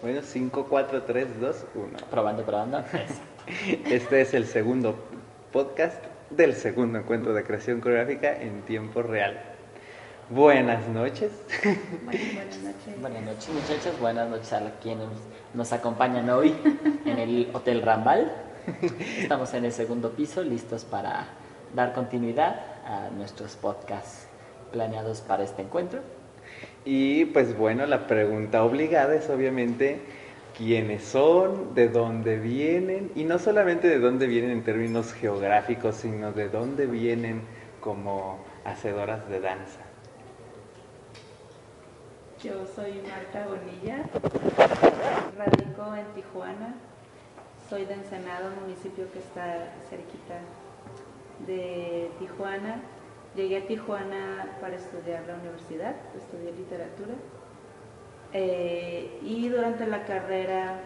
Bueno, 0.00 0.20
5, 0.22 0.66
4, 0.68 1.02
3, 1.02 1.40
2, 1.40 1.66
1. 1.74 1.98
Probando, 2.08 2.44
probando. 2.44 2.84
Este 3.86 4.20
es 4.20 4.32
el 4.32 4.46
segundo 4.46 4.94
podcast 5.52 6.04
del 6.30 6.54
segundo 6.54 7.00
encuentro 7.00 7.34
de 7.34 7.42
creación 7.42 7.80
coreográfica 7.80 8.40
en 8.40 8.62
tiempo 8.62 9.02
real. 9.02 9.40
Buenas 10.30 10.86
noches. 10.86 11.32
Buenas 12.04 12.58
noches. 12.62 13.00
Buenas 13.00 13.22
noches, 13.24 13.48
muchachos. 13.48 14.00
Buenas 14.00 14.28
noches 14.30 14.52
a 14.52 14.70
quienes 14.80 15.08
nos 15.52 15.72
acompañan 15.72 16.30
hoy 16.30 16.54
en 17.04 17.18
el 17.18 17.50
Hotel 17.52 17.82
Rambal. 17.82 18.30
Estamos 19.18 19.52
en 19.54 19.64
el 19.64 19.72
segundo 19.72 20.12
piso, 20.12 20.44
listos 20.44 20.84
para 20.84 21.26
dar 21.74 21.92
continuidad 21.92 22.60
a 22.84 23.08
nuestros 23.16 23.56
podcasts 23.56 24.28
planeados 24.70 25.22
para 25.22 25.42
este 25.42 25.62
encuentro. 25.62 26.02
Y 26.84 27.26
pues 27.26 27.56
bueno, 27.56 27.86
la 27.86 28.06
pregunta 28.06 28.64
obligada 28.64 29.14
es 29.14 29.28
obviamente 29.28 30.00
quiénes 30.56 31.04
son, 31.04 31.74
de 31.74 31.88
dónde 31.88 32.38
vienen, 32.38 33.12
y 33.14 33.24
no 33.24 33.38
solamente 33.38 33.88
de 33.88 33.98
dónde 33.98 34.26
vienen 34.26 34.50
en 34.50 34.64
términos 34.64 35.12
geográficos, 35.12 35.96
sino 35.96 36.32
de 36.32 36.48
dónde 36.48 36.86
vienen 36.86 37.42
como 37.80 38.38
hacedoras 38.64 39.28
de 39.28 39.40
danza. 39.40 39.80
Yo 42.42 42.66
soy 42.74 43.00
Marta 43.02 43.46
Bonilla, 43.48 44.04
radico 45.36 45.94
en 45.96 46.06
Tijuana, 46.14 46.74
soy 47.68 47.84
de 47.84 47.94
Ensenado, 47.94 48.50
municipio 48.60 49.10
que 49.12 49.18
está 49.18 49.72
cerquita 49.90 50.38
de 51.46 52.10
Tijuana. 52.18 52.80
Llegué 53.38 53.58
a 53.58 53.66
Tijuana 53.68 54.56
para 54.60 54.74
estudiar 54.74 55.22
la 55.28 55.36
universidad, 55.36 55.94
estudié 56.16 56.50
literatura. 56.50 57.14
Eh, 58.32 59.20
y 59.22 59.48
durante 59.48 59.86
la 59.86 60.04
carrera 60.04 60.80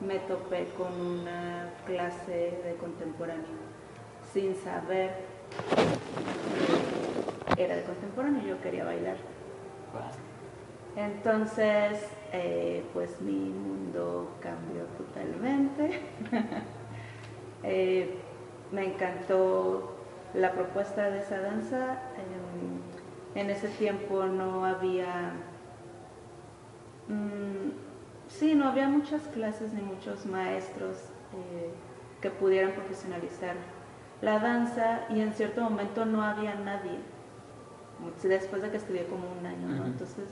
me 0.00 0.18
topé 0.20 0.64
con 0.78 0.98
una 0.98 1.68
clase 1.84 2.58
de 2.64 2.74
contemporáneo 2.80 3.44
sin 4.32 4.54
saber 4.54 5.12
que 7.54 7.62
era 7.62 7.76
de 7.76 7.82
contemporáneo, 7.82 8.46
yo 8.46 8.62
quería 8.62 8.84
bailar. 8.84 9.18
Entonces, 10.96 12.08
eh, 12.32 12.82
pues 12.94 13.20
mi 13.20 13.50
mundo 13.50 14.38
cambió 14.40 14.84
totalmente. 14.96 16.00
Eh, 17.62 18.14
me 18.72 18.86
encantó 18.86 19.99
la 20.34 20.52
propuesta 20.52 21.10
de 21.10 21.20
esa 21.20 21.40
danza. 21.40 21.98
En, 22.16 23.40
en 23.40 23.50
ese 23.50 23.68
tiempo 23.68 24.24
no 24.24 24.64
había, 24.64 25.32
mm, 27.08 27.70
sí, 28.28 28.54
no 28.54 28.68
había 28.68 28.88
muchas 28.88 29.22
clases 29.28 29.72
ni 29.72 29.82
muchos 29.82 30.26
maestros 30.26 30.96
eh, 31.32 31.70
que 32.20 32.30
pudieran 32.30 32.72
profesionalizar 32.72 33.54
la 34.20 34.38
danza 34.38 35.06
y 35.10 35.20
en 35.20 35.32
cierto 35.32 35.62
momento 35.62 36.04
no 36.04 36.22
había 36.22 36.54
nadie. 36.54 36.98
Después 38.22 38.62
de 38.62 38.70
que 38.70 38.78
estudié 38.78 39.04
como 39.06 39.30
un 39.38 39.46
año, 39.46 39.68
¿no? 39.68 39.84
Entonces 39.84 40.24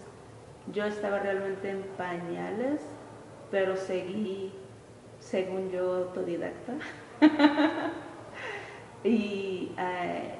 yo 0.72 0.84
estaba 0.84 1.18
realmente 1.18 1.70
en 1.70 1.82
pañales, 1.98 2.80
pero 3.50 3.76
seguí, 3.76 4.52
según 5.20 5.70
yo, 5.70 5.94
autodidacta. 5.94 6.72
y, 9.04 9.72
eh, 9.78 10.34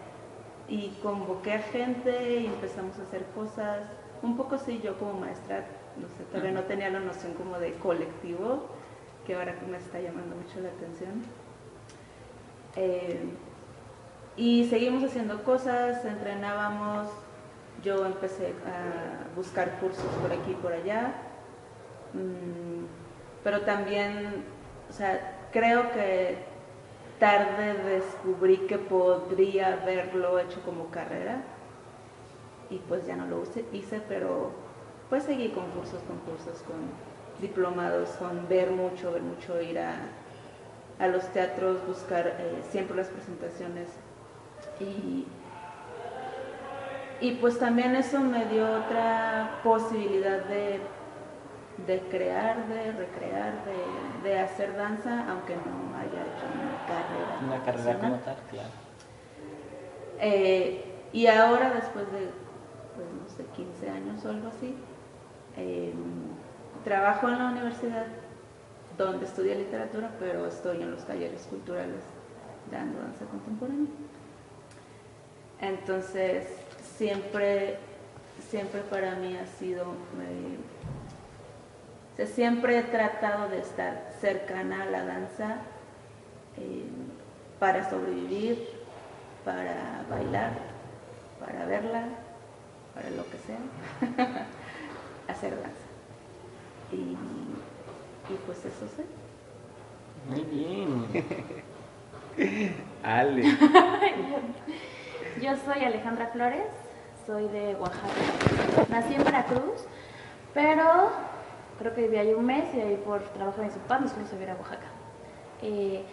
y 0.68 0.98
convoqué 1.02 1.54
a 1.54 1.58
gente 1.60 2.40
y 2.40 2.46
empezamos 2.46 2.98
a 2.98 3.02
hacer 3.02 3.24
cosas. 3.34 3.82
Un 4.22 4.36
poco 4.36 4.58
sí, 4.58 4.80
yo 4.82 4.98
como 4.98 5.14
maestra, 5.14 5.64
no 5.96 6.08
sé, 6.08 6.24
todavía 6.30 6.52
no 6.52 6.62
tenía 6.62 6.90
la 6.90 7.00
noción 7.00 7.34
como 7.34 7.58
de 7.58 7.74
colectivo, 7.74 8.66
que 9.26 9.34
ahora 9.34 9.54
me 9.70 9.78
está 9.78 10.00
llamando 10.00 10.36
mucho 10.36 10.60
la 10.60 10.68
atención. 10.70 11.22
Eh, 12.76 13.20
y 14.36 14.68
seguimos 14.68 15.02
haciendo 15.02 15.42
cosas, 15.44 16.04
entrenábamos, 16.04 17.08
yo 17.82 18.06
empecé 18.06 18.54
a 18.66 19.34
buscar 19.36 19.78
cursos 19.80 20.04
por 20.20 20.32
aquí 20.32 20.52
y 20.52 20.54
por 20.54 20.72
allá, 20.72 21.14
Mm, 22.12 22.86
pero 23.44 23.62
también, 23.62 24.44
o 24.88 24.92
sea, 24.92 25.48
creo 25.52 25.90
que 25.92 26.38
tarde 27.18 27.74
descubrí 27.74 28.58
que 28.68 28.78
podría 28.78 29.74
haberlo 29.74 30.38
hecho 30.38 30.60
como 30.62 30.90
carrera 30.90 31.42
y 32.70 32.78
pues 32.78 33.06
ya 33.06 33.16
no 33.16 33.26
lo 33.26 33.42
hice, 33.72 34.00
pero 34.08 34.50
pues 35.08 35.24
seguí 35.24 35.50
con 35.50 35.70
cursos, 35.70 36.00
con 36.02 36.18
cursos, 36.18 36.62
con 36.62 36.76
diplomados, 37.40 38.10
con 38.10 38.48
ver 38.48 38.70
mucho, 38.70 39.12
ver 39.12 39.22
mucho, 39.22 39.60
ir 39.60 39.78
a, 39.78 39.94
a 40.98 41.06
los 41.08 41.26
teatros, 41.28 41.86
buscar 41.86 42.26
eh, 42.26 42.62
siempre 42.70 42.96
las 42.96 43.08
presentaciones. 43.08 43.88
Y, 44.80 45.26
y 47.20 47.32
pues 47.36 47.58
también 47.58 47.96
eso 47.96 48.20
me 48.20 48.44
dio 48.46 48.64
otra 48.64 49.60
posibilidad 49.64 50.44
de, 50.44 50.80
de 51.86 52.00
crear, 52.10 52.66
de 52.68 52.92
recrear, 52.92 53.54
de, 53.64 54.28
de 54.28 54.38
hacer 54.40 54.76
danza, 54.76 55.26
aunque 55.30 55.56
no 55.56 55.87
una 57.46 57.62
carrera. 57.64 57.98
Como 57.98 58.16
tal, 58.16 58.36
claro. 58.50 58.68
Eh, 60.20 60.84
y 61.12 61.26
ahora, 61.26 61.70
después 61.70 62.10
de, 62.12 62.30
pues, 62.94 63.06
no 63.12 63.28
sé, 63.36 63.44
15 63.54 63.90
años 63.90 64.24
o 64.24 64.30
algo 64.30 64.48
así, 64.48 64.74
eh, 65.56 65.92
trabajo 66.84 67.28
en 67.28 67.38
la 67.38 67.50
universidad 67.50 68.06
donde 68.96 69.26
estudié 69.26 69.54
literatura, 69.54 70.10
pero 70.18 70.46
estoy 70.46 70.82
en 70.82 70.90
los 70.90 71.04
talleres 71.06 71.46
culturales 71.46 72.02
dando 72.70 73.00
danza 73.00 73.24
contemporánea. 73.26 73.86
Entonces, 75.60 76.46
siempre, 76.96 77.78
siempre 78.48 78.80
para 78.82 79.14
mí 79.16 79.36
ha 79.36 79.46
sido, 79.46 79.84
eh, 82.18 82.26
siempre 82.26 82.78
he 82.78 82.82
tratado 82.82 83.48
de 83.48 83.58
estar 83.58 84.10
cercana 84.20 84.82
a 84.82 84.86
la 84.86 85.04
danza 85.04 85.58
eh, 86.56 86.84
para 87.58 87.88
sobrevivir, 87.88 88.68
para 89.44 90.04
bailar, 90.10 90.52
para 91.40 91.66
verla, 91.66 92.04
para 92.94 93.10
lo 93.10 93.24
que 93.30 93.38
sea, 93.38 93.58
hacer 95.28 95.50
danza. 95.60 95.70
Y, 96.92 97.16
y 98.32 98.36
pues 98.46 98.58
eso 98.64 98.88
sé. 98.96 99.04
Muy 100.28 100.42
bien. 100.42 101.06
Ale, 103.02 103.42
Yo 105.42 105.56
soy 105.64 105.84
Alejandra 105.84 106.28
Flores, 106.28 106.66
soy 107.26 107.48
de 107.48 107.74
Oaxaca. 107.76 108.86
Nací 108.88 109.14
en 109.14 109.24
Veracruz, 109.24 109.84
pero 110.54 111.10
creo 111.78 111.94
que 111.94 112.02
viví 112.02 112.16
ahí 112.16 112.34
un 112.34 112.46
mes 112.46 112.64
y 112.74 112.80
ahí 112.80 112.96
por 113.04 113.20
trabajo 113.20 113.58
de 113.60 113.66
mis 113.66 113.76
papás 113.76 114.00
nos 114.02 114.12
fuimos 114.12 114.32
a 114.32 114.34
vivir 114.34 114.50
a 114.50 114.54
Oaxaca. 114.54 114.86
Eh, 115.62 116.04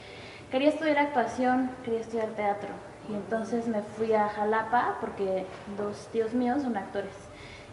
quería 0.56 0.70
estudiar 0.70 1.00
actuación, 1.00 1.70
quería 1.84 2.00
estudiar 2.00 2.30
teatro 2.30 2.70
y 3.10 3.14
entonces 3.14 3.68
me 3.68 3.82
fui 3.82 4.14
a 4.14 4.30
Jalapa 4.30 4.96
porque 5.02 5.46
dos 5.78 6.08
tíos 6.14 6.34
míos 6.34 6.62
son 6.62 6.78
actores 6.78 7.12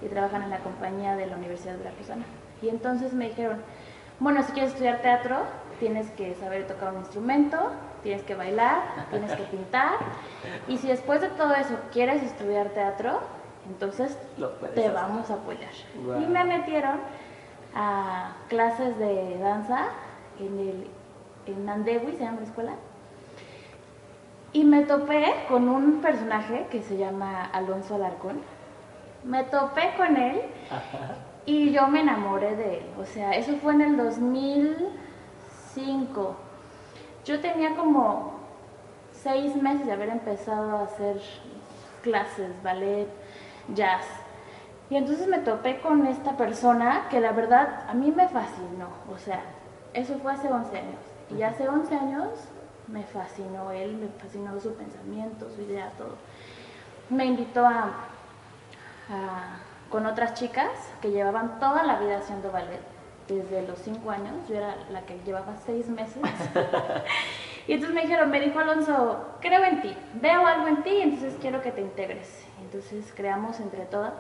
y 0.05 0.09
trabajan 0.09 0.43
en 0.43 0.51
la 0.51 0.59
compañía 0.59 1.15
de 1.15 1.27
la 1.27 1.37
Universidad 1.37 1.79
Veracruzana. 1.79 2.25
Y 2.61 2.71
entonces 2.71 3.13
me 3.13 3.29
dijeron, 3.29 3.63
bueno, 4.19 4.43
si 4.43 4.51
quieres 4.51 4.73
estudiar 4.73 5.01
teatro, 5.01 5.43
tienes 5.79 6.11
que 6.11 6.35
saber 6.35 6.67
tocar 6.67 6.93
un 6.93 6.99
instrumento, 6.99 7.57
tienes 8.03 8.25
que 8.25 8.35
bailar, 8.35 8.83
tienes 9.11 9.31
que 9.31 9.45
pintar. 9.45 9.93
Y 10.67 10.77
si 10.79 10.89
después 10.89 11.21
de 11.21 11.29
todo 11.29 11.55
eso 11.55 11.77
quieres 11.93 12.21
estudiar 12.25 12.71
teatro, 12.71 13.21
entonces 13.69 14.19
te 14.75 14.89
vamos 14.89 15.31
a 15.31 15.35
apoyar. 15.35 15.71
Guau. 16.05 16.21
Y 16.21 16.27
me 16.27 16.45
metieron 16.45 16.99
a 17.77 18.33
clases 18.49 18.99
de 18.99 19.39
danza 19.39 19.85
en 20.41 20.59
el 20.59 20.91
en 21.47 21.67
Nandewi, 21.67 22.13
se 22.13 22.25
llama 22.25 22.41
la 22.41 22.47
escuela. 22.47 22.73
Y 24.53 24.65
me 24.65 24.83
topé 24.83 25.47
con 25.49 25.69
un 25.69 26.01
personaje 26.03 26.67
que 26.71 26.83
se 26.83 26.99
llama 26.99 27.47
Alonso 27.47 27.95
Alarcón. 27.95 28.43
Me 29.25 29.45
topé 29.45 29.95
con 29.97 30.17
él 30.17 30.43
y 31.47 31.71
yo 31.73 31.87
me 31.89 32.01
enamoré 32.01 32.57
de 32.57 32.79
él. 32.79 32.85
O 32.99 33.05
sea, 33.07 33.33
eso 33.33 33.57
fue 33.57 33.73
en 33.75 33.81
el 33.81 33.97
2005. 33.97 36.37
Yo 37.25 37.41
tenía 37.41 37.77
como 37.77 38.33
seis 39.13 39.55
meses 39.57 39.87
de 39.87 39.93
haber 39.93 40.09
empezado 40.11 40.77
a 40.77 40.83
hacer 40.83 41.23
clases, 42.03 42.51
ballet, 42.63 43.09
jazz. 43.75 44.05
Y 44.91 44.97
entonces 44.97 45.27
me 45.29 45.39
topé 45.39 45.81
con 45.81 46.07
esta 46.07 46.37
persona 46.37 47.07
que 47.09 47.21
la 47.21 47.33
verdad 47.33 47.87
a 47.89 47.95
mí 47.95 48.11
me 48.11 48.29
fascinó. 48.29 48.89
O 49.11 49.17
sea, 49.17 49.41
eso 49.95 50.19
fue 50.19 50.33
hace 50.33 50.49
11 50.49 50.77
años. 50.77 51.12
Y 51.37 51.43
hace 51.43 51.69
11 51.69 51.95
años 51.95 52.29
me 52.89 53.05
fascinó 53.05 53.71
él, 53.71 53.97
me 53.97 54.09
fascinó 54.21 54.59
su 54.61 54.75
pensamiento, 54.75 55.49
su 55.55 55.63
idea, 55.63 55.91
todo. 55.97 56.17
Me 57.11 57.25
invitó 57.27 57.67
a, 57.67 57.91
a- 59.11 59.59
con 59.91 60.07
otras 60.07 60.35
chicas 60.35 60.71
que 61.01 61.11
llevaban 61.11 61.59
toda 61.61 61.83
la 61.83 61.99
vida 61.99 62.19
haciendo 62.19 62.51
ballet 62.51 62.81
desde 63.29 63.67
los 63.67 63.79
cinco 63.79 64.11
años, 64.11 64.35
yo 64.49 64.57
era 64.57 64.75
la 64.91 65.03
que 65.03 65.19
llevaba 65.25 65.55
seis 65.65 65.89
meses. 65.89 66.23
y 67.69 67.73
entonces 67.75 67.95
me 67.95 68.03
dijeron, 68.03 68.31
me 68.31 68.41
dijo 68.41 68.59
Alonso, 68.59 69.25
creo 69.41 69.63
en 69.65 69.81
ti, 69.81 69.97
veo 70.15 70.47
algo 70.47 70.67
en 70.69 70.83
ti, 70.83 71.01
entonces 71.01 71.35
quiero 71.41 71.63
que 71.63 71.73
te 71.73 71.81
integres. 71.83 72.45
Entonces 72.63 73.13
creamos 73.15 73.61
entre 73.61 73.85
todas, 73.85 74.13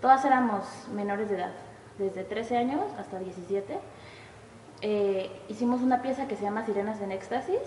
todas 0.00 0.24
éramos 0.24 0.64
menores 0.92 1.28
de 1.30 1.36
edad, 1.36 1.52
desde 1.98 2.24
13 2.24 2.56
años 2.58 2.82
hasta 2.98 3.18
17. 3.18 3.78
Eh, 4.82 5.30
hicimos 5.48 5.80
una 5.80 6.02
pieza 6.02 6.26
que 6.26 6.36
se 6.36 6.42
llama 6.42 6.66
Sirenas 6.66 7.00
en 7.00 7.12
Éxtasis 7.12 7.60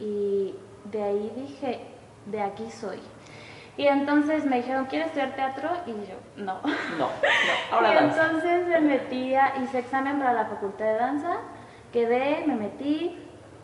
y 0.00 0.54
de 0.90 1.02
ahí 1.02 1.32
dije, 1.36 1.80
de 2.26 2.40
aquí 2.40 2.70
soy. 2.70 2.98
Y 3.76 3.86
entonces 3.86 4.44
me 4.44 4.56
dijeron, 4.56 4.86
¿quieres 4.86 5.08
estudiar 5.08 5.34
teatro? 5.36 5.70
Y 5.86 5.90
yo, 5.92 6.16
no. 6.36 6.60
No, 6.62 6.98
no, 6.98 7.08
ahora 7.72 7.90
y 7.92 7.94
danza. 7.94 8.26
entonces 8.26 8.66
me 8.68 8.80
metí, 8.80 9.34
a- 9.34 9.54
hice 9.62 9.78
examen 9.78 10.18
para 10.18 10.32
la 10.32 10.46
facultad 10.46 10.84
de 10.84 10.94
danza, 10.94 11.36
quedé, 11.92 12.44
me 12.46 12.54
metí, 12.56 13.20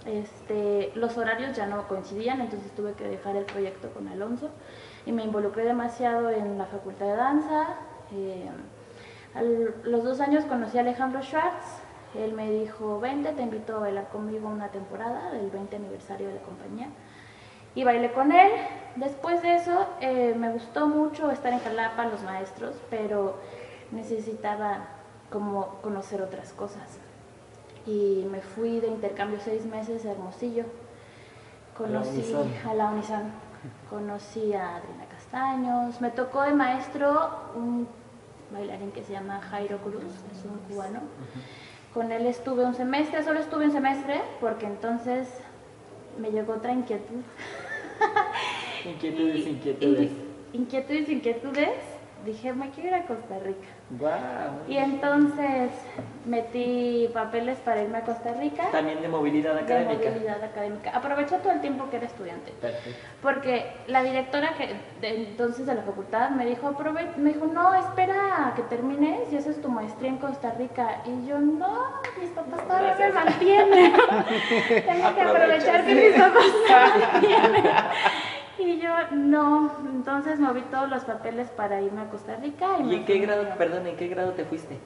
este, 0.06 0.92
los 0.94 1.16
horarios 1.18 1.56
ya 1.56 1.66
no 1.66 1.86
coincidían, 1.88 2.40
entonces 2.40 2.72
tuve 2.74 2.94
que 2.94 3.04
dejar 3.04 3.36
el 3.36 3.44
proyecto 3.44 3.90
con 3.92 4.08
Alonso 4.08 4.50
y 5.06 5.12
me 5.12 5.24
involucré 5.24 5.64
demasiado 5.64 6.30
en 6.30 6.56
la 6.58 6.66
facultad 6.66 7.06
de 7.06 7.16
danza. 7.16 7.66
eh, 8.12 8.48
al- 9.34 9.74
los 9.84 10.02
dos 10.04 10.20
años 10.20 10.44
conocí 10.46 10.76
a 10.78 10.80
Alejandro 10.80 11.22
Schwartz, 11.22 11.82
él 12.14 12.32
me 12.32 12.50
dijo, 12.50 12.98
vente, 13.00 13.32
te 13.32 13.42
invito 13.42 13.76
a 13.76 13.80
bailar 13.80 14.08
conmigo 14.08 14.48
una 14.48 14.68
temporada 14.68 15.30
del 15.30 15.50
20 15.50 15.76
aniversario 15.76 16.28
de 16.28 16.34
la 16.34 16.40
compañía 16.40 16.88
y 17.74 17.84
bailé 17.84 18.12
con 18.12 18.32
él. 18.32 18.50
Después 18.96 19.42
de 19.42 19.56
eso 19.56 19.86
eh, 20.00 20.34
me 20.36 20.50
gustó 20.50 20.86
mucho 20.88 21.30
estar 21.30 21.52
en 21.52 21.60
Jalapa, 21.60 22.06
los 22.06 22.22
maestros, 22.22 22.74
pero 22.90 23.36
necesitaba 23.92 24.88
como 25.30 25.76
conocer 25.82 26.22
otras 26.22 26.52
cosas. 26.52 26.98
Y 27.86 28.26
me 28.30 28.40
fui 28.40 28.80
de 28.80 28.88
intercambio 28.88 29.38
seis 29.42 29.64
meses 29.64 30.04
a 30.04 30.12
Hermosillo. 30.12 30.64
Conocí 31.76 32.34
a 32.68 32.74
la 32.74 32.90
Unisan, 32.90 33.32
conocí 33.88 34.52
a 34.52 34.76
Adriana 34.76 35.06
Castaños, 35.10 36.00
me 36.00 36.10
tocó 36.10 36.42
de 36.42 36.52
maestro 36.52 37.30
un 37.54 37.88
bailarín 38.52 38.92
que 38.92 39.02
se 39.02 39.12
llama 39.12 39.40
Jairo 39.40 39.78
Cruz, 39.78 40.02
es 40.30 40.44
un 40.44 40.58
cubano. 40.68 41.00
Con 41.94 42.12
él 42.12 42.26
estuve 42.26 42.64
un 42.64 42.74
semestre, 42.74 43.22
solo 43.24 43.40
estuve 43.40 43.64
un 43.66 43.72
semestre 43.72 44.20
porque 44.40 44.66
entonces 44.66 45.28
me 46.18 46.30
llegó 46.30 46.54
otra 46.54 46.72
inquietud. 46.72 47.22
Inquietudes, 48.84 49.46
inquietudes. 49.46 50.10
y- 50.52 50.56
inquietudes, 50.56 51.08
inquietudes. 51.08 51.78
Dije, 52.24 52.52
me 52.52 52.70
quiero 52.70 52.88
ir 52.90 52.94
a 52.94 53.06
Costa 53.06 53.38
Rica. 53.40 53.66
Y 54.68 54.76
entonces 54.76 55.70
metí 56.24 57.08
papeles 57.12 57.58
para 57.58 57.82
irme 57.82 57.98
a 57.98 58.02
Costa 58.02 58.32
Rica. 58.34 58.70
También 58.70 59.02
de 59.02 59.08
movilidad 59.08 59.54
de 59.54 59.60
académica. 59.60 60.10
movilidad 60.10 60.44
académica. 60.44 60.90
Aproveché 60.90 61.38
todo 61.38 61.52
el 61.52 61.60
tiempo 61.60 61.90
que 61.90 61.96
era 61.96 62.06
estudiante. 62.06 62.52
Perfecto. 62.60 63.00
Porque 63.20 63.72
la 63.88 64.02
directora 64.02 64.54
que 64.56 64.76
de 65.00 65.22
entonces 65.22 65.66
de 65.66 65.74
la 65.74 65.82
facultad 65.82 66.30
me 66.30 66.46
dijo, 66.46 66.76
me 67.16 67.32
dijo, 67.32 67.46
no, 67.46 67.74
espera 67.74 68.48
a 68.48 68.54
que 68.54 68.62
termines 68.62 69.32
y 69.32 69.36
haces 69.36 69.60
tu 69.60 69.68
maestría 69.68 70.10
en 70.10 70.18
Costa 70.18 70.54
Rica. 70.56 71.02
Y 71.06 71.26
yo, 71.26 71.40
no, 71.40 72.00
mis 72.20 72.30
papás 72.30 72.66
todavía 72.68 72.94
me 72.96 73.12
mantienen. 73.12 73.92
Tengo 74.86 75.14
que 75.14 75.20
aprovechar 75.20 75.84
que 75.84 75.94
mis 75.94 76.12
papás 76.12 76.44
me 76.68 77.28
mantienen. 77.30 77.72
Y 78.60 78.78
yo, 78.78 78.90
no. 79.12 79.72
Entonces 79.86 80.38
moví 80.38 80.60
todos 80.70 80.88
los 80.88 81.04
papeles 81.04 81.48
para 81.48 81.80
irme 81.80 82.02
a 82.02 82.10
Costa 82.10 82.36
Rica. 82.36 82.78
Y, 82.80 82.90
¿Y 82.90 82.94
en 82.96 83.04
qué 83.06 83.18
grado, 83.18 83.46
perdón, 83.56 83.86
en 83.86 83.96
qué 83.96 84.08
grado 84.08 84.32
te 84.32 84.44
fuiste? 84.44 84.78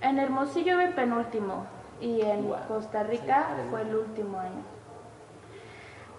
En 0.00 0.18
Hermosillo 0.18 0.80
en 0.80 0.92
penúltimo 0.92 1.66
y 2.00 2.20
en. 2.20 2.48
Costa 2.68 3.02
Rica 3.02 3.48
Sí, 3.56 3.68
fue 3.70 3.82
el 3.82 3.94
último 3.94 4.38
año. 4.38 4.62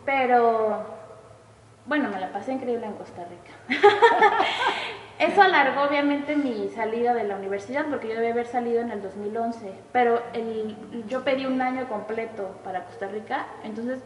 Pero, 0.06 0.84
bueno, 1.86 2.10
me 2.10 2.20
la 2.20 2.32
pasé 2.32 2.54
increíble 2.54 2.86
en 2.86 2.94
Costa 2.94 3.24
Rica. 3.26 3.82
Eso 5.20 5.42
alargó 5.42 5.84
obviamente 5.84 6.36
mi 6.36 6.68
salida 6.70 7.14
de 7.14 7.24
la 7.24 7.38
universidad 7.38 7.86
porque 7.90 8.10
yo 8.10 8.16
debía 8.16 8.34
haber 8.34 8.48
salido 8.48 8.82
en 8.82 8.92
el 8.92 9.02
2011, 9.02 9.74
pero 9.94 10.22
el, 10.34 10.76
yo 11.08 11.24
pedí 11.24 11.46
un 11.46 11.62
año 11.62 11.88
completo 11.88 12.60
para 12.66 12.84
Costa 12.84 13.08
Rica, 13.08 13.46
entonces 13.64 14.02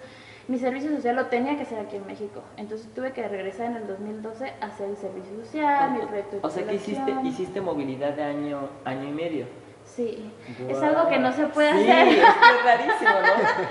mi 0.49 0.57
servicio 0.57 0.89
social 0.95 1.15
lo 1.15 1.27
tenía 1.27 1.55
que 1.55 1.61
hacer 1.61 1.77
aquí 1.77 1.95
en 1.95 2.07
México. 2.07 2.41
Entonces 2.57 2.91
tuve 2.95 3.13
que 3.13 3.27
regresar 3.27 3.67
en 3.67 3.75
el 3.77 3.87
2012 3.87 4.51
a 4.59 4.65
hacer 4.65 4.89
el 4.89 4.97
servicio 4.97 5.45
social, 5.45 5.91
mi 5.91 5.99
proyecto 5.99 6.37
de 6.37 6.39
O 6.41 6.49
sea 6.49 6.65
que 6.65 6.73
hiciste, 6.73 7.15
hiciste 7.23 7.61
movilidad 7.61 8.13
de 8.13 8.23
año, 8.23 8.67
año 8.83 9.09
y 9.09 9.11
medio. 9.11 9.45
Sí, 9.85 10.31
es 10.67 10.81
algo 10.81 11.07
que 11.07 11.19
no 11.19 11.31
se 11.31 11.45
puede 11.47 11.71
Sí, 11.73 11.89
hacer. 11.91 12.07
que 12.07 12.21
es 12.21 12.63
rarísimo, 12.65 13.11
¿no? 13.11 13.69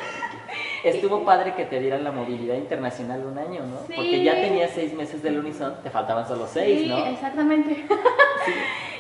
Estuvo 0.84 1.24
padre 1.24 1.54
que 1.54 1.64
te 1.64 1.80
dieran 1.80 2.04
la 2.04 2.12
movilidad 2.12 2.54
internacional 2.54 3.26
un 3.26 3.38
año, 3.38 3.62
¿no? 3.66 3.78
Sí. 3.88 3.94
Porque 3.96 4.22
ya 4.22 4.34
tenías 4.34 4.70
seis 4.70 4.94
meses 4.94 5.20
del 5.20 5.38
Unison, 5.38 5.82
te 5.82 5.90
faltaban 5.90 6.28
solo 6.28 6.46
seis, 6.46 6.80
sí, 6.82 6.88
¿no? 6.88 7.04
exactamente. 7.06 7.86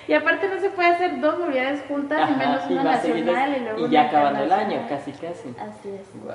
Y 0.08 0.14
aparte 0.14 0.48
no 0.48 0.58
se 0.58 0.70
puede 0.70 0.88
hacer 0.88 1.20
dos 1.20 1.38
movilidades 1.38 1.82
juntas 1.86 2.30
y 2.30 2.34
menos 2.34 2.62
y 2.70 2.72
una 2.72 2.96
seguidas, 2.96 3.26
nacional 3.26 3.56
y 3.58 3.60
luego 3.60 3.86
y 3.86 3.90
ya 3.90 4.02
acabando 4.04 4.42
el 4.42 4.52
año, 4.52 4.86
casi, 4.88 5.12
casi. 5.12 5.54
Así 5.60 5.90
es. 5.90 6.24
Guau. 6.24 6.34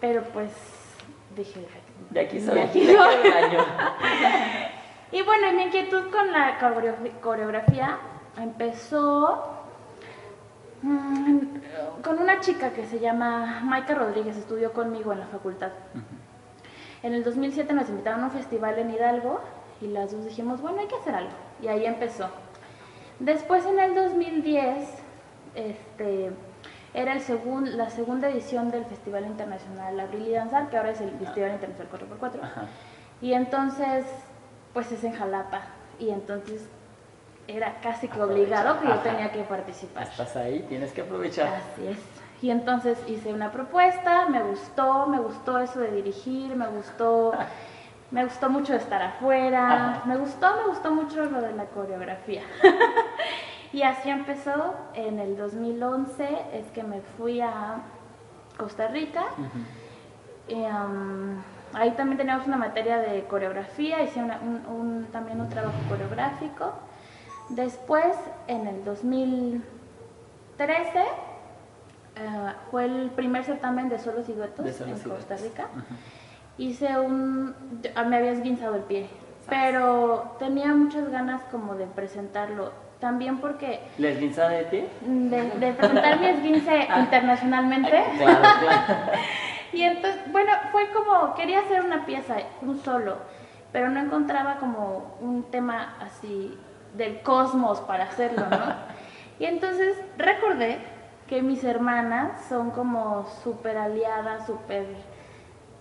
Pero 0.00 0.22
pues 0.32 0.50
dije, 1.36 1.66
De 2.10 2.20
aquí 2.20 2.40
soy, 2.40 2.54
De 2.54 2.62
aquí 2.62 2.86
soy. 2.86 3.14
Y 5.12 5.22
bueno, 5.22 5.52
mi 5.54 5.64
inquietud 5.64 6.08
con 6.10 6.30
la 6.30 6.56
coreogra- 6.60 7.20
coreografía 7.20 7.98
empezó 8.38 9.44
mm, 10.82 11.38
con 12.04 12.20
una 12.20 12.38
chica 12.40 12.70
que 12.72 12.86
se 12.86 13.00
llama 13.00 13.60
Maika 13.64 13.94
Rodríguez, 13.94 14.36
estudió 14.36 14.72
conmigo 14.72 15.12
en 15.12 15.18
la 15.20 15.26
facultad. 15.26 15.72
En 17.02 17.14
el 17.14 17.24
2007 17.24 17.72
nos 17.72 17.88
invitaron 17.88 18.20
a 18.22 18.26
un 18.26 18.30
festival 18.30 18.78
en 18.78 18.90
Hidalgo 18.92 19.40
y 19.80 19.88
las 19.88 20.12
dos 20.12 20.24
dijimos, 20.26 20.60
bueno, 20.60 20.80
hay 20.80 20.86
que 20.86 20.94
hacer 20.96 21.14
algo. 21.16 21.32
Y 21.60 21.66
ahí 21.66 21.86
empezó. 21.86 22.28
Después 23.18 23.66
en 23.66 23.80
el 23.80 23.94
2010, 23.96 24.88
este, 25.56 26.30
era 26.94 27.12
el 27.12 27.20
segun- 27.20 27.76
la 27.76 27.90
segunda 27.90 28.28
edición 28.28 28.70
del 28.70 28.84
Festival 28.84 29.24
Internacional 29.26 29.98
Abril 30.00 30.26
y 30.28 30.32
Danzar, 30.32 30.68
que 30.70 30.76
ahora 30.76 30.90
es 30.90 31.00
el 31.00 31.10
Festival 31.12 31.52
Internacional 31.52 31.88
4x4. 31.92 32.42
Ajá. 32.42 32.62
Y 33.20 33.32
entonces, 33.34 34.04
pues 34.72 34.90
es 34.92 35.04
en 35.04 35.12
Jalapa. 35.12 35.60
Y 35.98 36.10
entonces 36.10 36.62
era 37.46 37.80
casi 37.82 38.08
que 38.08 38.20
obligado 38.22 38.80
que 38.80 38.86
yo 38.86 38.94
Ajá. 38.94 39.02
tenía 39.02 39.32
que 39.32 39.42
participar. 39.42 40.04
Estás 40.04 40.36
ahí, 40.36 40.64
tienes 40.68 40.92
que 40.92 41.02
aprovechar. 41.02 41.48
Así 41.48 41.86
es. 41.88 41.98
Y 42.42 42.50
entonces 42.50 42.98
hice 43.06 43.34
una 43.34 43.52
propuesta, 43.52 44.26
me 44.28 44.42
gustó, 44.42 45.06
me 45.06 45.18
gustó 45.18 45.58
eso 45.58 45.78
de 45.80 45.90
dirigir, 45.90 46.56
me 46.56 46.66
gustó, 46.68 47.32
me 48.10 48.24
gustó 48.24 48.48
mucho 48.48 48.74
estar 48.74 49.02
afuera, 49.02 49.90
Ajá. 49.90 50.02
me 50.06 50.16
gustó, 50.16 50.56
me 50.56 50.68
gustó 50.68 50.90
mucho 50.90 51.24
lo 51.26 51.40
de 51.42 51.52
la 51.52 51.66
coreografía. 51.66 52.42
y 53.72 53.82
así 53.82 54.10
empezó, 54.10 54.74
en 54.94 55.18
el 55.18 55.36
2011 55.36 56.38
es 56.54 56.66
que 56.72 56.82
me 56.82 57.00
fui 57.00 57.40
a 57.40 57.76
Costa 58.58 58.88
Rica. 58.88 59.24
Y, 60.48 60.64
ahí 61.72 61.92
también 61.92 62.18
teníamos 62.18 62.46
una 62.48 62.56
materia 62.56 62.98
de 62.98 63.24
coreografía, 63.24 64.02
hice 64.02 64.20
una- 64.22 64.40
un- 64.40 64.66
un- 64.66 65.04
también 65.12 65.40
un 65.40 65.48
trabajo 65.48 65.76
coreográfico. 65.88 66.72
Después, 67.50 68.16
en 68.48 68.66
el 68.66 68.84
2013, 68.84 69.62
eh, 72.16 72.52
fue 72.70 72.84
el 72.86 73.10
primer 73.10 73.44
certamen 73.44 73.88
de 73.88 73.98
solos 73.98 74.28
y 74.28 74.32
duetos 74.32 74.64
De 74.64 74.72
solos 74.72 75.00
en 75.00 75.06
y 75.06 75.10
Costa. 75.14 75.36
Rica. 75.36 75.66
Hice 76.58 76.98
un... 76.98 77.54
ah, 77.94 78.02
me 78.04 78.16
había 78.16 78.32
esguinzado 78.32 78.74
el 78.74 78.82
pie, 78.82 79.08
pero 79.48 80.34
tenía 80.38 80.74
muchas 80.74 81.08
ganas 81.10 81.42
como 81.50 81.74
de 81.76 81.86
presentarlo. 81.86 82.72
También 83.00 83.38
porque 83.38 83.80
¿Les 83.96 84.18
guinzada 84.20 84.50
de 84.50 84.64
ti? 84.64 84.84
de, 85.00 85.50
de 85.58 85.72
presentar 85.72 86.20
mi 86.20 86.26
esguince 86.26 86.86
internacionalmente. 86.98 88.04
Claro, 88.16 88.40
claro. 88.60 89.12
Y 89.72 89.82
entonces, 89.82 90.20
bueno, 90.32 90.50
fue 90.72 90.88
como, 90.90 91.32
quería 91.34 91.60
hacer 91.60 91.82
una 91.84 92.04
pieza, 92.04 92.34
un 92.60 92.80
solo, 92.82 93.18
pero 93.72 93.88
no 93.88 94.00
encontraba 94.00 94.56
como 94.56 95.16
un 95.20 95.44
tema 95.44 95.94
así 96.00 96.58
del 96.94 97.20
cosmos 97.22 97.80
para 97.82 98.04
hacerlo, 98.04 98.46
¿no? 98.50 98.58
Y 99.38 99.44
entonces 99.46 99.96
recordé 100.18 100.78
que 101.28 101.40
mis 101.40 101.62
hermanas 101.64 102.32
son 102.48 102.72
como 102.72 103.24
súper 103.44 103.78
aliadas, 103.78 104.44
súper, 104.44 104.84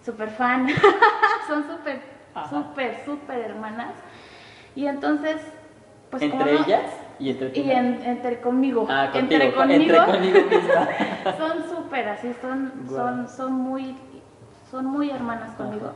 súper 0.06 0.30
fan, 0.30 0.68
son 1.48 1.66
súper, 1.68 2.00
súper, 2.50 3.04
súper 3.04 3.40
hermanas. 3.40 3.94
Y 4.76 4.86
entonces, 4.86 5.42
pues 6.12 6.22
como 6.30 6.42
¿Entre 6.44 6.54
no- 6.54 6.64
ellas 6.64 6.84
y 7.20 7.30
entre 7.32 7.52
y 7.60 7.72
en- 7.72 8.02
entre 8.04 8.40
conmigo, 8.40 8.88
Ah, 8.90 9.10
contigo, 9.12 9.42
entre 9.44 9.54
con- 9.54 9.68
conmigo, 9.68 9.96
entre 9.96 10.14
conmigo 10.14 10.40
misma. 10.50 10.88
son 11.38 11.64
súper 11.70 12.10
así, 12.10 12.34
son, 12.42 12.72
son, 12.90 13.28
son 13.30 13.52
muy, 13.54 13.96
son 14.72 14.86
muy 14.86 15.10
hermanas 15.12 15.52
conmigo. 15.56 15.92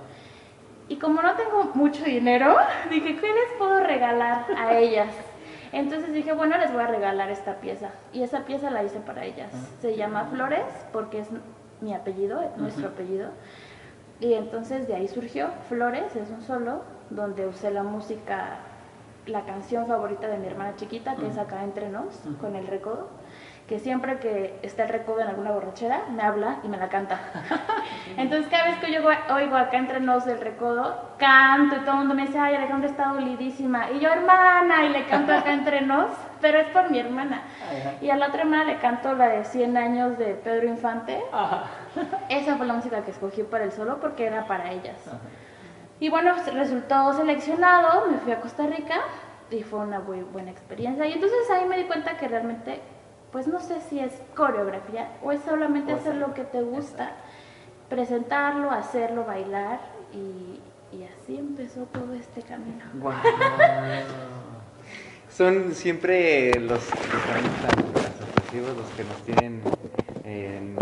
Y 0.90 0.98
como 0.98 1.22
no 1.22 1.34
tengo 1.36 1.72
mucho 1.76 2.04
dinero, 2.04 2.56
dije, 2.90 3.16
¿qué 3.16 3.28
les 3.28 3.58
puedo 3.58 3.80
regalar 3.80 4.46
a 4.58 4.74
ellas? 4.78 5.08
Entonces 5.72 6.14
dije, 6.14 6.34
bueno, 6.34 6.58
les 6.58 6.72
voy 6.72 6.84
a 6.84 6.88
regalar 6.88 7.32
esta 7.32 7.56
pieza. 7.56 7.90
Y 8.12 8.22
esa 8.22 8.42
pieza 8.46 8.70
la 8.70 8.84
hice 8.84 9.00
para 9.00 9.24
ellas. 9.26 9.50
Ah. 9.54 9.58
Se 9.82 9.96
llama 9.96 10.26
Flores 10.26 10.66
porque 10.92 11.20
es 11.20 11.30
mi 11.82 11.94
apellido, 11.96 12.42
es 12.42 12.56
nuestro 12.58 12.90
apellido. 12.90 13.30
Y 14.20 14.34
entonces 14.34 14.88
de 14.88 14.96
ahí 14.96 15.08
surgió 15.08 15.48
Flores, 15.70 16.16
es 16.16 16.30
un 16.30 16.42
solo, 16.44 16.84
donde 17.10 17.48
usé 17.48 17.72
la 17.72 17.82
música, 17.84 18.58
la 19.26 19.42
canción 19.42 19.88
favorita 19.88 20.28
de 20.28 20.38
mi 20.38 20.48
hermana 20.48 20.76
chiquita, 20.76 21.16
que 21.16 21.28
es 21.28 21.34
Ujú. 21.34 21.42
acá 21.42 21.64
entre 21.64 21.90
nos, 21.90 22.16
con 22.42 22.56
el 22.56 22.68
recodo, 22.68 23.10
que 23.68 23.80
siempre 23.80 24.20
que 24.20 24.60
está 24.62 24.84
el 24.84 24.90
recodo 24.90 25.22
en 25.22 25.30
alguna 25.30 25.52
borrachera, 25.52 26.02
me 26.12 26.22
habla 26.22 26.58
y 26.64 26.68
me 26.68 26.78
la 26.78 26.90
canta. 26.90 27.20
entonces 28.18 28.52
cada 28.52 28.66
vez 28.66 28.78
que 28.80 28.92
yo 28.92 29.02
oigo 29.34 29.56
acá 29.56 29.78
entre 29.78 30.02
nos 30.02 30.28
el 30.28 30.40
recodo, 30.40 31.14
canto 31.18 31.78
y 31.78 31.80
todo 31.80 31.92
el 31.92 31.98
mundo 32.00 32.14
me 32.16 32.28
dice, 32.28 32.38
ay, 32.38 32.56
Alejandra 32.56 32.90
está 32.90 33.08
dolidísima. 33.14 33.90
Y 33.92 34.00
yo, 34.00 34.10
hermana, 34.10 34.84
y 34.86 34.90
le 34.90 35.06
canto 35.06 35.34
acá 35.34 35.54
entre 35.60 35.82
nos, 35.82 36.12
pero 36.42 36.60
es 36.60 36.68
por 36.68 36.92
mi 36.92 37.00
hermana. 37.00 37.44
Y 38.02 38.10
a 38.10 38.18
la 38.18 38.28
otra 38.28 38.42
hermana 38.42 38.66
le 38.66 38.78
canto 38.80 39.14
la 39.16 39.30
de 39.30 39.46
100 39.46 39.78
años 39.78 40.18
de 40.18 40.34
Pedro 40.36 40.68
Infante. 40.68 41.24
Esa 42.28 42.58
fue 42.58 42.66
la 42.66 42.74
música 42.74 43.02
que 43.04 43.12
escogí 43.12 43.44
para 43.44 43.64
el 43.64 43.72
solo 43.72 44.00
porque 44.02 44.26
era 44.26 44.46
para 44.46 44.72
ellas. 44.72 44.98
Y 46.04 46.10
bueno, 46.10 46.36
resultó 46.54 47.14
seleccionado, 47.14 48.10
me 48.12 48.18
fui 48.18 48.34
a 48.34 48.42
Costa 48.42 48.68
Rica 48.68 48.96
y 49.50 49.64
fue 49.64 49.80
una 49.80 50.00
muy 50.02 50.20
buena 50.20 50.52
experiencia. 50.52 51.06
Y 51.08 51.14
entonces 51.14 51.50
ahí 51.50 51.66
me 51.66 51.78
di 51.78 51.86
cuenta 51.86 52.18
que 52.18 52.28
realmente, 52.28 52.82
pues 53.32 53.48
no 53.48 53.62
sé 53.62 53.80
si 53.80 54.00
es 54.00 54.12
coreografía 54.36 55.08
o 55.24 55.32
es 55.32 55.40
solamente 55.44 55.94
O 55.94 55.96
hacer 55.96 56.16
lo 56.16 56.34
que 56.34 56.44
te 56.44 56.62
gusta, 56.62 57.12
presentarlo, 57.88 58.70
hacerlo, 58.70 59.24
bailar 59.24 59.80
y, 60.12 60.60
y 60.94 61.06
así 61.06 61.38
empezó 61.38 61.84
todo 61.84 62.14
este 62.16 62.42
camino. 62.42 62.84
Guau. 62.96 63.16
Son 65.30 65.74
siempre 65.74 66.60
los 66.60 66.82
los 68.54 68.76
los 68.76 68.90
que 68.98 69.04
nos 69.06 69.18
tienen 69.24 69.62
en- 70.26 70.76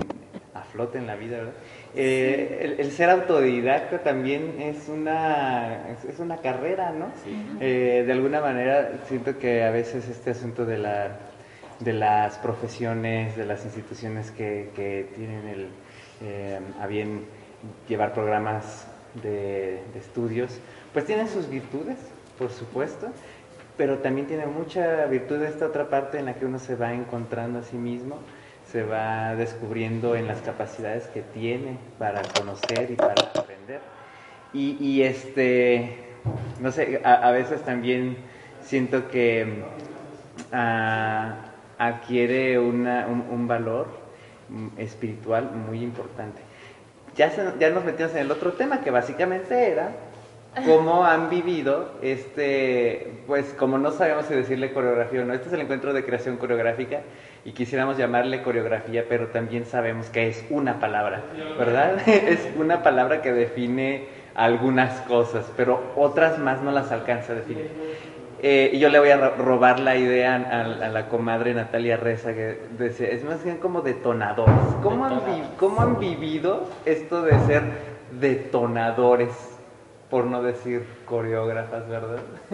a 0.56 0.62
flote 0.64 0.98
en 0.98 1.06
la 1.06 1.16
vida, 1.16 1.38
¿verdad? 1.38 1.54
Eh, 1.94 2.60
el, 2.62 2.80
el 2.80 2.92
ser 2.92 3.10
autodidacta 3.10 4.00
también 4.00 4.62
es 4.62 4.88
una, 4.88 5.90
es, 5.90 6.06
es 6.06 6.20
una 6.20 6.38
carrera, 6.38 6.92
¿no? 6.92 7.08
Sí. 7.24 7.36
Eh, 7.60 8.04
de 8.06 8.12
alguna 8.14 8.40
manera 8.40 8.92
siento 9.08 9.38
que 9.38 9.64
a 9.64 9.72
veces 9.72 10.08
este 10.08 10.32
asunto 10.32 10.66
de, 10.66 10.78
la, 10.78 11.18
de 11.80 11.94
las 11.94 12.38
profesiones, 12.38 13.36
de 13.36 13.46
las 13.46 13.66
instituciones 13.66 14.32
que, 14.32 14.70
que 14.74 15.10
tienen 15.16 15.48
el, 15.48 15.68
eh, 16.22 16.60
a 16.80 16.88
bien 16.88 17.26
llevar 17.90 18.14
programas 18.14 18.88
de, 19.22 19.82
de 19.94 20.00
estudios, 20.00 20.60
pues 20.94 21.06
tienen 21.06 21.28
sus 21.28 21.50
virtudes, 21.50 21.98
por 22.38 22.52
supuesto, 22.52 23.10
pero 23.76 23.98
también 23.98 24.28
tiene 24.28 24.46
mucha 24.46 25.06
virtud 25.08 25.42
esta 25.42 25.66
otra 25.66 25.90
parte 25.90 26.20
en 26.20 26.26
la 26.26 26.36
que 26.36 26.46
uno 26.46 26.60
se 26.60 26.76
va 26.76 26.94
encontrando 26.94 27.60
a 27.60 27.64
sí 27.64 27.78
mismo, 27.78 28.20
se 28.72 28.84
va 28.84 29.36
descubriendo 29.36 30.16
en 30.16 30.28
las 30.28 30.42
capacidades 30.42 31.08
que 31.08 31.22
tiene 31.22 31.78
para 32.00 32.22
conocer 32.22 32.90
y 32.90 32.96
para 32.96 33.22
aprender. 33.36 33.82
Y, 34.54 35.02
este, 35.02 35.98
no 36.60 36.72
sé, 36.72 37.02
a, 37.04 37.32
veces 37.32 37.62
también 37.64 38.18
siento 38.62 39.10
que 39.10 39.64
ah, 40.52 41.36
adquiere 41.78 42.60
una- 42.60 43.08
un, 43.08 43.48
valor 43.48 43.88
espiritual 44.78 45.52
muy 45.52 45.82
importante. 45.82 46.42
Ya, 47.16 47.32
ya 47.60 47.70
nos 47.70 47.86
metimos 47.86 48.12
en 48.14 48.20
el 48.20 48.32
otro 48.32 48.54
tema 48.54 48.82
que 48.82 48.92
básicamente 48.92 49.70
era 49.72 49.92
cómo 50.60 51.06
han 51.06 51.30
vivido 51.30 51.98
este, 52.02 53.08
pues 53.26 53.54
como 53.54 53.78
no 53.78 53.92
sabemos 53.92 54.26
si 54.26 54.34
decirle 54.36 54.72
coreografía 54.72 55.22
o 55.22 55.26
no, 55.26 55.34
este 55.34 55.48
es 55.48 55.54
el 55.54 55.62
encuentro 55.62 55.94
de 55.94 56.04
creación 56.04 56.38
coreográfica 56.38 57.02
y 57.46 57.54
quisiéramos 57.54 57.98
llamarle 57.98 58.42
coreografía, 58.42 59.08
pero 59.08 59.28
también 59.30 59.66
sabemos 59.66 60.10
que 60.10 60.28
es 60.28 60.46
una 60.50 60.80
palabra, 60.80 61.26
¿verdad? 61.58 61.98
Es 62.08 62.50
una 62.56 62.84
palabra 62.84 63.22
que 63.22 63.34
define 63.34 64.10
algunas 64.36 65.02
cosas, 65.02 65.52
pero 65.56 65.92
otras 65.96 66.38
más 66.38 66.62
no 66.62 66.72
las 66.72 66.92
alcanza 66.92 67.34
a 67.34 67.36
definir. 67.36 67.72
Eh, 68.44 68.72
y 68.74 68.80
yo 68.80 68.90
le 68.90 69.00
voy 69.00 69.10
a 69.10 69.18
ro- 69.18 69.36
robar 69.38 69.80
la 69.80 69.96
idea 69.98 70.36
a, 70.36 70.62
a 70.62 70.90
la 70.90 71.08
comadre 71.10 71.54
Natalia 71.54 71.98
Reza, 71.98 72.34
que 72.34 72.58
decía, 72.70 73.10
es 73.10 73.24
más 73.24 73.44
bien 73.44 73.58
como 73.58 73.82
detonadores. 73.82 74.76
¿Cómo 74.82 75.06
han, 75.06 75.24
vi- 75.26 75.42
Detonadores. 75.42 75.58
¿Cómo 75.58 75.82
han 75.82 76.00
vivido 76.00 76.70
esto 76.86 77.22
de 77.24 77.40
ser 77.40 77.72
detonadores? 78.10 79.51
Por 80.12 80.26
no 80.26 80.44
decir 80.44 80.86
coreógrafas, 81.06 81.88
¿verdad? 81.88 82.20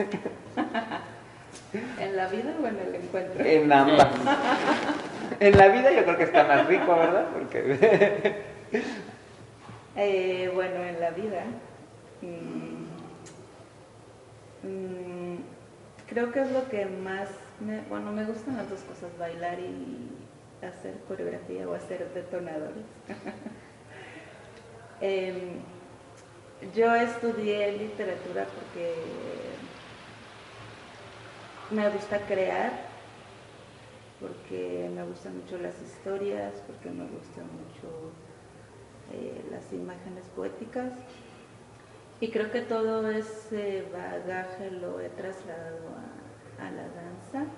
¿En 2.00 2.16
la 2.16 2.28
vida 2.28 2.54
o 2.64 2.68
en 2.68 2.78
el 2.80 2.96
encuentro? 2.96 3.44
En 3.46 3.74
ambas. 3.74 4.08
En 5.40 5.56
la 5.58 5.68
vida 5.68 5.92
yo 5.92 6.04
creo 6.04 6.18
que 6.18 6.24
está 6.24 6.46
más 6.46 6.66
rico, 6.68 6.96
¿verdad? 6.96 7.26
Porque 7.34 8.42
Eh, 9.98 10.50
bueno, 10.54 10.84
en 10.84 11.00
la 11.00 11.10
vida. 11.12 11.44
mm, 12.22 12.86
mm, 14.68 15.38
creo 16.08 16.32
que 16.32 16.42
es 16.42 16.52
lo 16.52 16.68
que 16.70 16.86
más 16.86 17.30
me, 17.60 17.82
bueno, 17.90 18.12
me 18.12 18.24
gustan 18.26 18.58
las 18.58 18.70
dos 18.70 18.82
cosas, 18.82 19.10
bailar 19.20 19.60
y 19.60 20.12
hacer 20.66 20.94
coreografía 21.08 21.68
o 21.68 21.74
hacer 21.74 22.08
detonadores. 22.14 22.86
Em, 25.02 25.60
yo 26.76 26.94
estudié 26.96 27.72
literatura 27.78 28.46
porque 28.46 28.96
me 31.70 31.90
gusta 31.90 32.20
crear, 32.26 32.72
porque 34.20 34.90
me 34.94 35.04
gustan 35.04 35.38
mucho 35.38 35.58
las 35.60 35.80
historias, 35.82 36.54
porque 36.66 36.90
me 36.90 37.06
gustan 37.06 37.46
mucho 37.46 38.12
eh, 39.14 39.46
las 39.52 39.72
imágenes 39.72 40.26
poéticas. 40.36 40.94
Y 42.20 42.32
creo 42.32 42.52
que 42.52 42.62
todo 42.62 43.08
ese 43.12 43.86
bagaje 43.94 44.72
lo 44.72 45.00
he 45.00 45.10
trasladado 45.10 45.90
a, 46.60 46.72
la 46.72 46.88
danza. 46.90 47.52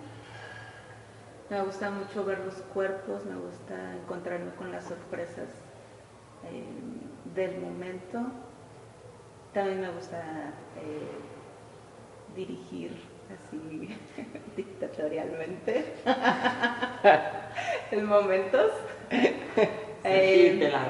Me 1.49 1.61
gusta 1.63 1.89
mucho 1.89 2.25
ver 2.25 2.39
los 2.39 2.55
cuerpos, 2.73 3.25
me 3.25 3.37
gusta 3.37 3.95
encontrarme 3.95 4.51
con 4.55 4.71
las 4.71 4.83
sorpresas 4.83 5.47
eh, 6.51 6.65
del 7.33 7.61
momento. 7.61 8.19
También 9.53 9.81
me 9.81 9.89
gusta 9.89 10.17
eh, 10.77 11.09
dirigir 12.35 12.91
así 13.33 13.95
dictatorialmente 14.55 15.85
en 17.91 18.05
momentos. 18.05 18.71
Eh, 20.03 20.69
la 20.71 20.85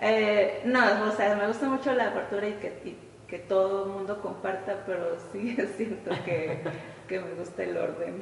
eh, 0.00 0.62
no, 0.64 1.08
o 1.08 1.12
sea, 1.12 1.36
me 1.36 1.46
gusta 1.46 1.68
mucho 1.68 1.92
la 1.92 2.08
apertura 2.08 2.48
y 2.48 2.54
que, 2.54 2.68
y 2.84 2.96
que 3.28 3.38
todo 3.38 3.84
el 3.84 3.90
mundo 3.92 4.20
comparta, 4.20 4.82
pero 4.86 5.16
sí 5.32 5.56
siento 5.76 6.10
que, 6.24 6.58
que 7.08 7.20
me 7.20 7.34
gusta 7.34 7.62
el 7.64 7.76
orden. 7.76 8.20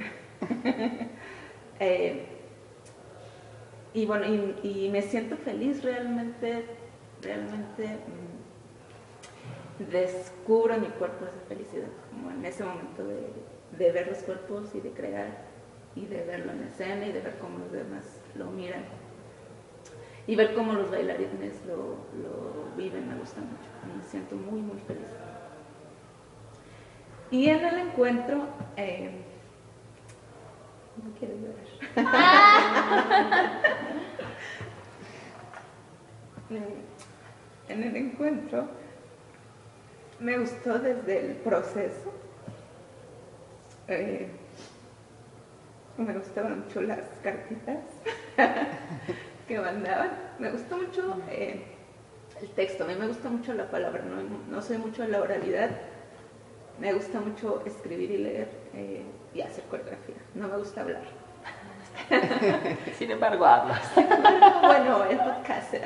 Eh, 1.82 2.26
y 3.94 4.04
bueno, 4.04 4.26
y, 4.26 4.84
y 4.84 4.88
me 4.90 5.00
siento 5.00 5.36
feliz 5.38 5.82
realmente, 5.82 6.66
realmente 7.22 7.98
mm, 9.78 9.90
descubro 9.90 10.74
en 10.74 10.82
mi 10.82 10.88
cuerpo 10.88 11.26
esa 11.26 11.40
felicidad, 11.48 11.88
como 12.10 12.30
en 12.30 12.44
ese 12.44 12.64
momento 12.64 13.04
de, 13.04 13.32
de 13.78 13.92
ver 13.92 14.08
los 14.08 14.18
cuerpos 14.18 14.74
y 14.74 14.80
de 14.80 14.90
crear 14.90 15.50
y 15.96 16.06
de 16.06 16.22
verlo 16.24 16.52
en 16.52 16.64
escena 16.64 17.06
y 17.06 17.12
de 17.12 17.20
ver 17.20 17.38
cómo 17.38 17.58
los 17.58 17.72
demás 17.72 18.20
lo 18.36 18.46
miran 18.46 18.84
y 20.26 20.36
ver 20.36 20.54
cómo 20.54 20.74
los 20.74 20.90
bailarines 20.90 21.64
lo, 21.66 21.96
lo 22.22 22.76
viven 22.76 23.08
me 23.08 23.16
gusta 23.16 23.40
mucho, 23.40 23.96
me 23.96 24.04
siento 24.04 24.36
muy 24.36 24.60
muy 24.60 24.78
feliz. 24.80 25.02
Y 27.32 27.48
en 27.48 27.64
el 27.64 27.78
encuentro, 27.78 28.44
eh, 28.76 29.22
no 31.02 31.12
quiero 31.18 31.34
llorar. 31.36 31.64
en 37.70 37.84
el 37.84 37.96
encuentro 37.96 38.68
me 40.18 40.38
gustó 40.38 40.78
desde 40.78 41.20
el 41.20 41.36
proceso. 41.36 42.12
Eh, 43.88 44.28
me 45.96 46.14
gustaban 46.14 46.60
mucho 46.60 46.82
las 46.82 47.00
cartitas 47.22 47.78
que 49.48 49.58
mandaban. 49.58 50.10
Me 50.38 50.50
gustó 50.50 50.76
mucho 50.76 51.22
eh, 51.30 51.62
el 52.40 52.48
texto, 52.50 52.84
a 52.84 52.86
mí 52.86 52.94
me 52.94 53.06
gusta 53.06 53.28
mucho 53.28 53.54
la 53.54 53.70
palabra, 53.70 54.02
no, 54.50 54.62
soy 54.62 54.78
mucho 54.78 55.02
de 55.02 55.08
la 55.08 55.20
oralidad. 55.20 55.70
Me 56.78 56.92
gusta 56.94 57.20
mucho 57.20 57.62
escribir 57.66 58.10
y 58.10 58.18
leer 58.18 58.48
eh, 58.74 59.02
y 59.34 59.42
hacer 59.42 59.64
coreografía. 59.64 60.16
No 60.34 60.48
me 60.48 60.56
gusta 60.56 60.80
hablar. 60.80 61.19
Sin 62.98 63.10
embargo, 63.10 63.44
hablas. 63.44 63.82
bueno, 64.62 65.04
el 65.04 65.18
podcast. 65.18 65.74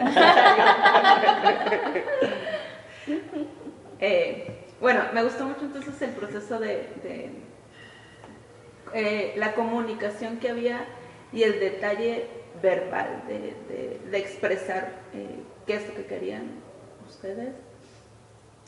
Eh, 4.01 4.67
bueno, 4.81 5.03
me 5.15 5.23
gustó 5.23 5.47
mucho 5.47 5.63
entonces 5.63 6.03
el 6.03 6.11
proceso 6.11 6.59
de, 6.59 6.89
eh, 8.93 9.33
la 9.37 9.55
comunicación 9.55 10.39
que 10.39 10.51
había 10.51 10.85
y 11.33 11.43
el 11.43 11.61
detalle 11.61 12.27
verbal 12.61 13.23
de 13.29 14.19
expresar 14.19 14.93
eh, 15.15 15.39
qué 15.67 15.77
es 15.77 15.89
lo 15.89 15.95
que 15.95 16.05
querían 16.07 16.51
ustedes 17.09 17.55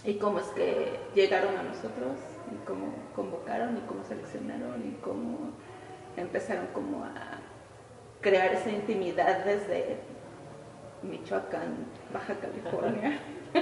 y 0.06 0.14
cómo 0.14 0.38
es 0.38 0.46
que 0.48 0.98
llegaron 1.14 1.56
a 1.56 1.62
nosotros 1.62 2.16
y 2.52 2.64
cómo 2.64 2.94
convocaron 3.14 3.76
y 3.76 3.80
cómo 3.80 4.04
seleccionaron 4.04 4.86
y 4.86 4.92
cómo 5.02 5.50
empezaron 6.16 6.68
como 6.68 7.04
a 7.04 7.35
crear 8.20 8.54
esa 8.54 8.70
intimidad 8.70 9.44
desde 9.44 9.98
Michoacán, 11.02 11.86
Baja 12.12 12.34
California. 12.34 13.18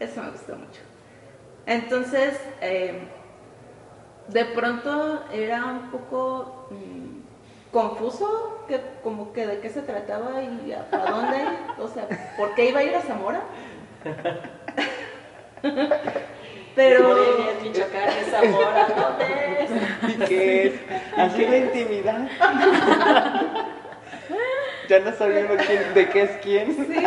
Eso 0.00 0.22
me 0.22 0.30
gustó 0.30 0.56
mucho. 0.56 0.80
Entonces, 1.66 2.40
eh, 2.60 3.02
de 4.28 4.44
pronto 4.46 5.24
era 5.32 5.66
un 5.66 5.90
poco 5.90 6.68
mm, 6.70 7.72
confuso, 7.72 8.64
que, 8.66 8.80
como 9.02 9.32
que 9.32 9.46
de 9.46 9.60
qué 9.60 9.68
se 9.68 9.82
trataba 9.82 10.42
y 10.42 10.72
a, 10.72 10.86
dónde, 10.90 11.44
o 11.78 11.88
sea, 11.88 12.08
¿por 12.36 12.54
qué 12.54 12.70
iba 12.70 12.80
a 12.80 12.84
ir 12.84 12.94
a 12.94 13.02
Zamora? 13.02 13.42
Pero... 16.80 17.22
Es 17.22 17.62
Michoacán, 17.62 18.08
es 18.08 18.26
Zamora, 18.30 18.88
¿dónde 18.88 19.64
es? 19.64 19.70
¿Y 20.08 20.18
qué 20.24 20.66
es? 20.68 20.74
Así 21.14 21.44
la 21.46 21.58
intimidad. 21.58 22.26
ya 24.88 24.98
no 25.00 25.12
quién- 25.58 25.92
de 25.94 26.08
qué 26.08 26.22
es 26.22 26.30
quién. 26.42 26.74
Sí. 26.74 27.02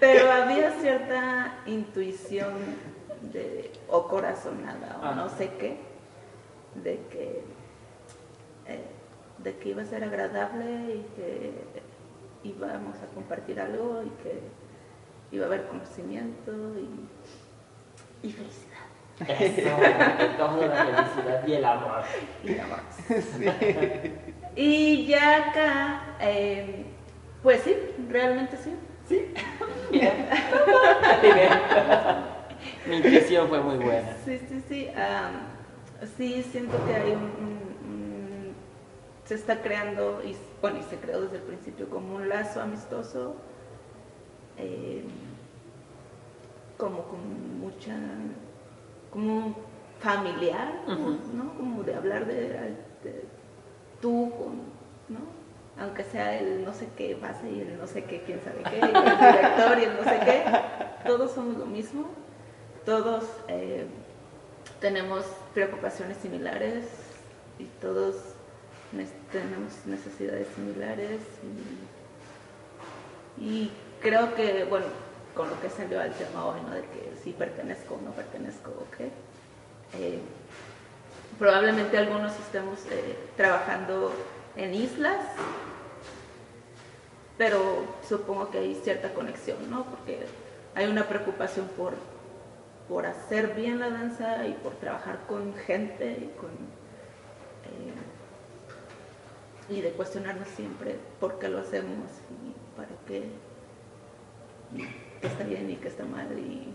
Pero 0.00 0.32
había 0.32 0.72
cierta 0.72 1.58
intuición 1.66 2.54
de, 3.32 3.70
o 3.88 4.08
corazonada 4.08 4.98
o 5.00 5.04
Ah. 5.06 5.14
no 5.14 5.28
sé 5.28 5.50
qué, 5.58 5.78
de 6.74 6.98
que, 7.08 7.44
eh, 8.66 8.84
de 9.38 9.56
que 9.58 9.68
iba 9.68 9.82
a 9.82 9.86
ser 9.86 10.02
agradable 10.02 10.64
y 10.96 11.06
que 11.14 11.52
íbamos 12.48 12.96
a 12.98 13.06
compartir 13.14 13.60
algo 13.60 14.02
y 14.04 14.10
que 14.24 14.40
iba 15.30 15.44
a 15.44 15.46
haber 15.46 15.66
conocimiento 15.68 16.50
y, 16.78 17.08
y 18.24 18.32
felicidad. 18.32 18.64
Eso, 19.28 19.70
todo 20.36 20.66
la 20.66 20.74
felicidad 20.84 21.46
y 21.46 21.52
el 21.52 21.64
amor. 21.64 22.02
y 22.42 22.58
amor. 22.58 22.80
Y 24.56 25.06
ya 25.06 25.50
acá, 25.50 26.02
eh, 26.20 26.84
pues 27.42 27.62
sí, 27.62 27.74
realmente 28.08 28.56
sí. 28.56 28.72
Bien. 29.90 30.12
Bien. 31.22 31.48
Mi 32.86 32.96
intuición 32.98 33.48
fue 33.48 33.60
muy 33.60 33.76
buena. 33.78 34.16
Sí, 34.24 34.38
sí, 34.48 34.62
sí. 34.68 34.88
sí, 36.16 36.42
siento 36.52 36.76
que 36.86 36.94
hay 36.94 37.10
un, 37.12 37.22
un- 37.22 37.76
un- 37.88 38.54
se 39.24 39.34
está 39.34 39.60
creando, 39.60 40.22
y 40.24 40.36
bueno, 40.62 40.78
y 40.78 40.82
se 40.84 40.96
creó 40.98 41.22
desde 41.22 41.36
el 41.38 41.42
principio 41.42 41.88
como 41.90 42.14
un 42.14 42.28
lazo 42.28 42.60
amistoso, 42.62 43.34
eh, 44.56 45.04
como 46.76 47.04
con 47.04 47.60
mucha, 47.60 47.96
como 49.10 49.56
familiar. 50.00 50.82
¿no? 50.86 51.54
Como 51.56 51.82
de 51.82 51.94
hablar 51.94 52.26
de, 52.26 52.76
de 53.02 53.24
tú 54.00 54.32
con, 54.36 54.56
¿no? 55.08 55.20
Aunque 55.76 56.04
sea 56.04 56.38
el 56.38 56.64
no 56.64 56.72
sé 56.72 56.88
qué 56.96 57.14
base 57.14 57.50
y 57.50 57.60
el 57.60 57.78
no 57.78 57.86
sé 57.86 58.04
qué, 58.04 58.22
quién 58.22 58.40
sabe 58.44 58.62
qué, 58.62 58.78
y 58.78 58.82
el 58.82 58.92
director 58.92 59.78
y 59.78 59.84
el 59.84 59.96
no 59.96 60.04
sé 60.04 60.20
qué, 60.24 60.44
todos 61.04 61.32
somos 61.32 61.56
lo 61.56 61.66
mismo 61.66 62.06
todos 62.84 63.24
eh, 63.48 63.86
tenemos 64.80 65.24
preocupaciones 65.54 66.18
similares 66.18 66.84
y 67.58 67.64
todos 67.80 68.16
tenemos 69.32 69.72
necesidades 69.86 70.46
similares 70.54 71.20
y, 73.40 73.44
y 73.44 73.72
creo 74.00 74.34
que, 74.34 74.64
bueno, 74.64 74.86
con 75.34 75.50
lo 75.50 75.60
que 75.60 75.68
salió 75.68 76.00
al 76.00 76.12
tema 76.14 76.46
hoy, 76.46 76.60
¿no? 76.62 76.74
De 76.74 76.82
que 76.82 77.12
si 77.22 77.32
pertenezco 77.32 77.94
o 77.94 78.00
no 78.00 78.12
pertenezco, 78.12 78.70
¿ok? 78.70 79.00
Eh, 79.98 80.20
probablemente 81.38 81.98
algunos 81.98 82.32
estemos 82.38 82.78
eh, 82.90 83.16
trabajando 83.36 84.12
en 84.56 84.74
islas, 84.74 85.20
pero 87.36 87.84
supongo 88.08 88.50
que 88.50 88.58
hay 88.58 88.74
cierta 88.76 89.12
conexión, 89.12 89.58
¿no? 89.70 89.84
Porque 89.84 90.26
hay 90.74 90.86
una 90.86 91.06
preocupación 91.08 91.68
por, 91.76 91.94
por 92.88 93.06
hacer 93.06 93.54
bien 93.54 93.80
la 93.80 93.90
danza 93.90 94.46
y 94.46 94.52
por 94.52 94.74
trabajar 94.74 95.20
con 95.26 95.54
gente 95.54 96.12
y 96.12 96.38
con 96.38 96.50
eh, 96.50 97.94
y 99.68 99.80
de 99.80 99.90
cuestionarnos 99.92 100.46
siempre 100.48 100.96
por 101.18 101.38
qué 101.38 101.48
lo 101.48 101.60
hacemos 101.60 102.10
y 102.30 102.76
para 102.76 102.90
qué, 103.06 103.30
qué 105.24 105.28
está 105.28 105.44
bien 105.44 105.70
y 105.70 105.76
qué 105.76 105.88
está 105.88 106.04
mal 106.04 106.26
y, 106.38 106.68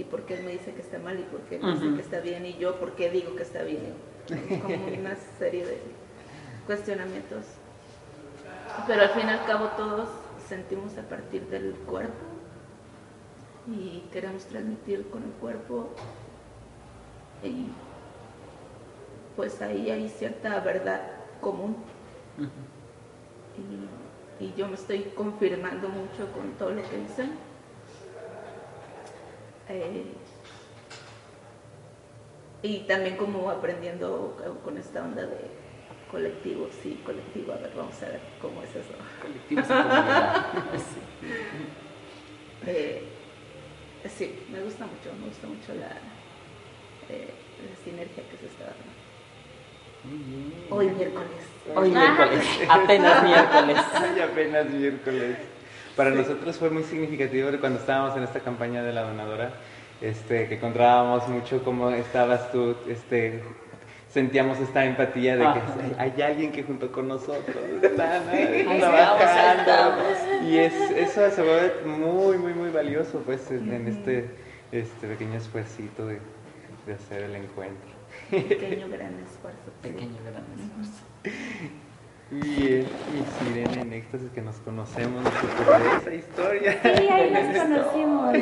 y 0.00 0.04
por 0.04 0.22
qué 0.22 0.34
él 0.34 0.44
me 0.44 0.52
dice 0.52 0.72
que 0.72 0.80
está 0.80 0.98
mal 1.00 1.18
y 1.18 1.24
por 1.24 1.40
qué 1.40 1.56
él 1.56 1.62
me 1.64 1.72
dice 1.72 1.92
que 1.92 2.00
está 2.00 2.20
bien 2.20 2.46
y 2.46 2.56
yo 2.56 2.78
por 2.78 2.92
qué 2.92 3.10
digo 3.10 3.34
que 3.34 3.42
está 3.42 3.64
bien. 3.64 3.94
Como 4.62 4.86
una 5.00 5.16
serie 5.38 5.66
de 5.66 5.80
cuestionamientos. 6.66 7.44
Pero 8.86 9.02
al 9.02 9.08
fin 9.10 9.26
y 9.26 9.30
al 9.30 9.44
cabo 9.44 9.70
todos 9.76 10.08
sentimos 10.48 10.96
a 10.98 11.02
partir 11.02 11.46
del 11.48 11.72
cuerpo 11.84 12.14
y 13.66 14.04
queremos 14.12 14.44
transmitir 14.44 15.08
con 15.10 15.24
el 15.24 15.30
cuerpo 15.30 15.88
y 17.42 17.66
pues 19.34 19.60
ahí 19.62 19.90
hay 19.90 20.08
cierta 20.08 20.60
verdad 20.60 21.00
común 21.40 21.76
y, 24.38 24.44
y 24.44 24.54
yo 24.56 24.68
me 24.68 24.74
estoy 24.74 25.12
confirmando 25.16 25.88
mucho 25.88 26.30
con 26.32 26.52
todo 26.52 26.70
lo 26.70 26.88
que 26.88 26.98
dicen. 26.98 27.32
Eh, 29.68 30.04
y 32.62 32.78
también 32.80 33.16
como 33.16 33.50
aprendiendo 33.50 34.36
con 34.64 34.78
esta 34.78 35.02
onda 35.02 35.22
de 35.22 35.38
colectivo, 36.10 36.68
sí, 36.82 37.00
colectivo, 37.04 37.52
a 37.52 37.56
ver, 37.56 37.72
vamos 37.76 38.00
a 38.02 38.06
ver 38.06 38.20
cómo 38.40 38.62
es 38.62 38.70
eso. 38.70 38.94
Comunidad. 39.20 40.46
Sí. 40.76 42.70
Eh, 42.70 43.02
sí, 44.08 44.46
me 44.50 44.60
gusta 44.60 44.86
mucho, 44.86 45.12
me 45.20 45.28
gusta 45.28 45.46
mucho 45.46 45.74
la, 45.74 45.90
eh, 47.08 47.30
la 47.68 47.84
sinergia 47.84 48.22
que 48.28 48.36
se 48.36 48.46
está 48.46 48.64
dando. 48.64 48.96
Muy 50.04 50.18
bien. 50.18 50.66
Hoy 50.70 50.90
miércoles. 50.90 51.30
Hoy 51.74 51.90
miércoles, 51.90 52.46
apenas 52.68 53.22
miércoles. 53.22 53.78
Apenas 54.22 54.70
miércoles. 54.70 55.36
Para 55.96 56.10
nosotros 56.10 56.56
fue 56.58 56.68
muy 56.68 56.82
significativo 56.82 57.48
cuando 57.58 57.78
estábamos 57.78 58.16
en 58.16 58.24
esta 58.24 58.40
campaña 58.40 58.82
de 58.82 58.92
la 58.92 59.02
donadora, 59.02 59.52
este, 60.02 60.46
que 60.46 60.56
encontrábamos 60.56 61.26
mucho 61.28 61.64
cómo 61.64 61.88
estabas 61.90 62.52
tú, 62.52 62.76
este, 62.86 63.42
sentíamos 64.10 64.58
esta 64.58 64.84
empatía 64.84 65.36
de 65.36 65.44
que 65.44 65.60
hay, 65.98 66.12
hay 66.12 66.22
alguien 66.22 66.52
que 66.52 66.62
junto 66.62 66.92
con 66.92 67.08
nosotros 67.08 67.56
están 67.82 68.28
Ahí 68.28 68.78
trabajando. 68.78 70.02
Y 70.46 70.58
es, 70.58 70.74
eso 70.90 71.30
se 71.30 71.42
vuelve 71.42 71.72
muy, 71.86 72.36
muy, 72.36 72.52
muy 72.52 72.70
valioso 72.70 73.22
pues 73.24 73.50
en, 73.50 73.72
en 73.72 73.88
este, 73.88 74.28
este 74.72 75.06
pequeño 75.06 75.38
esfuercito 75.38 76.06
de, 76.06 76.20
de 76.86 76.94
hacer 76.94 77.22
el 77.22 77.36
encuentro. 77.36 77.96
Pequeño 78.30 78.88
gran 78.90 79.18
esfuerzo. 79.20 79.72
Pequeño 79.82 80.18
gran 80.24 80.44
esfuerzo. 80.60 81.85
Bien, 82.28 82.84
y 83.14 83.44
Sirene 83.44 83.82
en 83.82 83.92
éxtasis 83.92 84.30
que 84.32 84.42
nos 84.42 84.56
conocemos 84.56 85.22
de 85.22 85.96
esa 85.96 86.12
historia. 86.14 86.72
Sí, 86.82 87.08
ahí 87.08 87.30
nos 87.30 87.62
conocimos. 87.62 88.36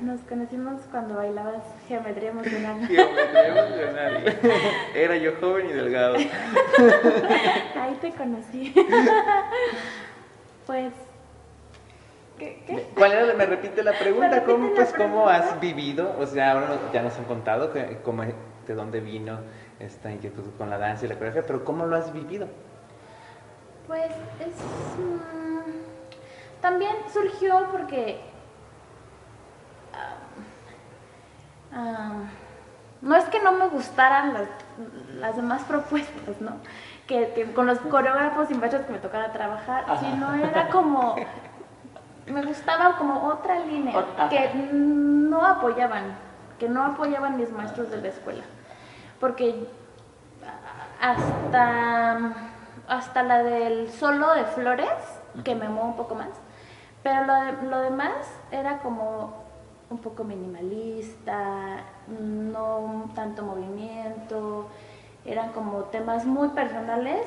Nos 0.00 0.20
conocimos 0.22 0.80
cuando 0.90 1.14
bailabas 1.14 1.62
geometría 1.86 2.30
emocional. 2.30 2.86
Geometría 2.88 3.46
emocional. 3.66 4.38
Era 4.96 5.16
yo 5.16 5.32
joven 5.40 5.70
y 5.70 5.72
delgado. 5.72 6.16
Ahí 6.16 7.98
te 8.00 8.10
conocí. 8.12 8.74
Pues. 10.66 10.92
¿Qué? 12.36 12.62
qué? 12.66 12.88
¿Cuál 12.96 13.12
era? 13.12 13.34
Me 13.34 13.46
repite 13.46 13.84
la 13.84 13.92
pregunta. 13.92 14.28
repite 14.30 14.52
¿Cómo, 14.52 14.68
la 14.70 14.74
pues, 14.74 14.92
¿Cómo 14.92 15.28
has 15.28 15.60
vivido? 15.60 16.16
O 16.18 16.26
sea, 16.26 16.52
ahora 16.52 16.66
nos- 16.68 16.92
ya 16.92 17.02
nos 17.02 17.16
han 17.16 17.24
contado 17.26 17.72
que, 17.72 17.98
cómo, 18.02 18.24
de 18.24 18.74
dónde 18.74 18.98
vino 19.00 19.38
esta 19.78 20.10
inquietud 20.10 20.42
con 20.58 20.68
la 20.68 20.78
danza 20.78 21.04
y 21.04 21.08
la 21.08 21.14
coreografía, 21.14 21.46
pero 21.46 21.64
¿cómo 21.64 21.86
lo 21.86 21.94
has 21.96 22.12
vivido? 22.12 22.48
Pues 23.90 24.12
es. 24.38 24.54
también 26.60 26.94
surgió 27.12 27.66
porque. 27.72 28.20
ah, 29.92 30.14
ah, 31.74 32.12
no 33.02 33.16
es 33.16 33.24
que 33.24 33.40
no 33.42 33.50
me 33.50 33.66
gustaran 33.66 34.32
las, 34.32 34.48
las 35.14 35.34
demás 35.34 35.62
propuestas, 35.64 36.40
¿no? 36.40 36.52
Que, 37.08 37.32
que 37.32 37.52
con 37.52 37.66
los 37.66 37.80
coreógrafos 37.80 38.48
y 38.52 38.54
maestros 38.54 38.86
que 38.86 38.92
me 38.92 38.98
tocara 39.00 39.32
trabajar, 39.32 39.82
Ajá. 39.88 39.96
sino 39.98 40.34
era 40.34 40.68
como. 40.68 41.16
me 42.28 42.44
gustaba 42.44 42.96
como 42.96 43.26
otra 43.26 43.58
línea 43.58 43.92
Ot- 43.92 44.28
que 44.28 44.52
no 44.72 45.44
apoyaban, 45.44 46.14
que 46.60 46.68
no 46.68 46.84
apoyaban 46.84 47.36
mis 47.38 47.50
maestros 47.50 47.90
de 47.90 48.00
la 48.02 48.06
escuela. 48.08 48.44
Porque 49.18 49.66
hasta, 51.00 52.18
hasta 52.90 53.22
la 53.22 53.42
del 53.42 53.90
solo 53.90 54.34
de 54.34 54.44
flores, 54.44 54.90
que 55.44 55.54
me 55.54 55.68
muevo 55.68 55.88
un 55.88 55.96
poco 55.96 56.14
más, 56.14 56.28
pero 57.02 57.24
lo, 57.24 57.34
de- 57.34 57.52
lo 57.70 57.78
demás 57.78 58.12
era 58.50 58.78
como 58.80 59.32
un 59.88 59.98
poco 59.98 60.24
minimalista, 60.24 61.78
no 62.08 63.10
tanto 63.14 63.42
movimiento, 63.44 64.66
eran 65.24 65.52
como 65.52 65.84
temas 65.84 66.26
muy 66.26 66.48
personales 66.50 67.26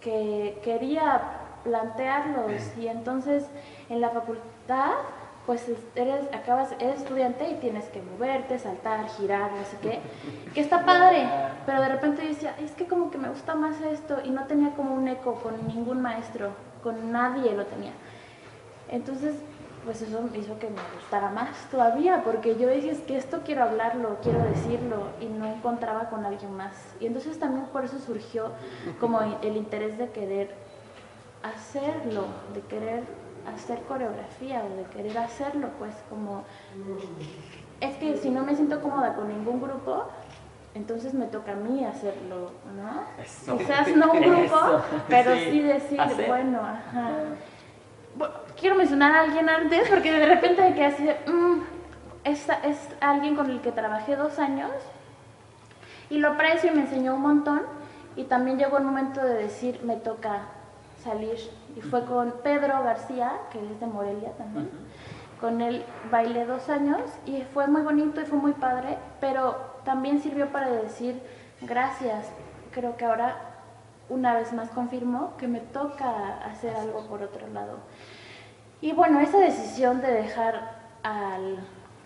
que 0.00 0.60
quería 0.64 1.20
plantearlos. 1.64 2.76
Y 2.78 2.88
entonces 2.88 3.46
en 3.88 4.00
la 4.00 4.10
facultad 4.10 4.92
pues 5.46 5.68
es- 5.68 5.78
eres 5.96 6.26
acabas 6.34 6.72
eres 6.78 7.00
estudiante 7.00 7.48
y 7.50 7.54
tienes 7.54 7.86
que 7.86 8.00
moverte, 8.02 8.58
saltar, 8.58 9.08
girar, 9.18 9.50
no 9.52 9.64
sé 9.64 9.76
qué, 9.82 10.00
que 10.54 10.60
está 10.60 10.84
padre, 10.84 11.26
pero 11.66 11.80
de 11.82 11.88
repente 11.88 12.22
yo 12.22 12.28
decía, 12.28 12.54
es 12.62 12.72
que 12.72 12.86
como 12.86 13.10
que 13.10 13.18
me 13.18 13.28
gusta 13.28 13.54
más 13.54 13.80
esto 13.80 14.18
y 14.24 14.30
no 14.30 14.44
tenía 14.44 14.70
como 14.74 14.94
un 14.94 15.08
eco 15.08 15.34
con 15.36 15.66
ningún 15.66 16.00
maestro, 16.02 16.50
con 16.82 17.10
nadie 17.10 17.52
lo 17.54 17.64
tenía. 17.66 17.92
Entonces, 18.88 19.34
pues 19.84 20.02
eso 20.02 20.20
hizo 20.34 20.58
que 20.58 20.68
me 20.68 20.80
gustara 20.96 21.30
más 21.30 21.56
todavía, 21.70 22.22
porque 22.22 22.56
yo 22.56 22.68
dije, 22.68 22.90
es 22.90 22.98
que 23.00 23.16
esto 23.16 23.40
quiero 23.44 23.62
hablarlo, 23.64 24.18
quiero 24.22 24.40
decirlo, 24.44 25.04
y 25.20 25.26
no 25.26 25.46
encontraba 25.46 26.10
con 26.10 26.26
alguien 26.26 26.54
más. 26.54 26.74
Y 27.00 27.06
entonces 27.06 27.38
también 27.38 27.64
por 27.66 27.84
eso 27.84 27.98
surgió 27.98 28.50
como 29.00 29.20
el 29.22 29.56
interés 29.56 29.96
de 29.96 30.10
querer 30.10 30.54
hacerlo, 31.42 32.26
de 32.52 32.60
querer 32.62 33.04
hacer 33.54 33.80
coreografía 33.82 34.62
o 34.64 34.76
de 34.76 34.84
querer 34.84 35.16
hacerlo, 35.18 35.68
pues 35.78 35.94
como, 36.08 36.44
es 37.80 37.96
que 37.96 38.16
si 38.16 38.30
no 38.30 38.44
me 38.44 38.54
siento 38.54 38.80
cómoda 38.80 39.14
con 39.14 39.28
ningún 39.28 39.60
grupo, 39.60 40.04
entonces 40.74 41.14
me 41.14 41.26
toca 41.26 41.52
a 41.52 41.56
mí 41.56 41.84
hacerlo, 41.84 42.52
¿no? 42.76 43.02
Eso. 43.22 43.56
Quizás 43.58 43.88
no 43.96 44.12
un 44.12 44.20
grupo, 44.20 44.42
Eso. 44.42 44.84
pero 45.08 45.34
Sí. 45.34 45.50
sí 45.50 45.60
decir, 45.62 46.00
Hacer. 46.00 46.26
bueno, 46.28 46.60
ajá. 46.60 47.10
Bueno, 48.16 48.34
quiero 48.58 48.76
mencionar 48.76 49.12
a 49.14 49.20
alguien 49.22 49.48
antes 49.48 49.88
porque 49.88 50.12
de 50.12 50.26
repente 50.26 50.62
me 50.62 50.74
quedé 50.74 50.86
así 50.86 51.04
de, 51.04 51.16
"Mm, 51.26 51.62
es, 52.24 52.46
es 52.64 52.88
alguien 53.00 53.34
con 53.36 53.50
el 53.50 53.60
que 53.60 53.72
trabajé 53.72 54.16
dos 54.16 54.38
años 54.38 54.70
y 56.10 56.18
lo 56.18 56.28
aprecio 56.32 56.70
y 56.70 56.74
me 56.74 56.82
enseñó 56.82 57.14
un 57.14 57.22
montón 57.22 57.62
y 58.16 58.24
también 58.24 58.58
llegó 58.58 58.78
el 58.78 58.84
momento 58.84 59.20
de 59.24 59.34
decir 59.34 59.80
me 59.84 59.96
toca 59.96 60.42
salir 61.02 61.38
y 61.76 61.80
fue 61.80 62.04
con 62.04 62.34
Pedro 62.42 62.82
García 62.82 63.32
que 63.52 63.58
es 63.58 63.80
de 63.80 63.86
Morelia 63.86 64.32
también 64.32 64.70
con 65.40 65.60
él 65.60 65.84
bailé 66.10 66.44
dos 66.44 66.68
años 66.68 67.00
y 67.26 67.42
fue 67.42 67.66
muy 67.66 67.82
bonito 67.82 68.20
y 68.20 68.24
fue 68.24 68.38
muy 68.38 68.52
padre 68.52 68.98
pero 69.20 69.56
también 69.84 70.20
sirvió 70.20 70.50
para 70.50 70.70
decir 70.70 71.20
gracias 71.62 72.26
creo 72.72 72.96
que 72.96 73.04
ahora 73.04 73.36
una 74.08 74.34
vez 74.34 74.52
más 74.52 74.70
confirmo 74.70 75.36
que 75.36 75.48
me 75.48 75.60
toca 75.60 76.38
hacer 76.44 76.74
algo 76.74 77.06
por 77.06 77.22
otro 77.22 77.46
lado 77.48 77.78
y 78.82 78.92
bueno, 78.92 79.20
esa 79.20 79.38
decisión 79.38 80.00
de 80.00 80.10
dejar 80.10 80.78
al 81.02 81.58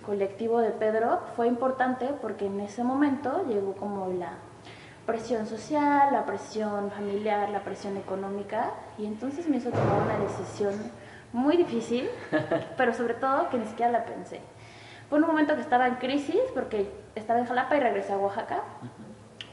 colectivo 0.04 0.58
de 0.60 0.70
Pedro 0.70 1.20
fue 1.36 1.46
importante 1.46 2.08
porque 2.20 2.46
en 2.46 2.58
ese 2.60 2.82
momento 2.82 3.44
llegó 3.48 3.74
como 3.74 4.08
la 4.08 4.32
presión 5.06 5.46
social, 5.46 6.12
la 6.12 6.24
presión 6.24 6.90
familiar, 6.90 7.50
la 7.50 7.60
presión 7.60 7.96
económica 7.96 8.70
y 8.98 9.06
entonces 9.06 9.48
me 9.48 9.58
hizo 9.58 9.70
tomar 9.70 10.02
una 10.02 10.18
decisión 10.18 10.74
muy 11.32 11.56
difícil, 11.56 12.08
pero 12.76 12.92
sobre 12.94 13.14
todo 13.14 13.48
que 13.50 13.58
ni 13.58 13.66
siquiera 13.66 13.90
la 13.92 14.04
pensé. 14.04 14.40
Fue 15.10 15.18
un 15.20 15.26
momento 15.26 15.54
que 15.54 15.60
estaba 15.60 15.86
en 15.86 15.96
crisis 15.96 16.40
porque 16.54 16.90
estaba 17.14 17.38
en 17.40 17.46
Jalapa 17.46 17.76
y 17.76 17.80
regresé 17.80 18.12
a 18.14 18.18
Oaxaca, 18.18 18.62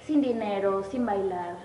sin 0.06 0.22
dinero, 0.22 0.84
sin 0.84 1.06
bailar, 1.06 1.56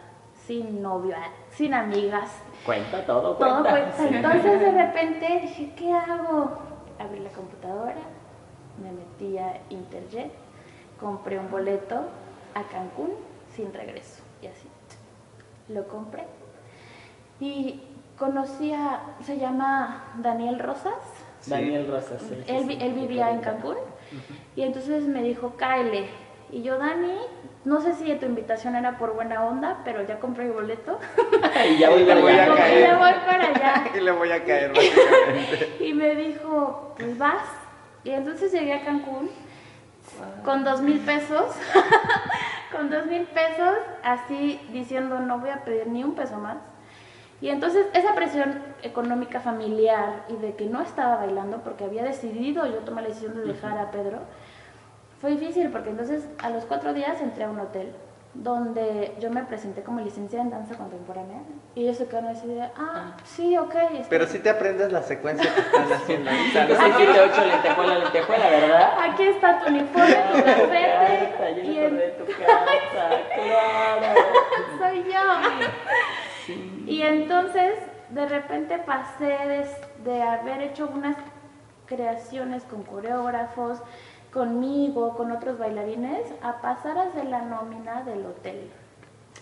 sin 0.46 0.82
novio, 0.82 1.14
sin 1.50 1.74
amigas, 1.74 2.30
Cuenta 2.64 3.06
todo, 3.06 3.36
todo 3.36 3.62
cuenta. 3.62 3.70
cuenta. 3.70 3.96
Sí. 3.96 4.08
Entonces 4.10 4.60
de 4.60 4.70
repente 4.86 5.40
dije, 5.42 5.72
¿qué 5.76 5.92
hago? 5.92 6.58
Abrí 6.98 7.20
la 7.20 7.30
computadora, 7.30 7.94
me 8.82 8.90
metí 8.90 9.38
a 9.38 9.60
Interjet, 9.70 10.32
compré 10.98 11.38
un 11.38 11.48
boleto 11.50 12.00
a 12.54 12.62
Cancún 12.64 13.10
sin 13.56 13.72
regreso. 13.72 14.22
Y 14.42 14.46
así, 14.46 14.68
lo 15.68 15.88
compré. 15.88 16.24
Y 17.40 17.80
conocí 18.18 18.72
a, 18.72 19.16
se 19.22 19.38
llama 19.38 20.12
Daniel 20.18 20.58
Rosas. 20.58 20.94
Daniel 21.46 21.88
Rosas. 21.88 22.20
sí, 22.20 22.34
sí, 22.46 22.52
Él, 22.80 22.92
vivía 22.94 23.30
en. 23.30 23.40
Cancún. 23.40 23.76
Y 24.54 24.62
entonces 24.62 25.04
me 25.04 25.22
dijo, 25.22 25.54
cáele. 25.56 26.08
Y 26.50 26.62
yo, 26.62 26.78
Dani, 26.78 27.16
no 27.64 27.80
sé 27.80 27.94
si 27.94 28.14
tu 28.14 28.26
invitación 28.26 28.76
era 28.76 28.98
por 28.98 29.14
buena 29.14 29.44
onda, 29.44 29.78
pero 29.84 30.06
ya 30.06 30.20
compré 30.20 30.44
el 30.44 30.52
boleto. 30.52 30.98
y 31.70 31.78
ya 31.78 31.90
voy 31.90 32.04
Le 32.04 32.06
para 32.06 32.20
voy. 32.20 32.32
Y 32.32 32.34
voy 32.34 33.12
para 33.26 33.48
allá. 33.48 33.84
y 33.96 34.00
le 34.00 34.10
voy 34.12 34.30
a 34.30 34.44
caer 34.44 34.72
básicamente. 34.72 35.76
Y 35.80 35.92
me 35.92 36.14
dijo, 36.14 36.94
pues 36.96 37.18
vas. 37.18 37.48
Y 38.04 38.10
entonces 38.10 38.52
llegué 38.52 38.74
a 38.74 38.84
Cancún 38.84 39.28
con 40.44 40.64
dos 40.64 40.80
mil 40.80 41.00
pesos, 41.00 41.54
con 42.72 42.90
dos 42.90 43.06
mil 43.06 43.24
pesos, 43.24 43.76
así 44.02 44.60
diciendo, 44.72 45.20
no 45.20 45.38
voy 45.38 45.50
a 45.50 45.64
pedir 45.64 45.86
ni 45.86 46.04
un 46.04 46.14
peso 46.14 46.36
más. 46.38 46.58
Y 47.40 47.48
entonces 47.50 47.86
esa 47.92 48.14
presión 48.14 48.62
económica 48.82 49.40
familiar 49.40 50.24
y 50.28 50.36
de 50.36 50.54
que 50.54 50.66
no 50.66 50.80
estaba 50.80 51.16
bailando 51.16 51.58
porque 51.58 51.84
había 51.84 52.02
decidido 52.02 52.66
yo 52.66 52.78
tomar 52.78 53.02
la 53.02 53.10
decisión 53.10 53.34
de 53.34 53.42
dejar 53.42 53.78
a 53.78 53.90
Pedro, 53.90 54.20
fue 55.20 55.32
difícil 55.32 55.70
porque 55.70 55.90
entonces 55.90 56.26
a 56.42 56.50
los 56.50 56.64
cuatro 56.64 56.94
días 56.94 57.20
entré 57.20 57.44
a 57.44 57.50
un 57.50 57.60
hotel 57.60 57.92
donde 58.42 59.14
yo 59.18 59.30
me 59.30 59.42
presenté 59.44 59.82
como 59.82 60.00
licenciada 60.00 60.44
en 60.44 60.50
danza 60.50 60.74
contemporánea 60.76 61.38
y 61.74 61.82
ellos 61.84 61.96
se 61.96 62.06
quedaron 62.06 62.30
así 62.30 62.46
de, 62.46 62.62
ah, 62.76 63.16
sí, 63.24 63.56
ok. 63.56 63.74
está 63.94 64.08
Pero 64.10 64.26
si 64.26 64.38
te 64.40 64.50
aprendes 64.50 64.92
la 64.92 65.02
secuencia 65.02 65.52
que 65.54 65.60
están 65.60 65.92
haciendo 65.92 66.30
ahorita, 66.30 66.66
5, 66.66 66.74
¿no? 66.74 66.80
6, 66.80 66.94
7, 66.98 67.20
8, 67.32 67.44
lentejuela, 67.46 67.98
lentejuela, 67.98 68.50
¿verdad? 68.50 68.90
Aquí 69.02 69.22
está 69.24 69.58
tu 69.60 69.70
uniforme, 69.70 70.06
tu 70.14 70.42
Casa, 70.42 70.42
gafete. 70.42 71.62
yo 71.64 71.72
y 71.72 71.78
acordé 71.78 71.96
de 71.96 72.06
en- 72.06 72.18
tu 72.18 72.24
casa, 72.26 73.08
claro. 73.34 74.20
soy 74.78 75.04
yo. 75.04 76.54
Y 76.86 77.02
entonces, 77.02 77.74
de 78.10 78.26
repente 78.26 78.78
pasé 78.78 79.24
de, 79.24 79.66
de 80.10 80.22
haber 80.22 80.62
hecho 80.62 80.88
unas 80.94 81.16
creaciones 81.86 82.64
con 82.64 82.82
coreógrafos, 82.82 83.78
conmigo, 84.36 85.16
con 85.16 85.32
otros 85.32 85.58
bailarines, 85.58 86.26
a 86.42 86.60
pasar 86.60 86.98
a 86.98 87.10
ser 87.12 87.24
la 87.24 87.40
nómina 87.40 88.02
del 88.02 88.26
hotel. 88.26 88.68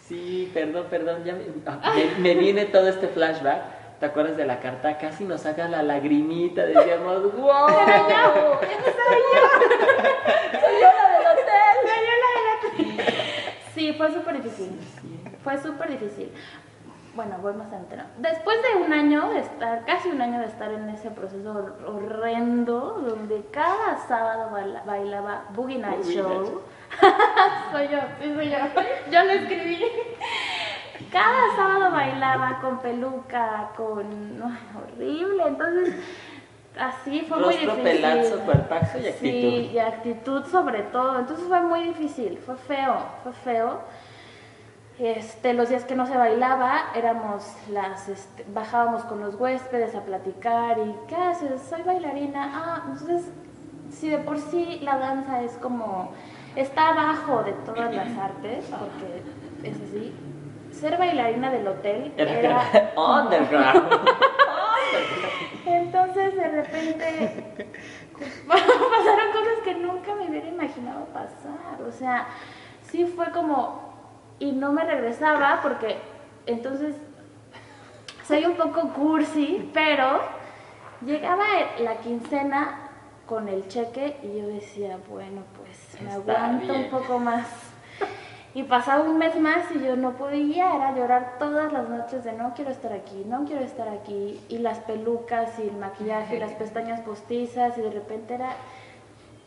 Sí, 0.06 0.48
perdón, 0.54 0.86
perdón, 0.88 1.24
ya 1.24 1.32
me, 1.34 1.42
ah, 1.66 1.94
me, 1.96 2.34
me 2.34 2.34
viene 2.40 2.66
todo 2.66 2.86
este 2.88 3.08
flashback. 3.08 3.98
¿Te 3.98 4.06
acuerdas 4.06 4.36
de 4.36 4.46
la 4.46 4.60
carta? 4.60 4.96
Casi 4.96 5.24
nos 5.24 5.40
saca 5.40 5.66
la 5.66 5.82
lagrimita, 5.82 6.64
decíamos, 6.64 7.34
wow. 7.36 7.68
Era 7.68 8.08
yo, 8.08 8.60
soy 8.60 9.18
yo. 9.32 9.40
Soy 10.60 10.74
yo 10.80 10.88
la 10.92 11.08
del 11.10 11.26
hotel. 11.32 11.74
Soy 11.82 12.00
yo 12.06 12.14
la 12.22 12.30
del 12.36 12.48
hotel. 12.54 13.04
Sí, 13.74 13.92
fue 13.94 14.12
súper 14.12 14.42
difícil. 14.42 14.78
Fue 15.42 15.58
súper 15.58 15.90
difícil. 15.90 16.30
Bueno, 17.14 17.36
voy 17.40 17.54
más 17.54 17.68
adelante. 17.68 17.96
¿no? 17.96 18.02
Después 18.18 18.56
de 18.62 18.82
un 18.82 18.92
año 18.92 19.28
de 19.30 19.38
estar, 19.40 19.84
casi 19.84 20.08
un 20.08 20.20
año 20.20 20.40
de 20.40 20.46
estar 20.46 20.70
en 20.72 20.88
ese 20.88 21.10
proceso 21.10 21.52
hor- 21.54 21.76
horrendo, 21.86 23.02
donde 23.06 23.44
cada 23.52 23.98
sábado 24.08 24.50
baila- 24.50 24.82
bailaba 24.84 25.44
Boogie 25.50 25.78
Night 25.78 25.98
Boogie 25.98 26.16
Show. 26.16 26.42
Night. 26.42 26.50
soy 27.72 27.88
yo, 27.88 27.98
sí 28.20 28.34
soy 28.34 28.50
yo. 28.50 28.56
Yo 29.12 29.24
lo 29.24 29.30
escribí. 29.32 29.84
Cada 31.12 31.54
sábado 31.56 31.90
bailaba 31.92 32.58
con 32.60 32.78
peluca, 32.80 33.70
con... 33.76 34.42
ay, 34.42 34.58
horrible. 34.76 35.44
Entonces, 35.46 35.94
así 36.78 37.20
fue 37.28 37.38
muy 37.38 37.54
difícil. 37.56 37.82
pelazo, 37.82 38.40
cuerpazo 38.40 38.98
y 38.98 39.06
actitud. 39.08 39.18
Sí, 39.20 39.70
y 39.72 39.78
actitud 39.78 40.44
sobre 40.46 40.82
todo. 40.82 41.18
Entonces 41.20 41.46
fue 41.46 41.60
muy 41.62 41.84
difícil, 41.84 42.38
fue 42.38 42.56
feo, 42.56 42.96
fue 43.22 43.32
feo. 43.32 43.80
Este, 44.98 45.54
los 45.54 45.68
días 45.70 45.84
que 45.84 45.96
no 45.96 46.06
se 46.06 46.16
bailaba, 46.16 46.92
éramos 46.94 47.44
las, 47.68 48.08
este, 48.08 48.44
bajábamos 48.54 49.02
con 49.04 49.20
los 49.20 49.34
huéspedes 49.34 49.94
a 49.96 50.02
platicar 50.02 50.78
y 50.78 50.94
¿qué 51.08 51.16
haces? 51.16 51.60
Soy 51.62 51.82
bailarina. 51.82 52.52
Ah, 52.54 52.82
entonces, 52.86 53.32
si 53.90 54.08
de 54.08 54.18
por 54.18 54.38
sí 54.38 54.78
la 54.82 54.98
danza 54.98 55.42
es 55.42 55.52
como, 55.54 56.12
está 56.54 56.90
abajo 56.90 57.42
de 57.42 57.52
todas 57.52 57.92
las 57.92 58.16
artes, 58.18 58.66
porque 58.70 59.68
es 59.68 59.76
así, 59.76 60.14
ser 60.70 60.96
bailarina 60.96 61.50
del 61.50 61.66
hotel 61.66 62.12
Era, 62.16 62.92
underground. 62.96 63.88
entonces 65.66 66.36
de 66.36 66.48
repente 66.48 67.66
pasaron 68.48 69.32
cosas 69.32 69.58
que 69.64 69.74
nunca 69.74 70.14
me 70.14 70.28
hubiera 70.28 70.46
imaginado 70.46 71.06
pasar. 71.06 71.82
O 71.86 71.90
sea, 71.90 72.26
sí 72.82 73.06
fue 73.06 73.30
como. 73.32 73.83
Y 74.38 74.52
no 74.52 74.72
me 74.72 74.84
regresaba 74.84 75.60
porque 75.62 75.98
entonces 76.46 76.96
soy 78.26 78.44
un 78.44 78.56
poco 78.56 78.88
cursi, 78.90 79.70
pero 79.72 80.20
Llegaba 81.04 81.44
la 81.80 81.96
quincena 81.96 82.78
con 83.26 83.48
el 83.48 83.68
cheque 83.68 84.16
y 84.22 84.38
yo 84.38 84.46
decía, 84.46 84.98
bueno, 85.08 85.42
pues 85.56 86.00
me 86.00 86.08
Está 86.08 86.44
aguanto 86.46 86.72
bien. 86.72 86.84
un 86.84 86.90
poco 86.90 87.18
más. 87.18 87.46
Y 88.54 88.62
pasaba 88.62 89.02
un 89.02 89.18
mes 89.18 89.38
más 89.38 89.64
y 89.74 89.84
yo 89.84 89.96
no 89.96 90.12
podía, 90.12 90.74
era 90.76 90.94
llorar 90.94 91.36
todas 91.38 91.72
las 91.72 91.88
noches 91.88 92.24
de 92.24 92.32
no 92.32 92.54
quiero 92.54 92.70
estar 92.70 92.92
aquí, 92.92 93.24
no 93.26 93.44
quiero 93.44 93.62
estar 93.62 93.88
aquí. 93.88 94.40
Y 94.48 94.58
las 94.58 94.78
pelucas 94.78 95.58
y 95.58 95.62
el 95.68 95.76
maquillaje 95.76 96.36
y 96.36 96.40
las 96.40 96.52
pestañas 96.58 97.00
postizas 97.00 97.76
y 97.76 97.82
de 97.82 97.90
repente 97.90 98.34
era, 98.34 98.50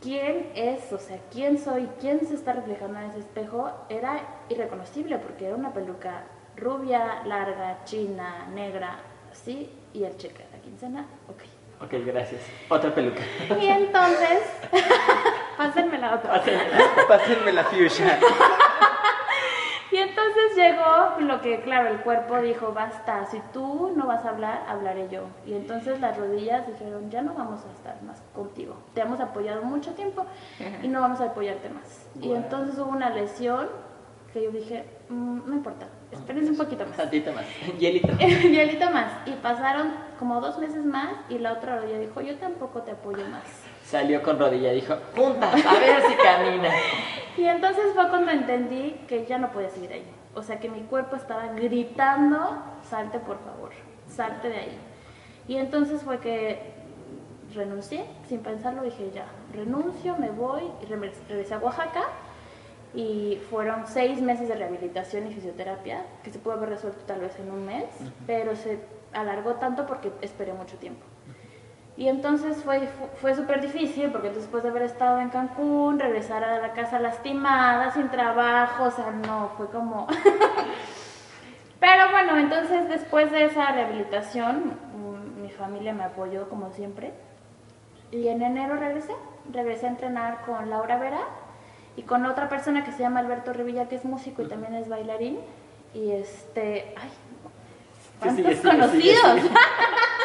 ¿quién 0.02 0.52
es? 0.56 0.92
O 0.94 1.00
sea, 1.00 1.20
¿quién 1.32 1.58
soy? 1.58 1.90
¿Quién 2.00 2.26
se 2.26 2.36
está 2.36 2.54
reflejando 2.54 3.00
en 3.00 3.10
ese 3.10 3.20
espejo? 3.20 3.72
Era 3.90 4.20
irreconocible 4.50 5.18
porque 5.18 5.48
era 5.48 5.56
una 5.56 5.74
peluca 5.74 6.24
rubia, 6.56 7.22
larga, 7.26 7.84
china, 7.84 8.48
negra, 8.54 9.00
así, 9.32 9.70
y 9.94 10.04
el 10.04 10.18
cheque 10.18 10.44
de 10.44 10.58
la 10.58 10.64
quincena, 10.64 11.06
ok. 11.28 11.44
Ok, 11.80 11.94
gracias. 12.06 12.42
Otra 12.70 12.94
peluca. 12.94 13.22
Y 13.62 13.68
entonces, 13.68 14.40
pásenme 15.58 16.00
la 16.00 16.16
otra. 16.16 16.42
Pásenme 17.08 17.54
la 17.54 17.64
fuchsia. 17.66 18.20
Y 19.92 19.98
entonces 19.98 20.56
llegó 20.56 21.20
lo 21.20 21.42
que, 21.42 21.62
claro, 21.62 21.90
el 21.90 22.00
cuerpo 22.02 22.40
dijo, 22.42 22.74
basta, 22.74 23.26
si 23.28 23.40
tú 23.54 23.94
no 23.96 24.06
vas 24.08 24.26
a 24.26 24.30
hablar, 24.30 24.64
hablaré 24.68 25.08
yo. 25.10 25.24
Y 25.46 25.54
entonces 25.54 26.00
las 26.02 26.18
rodillas 26.18 26.68
dijeron, 26.68 27.10
ya 27.10 27.22
no 27.22 27.34
vamos 27.34 27.62
a 27.66 27.72
estar 27.72 28.02
más 28.04 28.22
contigo. 28.36 28.76
Te 28.94 29.02
hemos 29.02 29.20
apoyado 29.20 29.64
mucho 29.64 29.92
tiempo 29.94 30.26
y 30.84 30.88
no 30.88 31.02
vamos 31.02 31.22
a 31.22 31.26
apoyarte 31.26 31.70
más. 31.70 32.06
Y 32.22 32.32
entonces 32.34 32.78
hubo 32.78 32.90
una 32.90 33.10
lesión 33.10 33.68
que 34.34 34.44
yo 34.44 34.52
dije, 34.52 34.86
"Mm, 35.10 35.40
no 35.50 35.54
importa, 35.54 35.88
espérense 36.12 36.52
un 36.52 36.58
poquito 36.58 36.86
más. 36.86 36.98
Tantito 36.98 37.32
más. 37.32 37.46
Hielito. 37.80 38.10
Hielito 38.20 38.92
más. 38.92 39.12
Y 39.26 39.32
pasaron 39.34 39.94
como 40.20 40.42
dos 40.42 40.60
meses 40.60 40.84
más 40.84 41.12
y 41.30 41.38
la 41.38 41.54
otra 41.54 41.78
rodilla 41.78 42.00
dijo, 42.00 42.20
yo 42.22 42.36
tampoco 42.38 42.82
te 42.82 42.92
apoyo 42.92 43.26
más. 43.30 43.44
Salió 43.88 44.22
con 44.22 44.38
rodilla, 44.38 44.72
dijo, 44.72 44.96
juntas, 45.16 45.54
a 45.66 45.74
ver 45.80 46.02
si 46.08 46.16
camina. 46.16 46.70
Y 47.38 47.46
entonces 47.46 47.94
fue 47.94 48.10
cuando 48.10 48.32
entendí 48.32 49.00
que 49.08 49.24
ya 49.28 49.38
no 49.38 49.52
podía 49.52 49.70
seguir 49.70 49.94
ahí. 49.94 50.04
O 50.34 50.42
sea, 50.42 50.60
que 50.60 50.70
mi 50.70 50.82
cuerpo 50.82 51.16
estaba 51.16 51.46
gritando, 51.54 52.58
salte 52.90 53.20
por 53.20 53.38
favor, 53.46 53.70
salte 54.10 54.50
de 54.50 54.58
ahí. 54.58 54.78
Y 55.48 55.58
entonces 55.58 56.02
fue 56.02 56.20
que 56.20 56.60
renuncié, 57.54 58.06
sin 58.28 58.40
pensarlo 58.40 58.82
dije 58.82 59.12
ya, 59.14 59.26
renuncio, 59.54 60.16
me 60.18 60.32
voy, 60.32 60.64
y 60.82 60.86
re- 60.88 61.12
regresé 61.30 61.54
a 61.54 61.60
Oaxaca 61.60 62.06
y 62.96 63.40
fueron 63.52 63.86
seis 63.86 64.20
meses 64.20 64.48
de 64.48 64.56
rehabilitación 64.56 65.28
y 65.28 65.34
fisioterapia, 65.36 66.06
que 66.24 66.32
se 66.32 66.40
pudo 66.40 66.54
haber 66.56 66.70
resuelto 66.70 67.00
tal 67.06 67.20
vez 67.22 67.38
en 67.40 67.52
un 67.52 67.66
mes, 67.68 67.86
pero 68.26 68.56
se 68.56 68.80
alargó 69.14 69.54
tanto 69.56 69.86
porque 69.86 70.12
esperé 70.22 70.54
mucho 70.54 70.76
tiempo. 70.78 71.06
Y 71.98 72.08
entonces 72.10 72.58
fue, 72.64 72.82
fu- 72.82 73.08
fue 73.20 73.34
súper 73.34 73.60
difícil 73.60 74.12
porque 74.12 74.30
después 74.30 74.62
de 74.62 74.70
haber 74.70 74.84
estado 74.84 75.20
en 75.20 75.30
Cancún, 75.30 76.00
regresar 76.00 76.44
a 76.44 76.60
la 76.60 76.74
casa 76.74 77.00
lastimada, 77.00 77.92
sin 77.92 78.10
trabajo, 78.10 78.84
o 78.84 78.92
sea, 78.92 79.10
no, 79.12 79.50
fue 79.58 79.68
como... 79.70 80.08
Pero 81.80 82.10
bueno, 82.12 82.38
entonces 82.38 82.88
después 82.90 83.32
de 83.32 83.46
esa 83.46 83.72
rehabilitación, 83.72 84.74
mm, 84.96 85.42
mi 85.42 85.50
familia 85.50 85.94
me 85.94 86.04
apoyó 86.04 86.50
como 86.50 86.72
siempre. 86.72 87.14
Y 88.12 88.28
en 88.30 88.42
enero 88.42 88.76
regresé, 88.78 89.14
regresé 89.52 89.86
a 89.88 89.90
entrenar 89.90 90.42
con 90.46 90.70
Laura 90.70 90.98
Vera 90.98 91.22
y 91.96 92.04
con 92.04 92.26
otra 92.26 92.48
persona 92.50 92.84
que 92.84 92.92
se 92.92 93.00
llama 93.00 93.20
Alberto 93.20 93.54
Revilla, 93.54 93.88
que 93.90 93.96
es 93.96 94.06
músico 94.06 94.42
y 94.42 94.48
también 94.48 94.74
es 94.76 94.88
bailarín. 94.90 95.40
Y 95.94 96.12
este, 96.12 96.94
ay, 97.00 97.10
Sí, 97.10 98.12
¿cuántos 98.20 98.36
sigue, 98.38 98.56
sigue, 98.56 98.70
conocidos? 98.72 99.40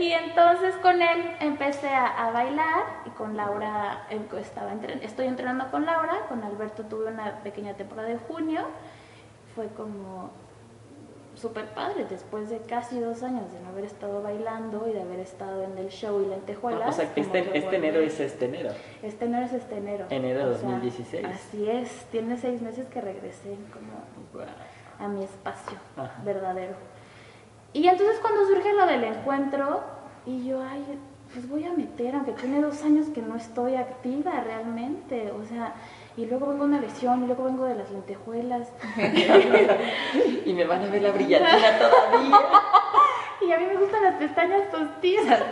Y 0.00 0.12
entonces 0.12 0.74
con 0.76 1.02
él 1.02 1.36
empecé 1.40 1.88
a, 1.90 2.26
a 2.26 2.30
bailar 2.30 2.84
y 3.06 3.10
con 3.10 3.36
Laura 3.36 4.06
em, 4.10 4.22
estaba 4.40 4.72
entren- 4.72 5.00
estoy 5.02 5.26
entrenando 5.26 5.70
con 5.70 5.84
Laura, 5.84 6.20
con 6.28 6.42
Alberto 6.42 6.84
tuve 6.84 7.06
una 7.08 7.40
pequeña 7.42 7.74
temporada 7.74 8.08
de 8.08 8.16
junio, 8.16 8.62
fue 9.54 9.66
como 9.68 10.30
súper 11.34 11.66
padre 11.74 12.06
después 12.08 12.50
de 12.50 12.58
casi 12.58 12.98
dos 12.98 13.22
años 13.22 13.50
de 13.52 13.60
no 13.60 13.68
haber 13.68 13.84
estado 13.84 14.22
bailando 14.22 14.86
y 14.88 14.92
de 14.92 15.00
haber 15.02 15.20
estado 15.20 15.62
en 15.64 15.76
el 15.78 15.88
show 15.88 16.20
y 16.22 16.26
lentejuelas. 16.26 16.88
o 16.88 16.92
sea, 16.92 17.14
que 17.14 17.20
este, 17.20 17.44
que 17.50 17.58
este 17.58 17.76
enero 17.76 18.00
es 18.00 18.18
este 18.20 18.46
enero. 18.46 18.70
Este 19.02 19.24
enero 19.26 19.46
es 19.46 19.52
este 19.52 19.76
enero. 19.76 20.06
Enero 20.10 20.40
sea, 20.40 20.48
2016. 20.68 21.26
Así 21.26 21.68
es, 21.70 21.90
tiene 22.10 22.36
seis 22.36 22.60
meses 22.62 22.86
que 22.88 23.00
regresé 23.00 23.54
como 23.72 24.02
Guau. 24.32 24.46
a 24.98 25.08
mi 25.08 25.24
espacio 25.24 25.78
Ajá. 25.96 26.12
verdadero. 26.24 26.74
Y 27.72 27.86
entonces 27.86 28.18
cuando 28.20 28.46
surge 28.46 28.72
lo 28.72 28.86
del 28.86 29.04
encuentro, 29.04 29.82
y 30.26 30.44
yo, 30.44 30.60
ay, 30.62 30.84
pues 31.32 31.48
voy 31.48 31.64
a 31.64 31.72
meter, 31.72 32.14
aunque 32.14 32.32
tiene 32.32 32.60
dos 32.60 32.82
años 32.82 33.06
que 33.14 33.22
no 33.22 33.36
estoy 33.36 33.76
activa 33.76 34.40
realmente, 34.40 35.30
o 35.30 35.44
sea, 35.44 35.74
y 36.16 36.26
luego 36.26 36.48
vengo 36.48 36.64
una 36.64 36.80
lesión, 36.80 37.22
y 37.22 37.26
luego 37.26 37.44
vengo 37.44 37.64
de 37.64 37.76
las 37.76 37.90
lentejuelas, 37.90 38.68
Y 40.44 40.52
me 40.52 40.64
van 40.64 40.82
a 40.82 40.86
ver 40.88 41.02
la 41.02 41.12
brillantina 41.12 41.78
todavía. 41.78 42.38
y 43.46 43.52
a 43.52 43.58
mí 43.58 43.66
me 43.66 43.76
gustan 43.76 44.02
las 44.02 44.14
pestañas 44.16 44.62
postizas. 44.70 45.42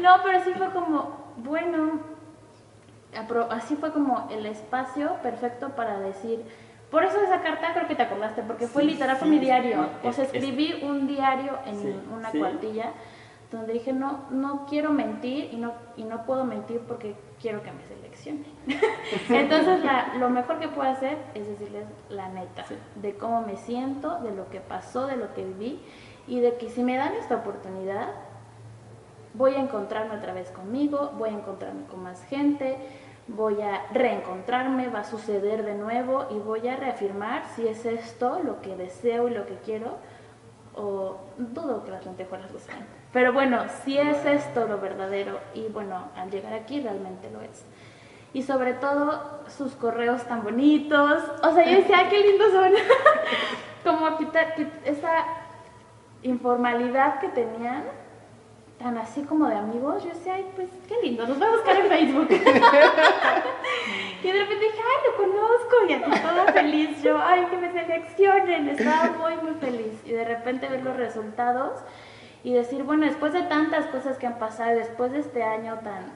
No, 0.00 0.16
pero 0.24 0.42
sí 0.42 0.52
fue 0.56 0.70
como, 0.70 1.16
bueno, 1.36 2.00
así 3.50 3.76
fue 3.76 3.92
como 3.92 4.28
el 4.30 4.46
espacio 4.46 5.16
perfecto 5.22 5.70
para 5.70 5.98
decir, 6.00 6.44
por 6.90 7.04
eso 7.04 7.20
esa 7.20 7.40
carta 7.40 7.72
creo 7.74 7.86
que 7.88 7.94
te 7.94 8.02
acordaste, 8.02 8.42
porque 8.42 8.66
fue 8.66 8.84
literal, 8.84 9.16
fue 9.16 9.28
mi 9.28 9.38
diario. 9.38 9.76
no, 9.76 10.08
o 10.08 10.12
sea, 10.12 10.24
es- 10.24 10.30
es- 10.30 10.42
escribí 10.42 10.80
un 10.82 11.06
diario 11.06 11.58
en 11.66 12.02
una 12.12 12.30
cuartilla 12.30 12.92
donde 13.50 13.72
dije, 13.72 13.92
no, 13.92 14.26
no 14.30 14.64
quiero 14.66 14.90
mentir 14.92 15.48
y 15.52 15.56
no, 15.56 15.72
y 15.96 16.04
no 16.04 16.24
puedo 16.24 16.44
mentir 16.44 16.80
porque 16.86 17.16
quiero 17.40 17.62
que 17.64 17.72
me 17.72 17.82
seleccione. 17.84 18.44
Entonces, 19.28 19.84
la- 19.84 20.14
lo 20.18 20.30
mejor 20.30 20.60
que 20.60 20.68
puedo 20.68 20.88
hacer 20.88 21.18
es 21.34 21.46
decirles 21.48 21.84
la 22.10 22.28
neta, 22.28 22.64
Sí. 22.66 22.76
de 22.96 23.14
cómo 23.16 23.40
me 23.42 23.56
siento, 23.56 24.20
de 24.20 24.30
lo 24.32 24.48
que 24.50 24.60
pasó, 24.60 25.06
de 25.06 25.16
lo 25.16 25.34
que 25.34 25.44
viví 25.44 25.80
y 26.28 26.38
de 26.40 26.56
que 26.58 26.68
si 26.70 26.82
me 26.84 26.96
dan 26.96 27.14
esta 27.14 27.36
oportunidad, 27.36 28.08
voy 29.34 29.54
a 29.54 29.58
encontrarme 29.60 30.16
otra 30.16 30.32
vez 30.32 30.50
conmigo, 30.50 31.12
voy 31.18 31.30
a 31.30 31.32
encontrarme 31.32 31.84
con 31.86 32.02
más 32.02 32.22
gente, 32.24 32.76
voy 33.36 33.60
a 33.62 33.86
reencontrarme, 33.92 34.88
va 34.88 35.00
a 35.00 35.04
suceder 35.04 35.64
de 35.64 35.74
nuevo 35.74 36.26
y 36.30 36.38
voy 36.38 36.66
a 36.68 36.76
reafirmar 36.76 37.44
si 37.54 37.66
es 37.68 37.84
esto 37.86 38.40
lo 38.44 38.60
que 38.60 38.76
deseo 38.76 39.28
y 39.28 39.32
lo 39.32 39.46
que 39.46 39.54
quiero 39.64 39.96
o 40.74 41.16
dudo 41.38 41.84
que 41.84 41.90
las 41.90 42.04
lentejuelas 42.04 42.50
lo 42.50 42.58
sean. 42.58 42.86
Pero 43.12 43.32
bueno, 43.32 43.64
si 43.84 43.98
es 43.98 44.24
esto 44.24 44.66
lo 44.66 44.78
verdadero 44.78 45.38
y 45.54 45.66
bueno, 45.68 46.08
al 46.16 46.30
llegar 46.30 46.52
aquí 46.54 46.80
realmente 46.80 47.28
lo 47.30 47.40
es. 47.40 47.64
Y 48.32 48.42
sobre 48.44 48.74
todo 48.74 49.40
sus 49.48 49.74
correos 49.74 50.22
tan 50.24 50.44
bonitos. 50.44 51.20
O 51.42 51.52
sea, 51.52 51.64
yo 51.64 51.78
decía, 51.78 51.98
"Ay, 51.98 52.06
qué 52.10 52.20
lindos 52.20 52.52
son. 52.52 52.72
Como 53.84 54.16
quitar 54.18 54.54
quit- 54.54 54.70
esa 54.84 55.24
informalidad 56.22 57.18
que 57.20 57.28
tenían, 57.28 57.84
tan 58.80 58.96
así 58.96 59.22
como 59.22 59.46
de 59.46 59.56
amigos, 59.56 60.02
yo 60.02 60.08
decía, 60.08 60.34
ay, 60.36 60.50
pues 60.56 60.68
qué 60.88 60.94
lindo, 61.02 61.26
nos 61.26 61.40
va 61.40 61.48
a 61.48 61.50
buscar 61.50 61.76
en 61.76 61.86
Facebook. 61.86 62.28
y 62.30 62.34
de 64.26 64.32
repente 64.32 64.64
dije, 64.64 64.78
ay, 64.78 65.10
lo 65.10 65.16
conozco, 65.18 65.76
y 65.86 65.92
así 65.92 66.22
toda 66.22 66.50
feliz, 66.50 67.02
yo, 67.02 67.18
ay, 67.18 67.44
que 67.50 67.58
me 67.58 67.70
seleccionen, 67.72 68.68
estaba 68.70 69.10
muy, 69.18 69.36
muy 69.36 69.54
feliz. 69.60 70.00
Y 70.06 70.12
de 70.12 70.24
repente 70.24 70.66
ver 70.68 70.82
los 70.82 70.96
resultados 70.96 71.80
y 72.42 72.54
decir, 72.54 72.84
bueno, 72.84 73.04
después 73.04 73.34
de 73.34 73.42
tantas 73.42 73.84
cosas 73.86 74.16
que 74.16 74.26
han 74.26 74.38
pasado, 74.38 74.74
después 74.78 75.12
de 75.12 75.18
este 75.18 75.42
año 75.42 75.78
tan 75.84 76.10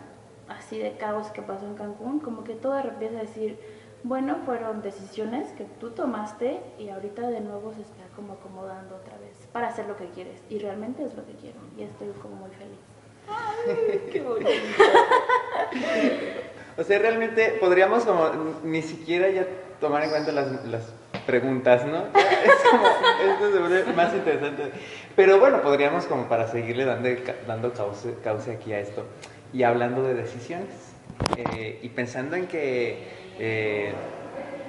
así 0.49 0.79
de 0.79 0.97
caos 0.97 1.29
que 1.33 1.43
pasó 1.43 1.67
en 1.67 1.75
Cancún, 1.75 2.21
como 2.21 2.45
que 2.45 2.55
todo 2.55 2.79
empieza 2.79 3.19
a 3.19 3.23
decir, 3.23 3.59
bueno, 4.05 4.37
fueron 4.47 4.81
decisiones 4.81 5.53
que 5.53 5.65
tú 5.65 5.91
tomaste 5.91 6.61
y 6.79 6.89
ahorita 6.89 7.29
de 7.29 7.41
nuevo 7.41 7.75
se 7.75 7.83
está 7.83 8.05
como 8.17 8.35
acomodando 8.35 8.97
otra 8.97 9.19
vez 9.19 9.34
para 9.55 9.69
hacer 9.69 9.87
lo 9.87 9.97
que 9.97 10.07
quieres. 10.09 10.43
Y 10.51 10.59
realmente 10.59 11.05
es 11.05 11.15
lo 11.15 11.25
que 11.25 11.33
quiero 11.35 11.57
y 11.79 11.85
estoy 11.85 12.09
como 12.21 12.35
muy 12.35 12.51
feliz. 12.51 14.11
Qué 14.13 14.21
bonito. 14.21 14.51
O 16.77 16.83
sea, 16.83 16.99
realmente 16.99 17.57
podríamos 17.61 18.05
como 18.05 18.29
ni 18.65 18.83
siquiera 18.83 19.29
ya 19.29 19.47
tomar 19.81 20.03
en 20.03 20.11
cuenta 20.11 20.33
las, 20.33 20.65
las 20.65 20.93
preguntas, 21.25 21.87
¿no? 21.87 21.99
Es 22.15 22.69
como, 22.69 22.85
esto 22.89 23.53
se 23.53 23.59
vuelve 23.61 23.93
más 23.93 24.13
interesante. 24.13 24.73
Pero 25.15 25.39
bueno, 25.39 25.63
podríamos 25.63 26.07
como 26.07 26.29
para 26.29 26.49
seguirle 26.49 26.85
dando, 26.85 27.11
dando 27.47 27.73
cauce, 27.73 28.17
cauce 28.25 28.51
aquí 28.51 28.73
a 28.73 28.81
esto. 28.81 29.05
Y 29.53 29.63
hablando 29.63 30.03
de 30.03 30.15
decisiones. 30.15 30.67
eh, 31.37 31.79
y 31.81 31.89
pensando 31.91 32.35
en 32.35 32.49
que, 32.49 33.07
eh, 33.39 33.93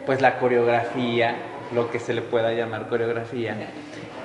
pues 0.06 0.22
la 0.22 0.38
coreografía, 0.38 1.36
lo 1.74 1.90
que 1.90 2.00
se 2.00 2.14
le 2.14 2.22
pueda 2.22 2.54
llamar 2.54 2.88
coreografía, 2.88 3.58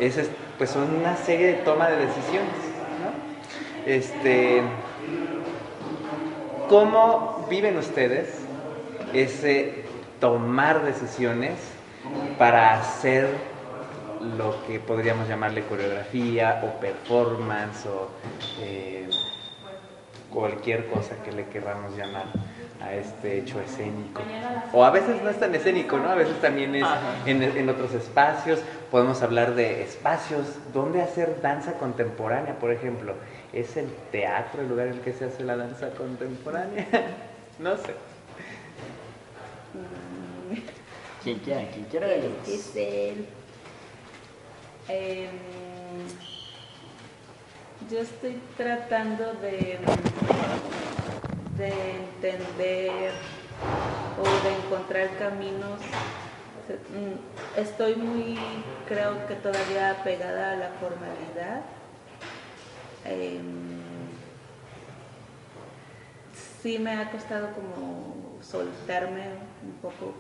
es 0.01 0.17
es, 0.17 0.31
pues 0.59 0.75
una 0.77 1.17
serie 1.17 1.47
de 1.47 1.55
toma 1.55 1.89
de 1.89 2.07
decisiones, 2.07 2.57
¿no? 3.03 3.93
Este, 3.93 4.63
¿Cómo 6.69 7.47
viven 7.51 7.77
ustedes 7.77 8.29
ese 9.13 9.85
tomar 10.21 10.85
decisiones 10.85 11.59
para 12.39 12.79
hacer 12.79 13.29
lo 14.37 14.55
que 14.67 14.79
podríamos 14.79 15.29
llamarle 15.29 15.63
coreografía 15.65 16.63
o 16.65 16.79
performance 16.79 17.87
o 17.87 18.09
eh, 18.61 19.09
cualquier 20.33 20.87
cosa 20.87 21.17
que 21.25 21.33
le 21.33 21.47
queramos 21.49 21.97
llamar 21.97 22.27
a 22.83 22.95
este 22.95 23.39
hecho 23.39 23.61
escénico. 23.61 24.23
O 24.73 24.85
a 24.85 24.91
veces 24.91 25.23
no 25.23 25.31
es 25.31 25.39
tan 25.39 25.55
escénico, 25.55 25.99
¿no? 25.99 26.11
A 26.11 26.15
veces 26.15 26.41
también 26.41 26.75
es 26.75 26.87
en, 27.27 27.43
en, 27.43 27.69
otros 27.69 27.93
espacios. 27.95 28.61
Podemos 28.91 29.23
hablar 29.23 29.55
de 29.55 29.83
espacios 29.83 30.47
donde 30.73 31.03
hacer 31.03 31.41
danza 31.43 31.75
contemporánea, 31.75 32.59
por 32.59 32.73
ejemplo. 32.73 33.15
¿Es 33.53 33.77
el 33.77 33.89
teatro 34.11 34.63
el 34.63 34.69
lugar 34.69 34.89
en 34.89 34.95
el 34.95 35.01
que 35.01 35.13
se 35.13 35.27
hace 35.27 35.45
la 35.45 35.57
danza 35.57 35.91
contemporánea? 35.91 36.87
no 37.59 37.77
sé. 37.77 37.95
¿Quién 41.23 41.39
quiera? 41.41 41.69
¿Quién 41.71 41.85
quiera? 41.85 42.07
Es 42.47 42.75
el... 42.77 43.27
Eh, 44.89 45.29
yo 47.91 47.99
estoy 47.99 48.41
tratando 48.57 49.33
de, 49.35 49.79
de 51.61 51.97
entender 51.97 53.13
o 54.19 54.25
de 54.45 54.57
encontrar 54.57 55.11
caminos. 55.19 55.81
Mm, 56.71 57.59
estoy 57.61 57.97
muy, 57.97 58.39
creo 58.89 59.27
que 59.27 59.35
todavía 59.35 60.01
pegada 60.03 60.53
a 60.53 60.57
la 60.57 60.71
formalidad. 60.81 61.63
Em, 63.05 63.81
sí 66.63 66.79
me 66.79 66.93
ha 66.93 67.11
costado 67.11 67.53
como 67.53 68.39
soltarme 68.41 69.25
un 69.63 69.73
poco 69.83 70.15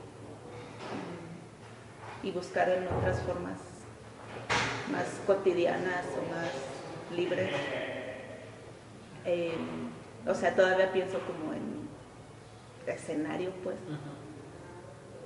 mm, 0.93 2.27
y 2.27 2.33
buscar 2.33 2.69
en 2.69 2.87
otras 2.89 3.19
formas 3.21 3.59
más 4.93 5.07
cotidianas 5.27 6.05
o 6.19 6.35
más 6.35 7.17
libres. 7.17 7.51
Em, 9.25 10.00
o 10.27 10.35
sea, 10.35 10.55
todavía 10.55 10.93
pienso 10.93 11.19
como 11.21 11.53
en 11.53 11.89
escenario, 12.87 13.51
pues. 13.63 13.77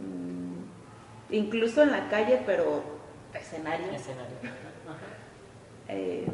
Mm, 0.00 1.34
incluso 1.34 1.82
en 1.82 1.90
la 1.90 2.08
calle, 2.08 2.42
pero 2.46 2.82
escenario. 3.32 3.90
Escenario. 3.92 4.36
Eh, 5.88 6.26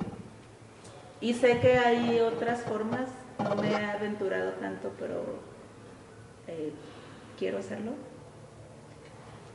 y 1.21 1.35
sé 1.35 1.59
que 1.61 1.79
hay 1.79 2.21
otras 2.21 2.63
formas, 2.63 3.09
no 3.39 3.57
me 3.57 3.71
he 3.71 3.85
aventurado 3.85 4.53
tanto, 4.53 4.93
pero 4.99 5.25
eh, 6.47 6.73
quiero 7.39 7.59
hacerlo. 7.59 7.93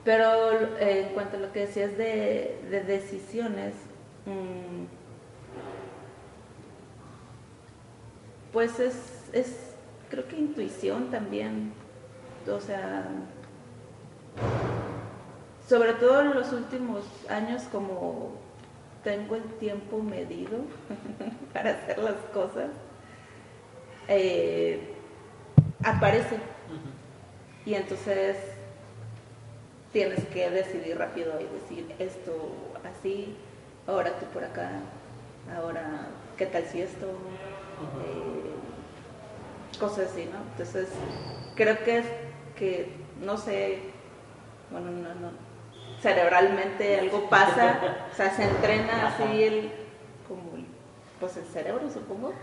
Pero 0.03 0.51
eh, 0.77 1.07
en 1.07 1.13
cuanto 1.13 1.37
a 1.37 1.39
lo 1.39 1.51
que 1.51 1.61
decías 1.61 1.97
de, 1.97 2.59
de 2.69 2.83
decisiones, 2.83 3.73
mmm, 4.25 4.85
pues 8.55 8.79
es, 8.79 8.95
es, 9.33 9.53
creo 10.09 10.25
que 10.29 10.37
intuición 10.37 11.11
también, 11.11 11.73
o 12.49 12.61
sea, 12.61 13.05
sobre 15.67 15.91
todo 15.95 16.21
en 16.21 16.35
los 16.35 16.53
últimos 16.53 17.03
años 17.27 17.63
como 17.69 18.31
tengo 19.03 19.35
el 19.35 19.43
tiempo 19.59 20.01
medido 20.01 20.59
para 21.53 21.71
hacer 21.71 21.97
las 21.97 22.15
cosas, 22.33 22.69
eh, 24.07 24.79
aparece. 25.83 26.37
Y 27.65 27.73
entonces 27.73 28.37
tienes 29.91 30.23
que 30.27 30.49
decidir 30.49 30.97
rápido 30.97 31.33
y 31.41 31.59
decir 31.59 31.93
esto 31.99 32.53
así, 32.85 33.35
ahora 33.85 34.17
tú 34.17 34.25
por 34.27 34.45
acá, 34.45 34.71
ahora, 35.53 36.07
¿qué 36.37 36.45
tal 36.45 36.65
si 36.65 36.81
esto? 36.81 37.07
eh, 37.07 38.55
cosas 39.79 40.11
así, 40.11 40.25
¿no? 40.31 40.37
Entonces, 40.51 40.89
creo 41.55 41.83
que 41.83 41.97
es 41.99 42.05
que, 42.55 42.91
no 43.21 43.37
sé, 43.37 43.79
bueno, 44.71 44.91
no, 44.91 45.15
no, 45.15 45.31
cerebralmente 46.01 46.99
algo 46.99 47.29
pasa, 47.29 47.79
o 48.11 48.15
sea, 48.15 48.31
se 48.31 48.43
entrena 48.43 49.07
así 49.07 49.43
el, 49.43 49.71
como, 50.27 50.43
pues 51.19 51.37
el 51.37 51.45
cerebro, 51.45 51.89
supongo, 51.89 52.33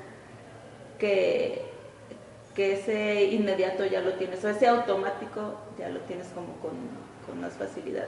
que, 0.98 1.62
que 2.54 2.74
ese 2.74 3.24
inmediato 3.24 3.84
ya 3.84 4.00
lo 4.00 4.14
tienes, 4.14 4.44
o 4.44 4.48
ese 4.48 4.68
automático 4.68 5.54
ya 5.78 5.88
lo 5.88 6.00
tienes 6.00 6.28
como 6.28 6.54
con, 6.56 6.72
con 7.26 7.40
más 7.40 7.54
facilidad. 7.54 8.06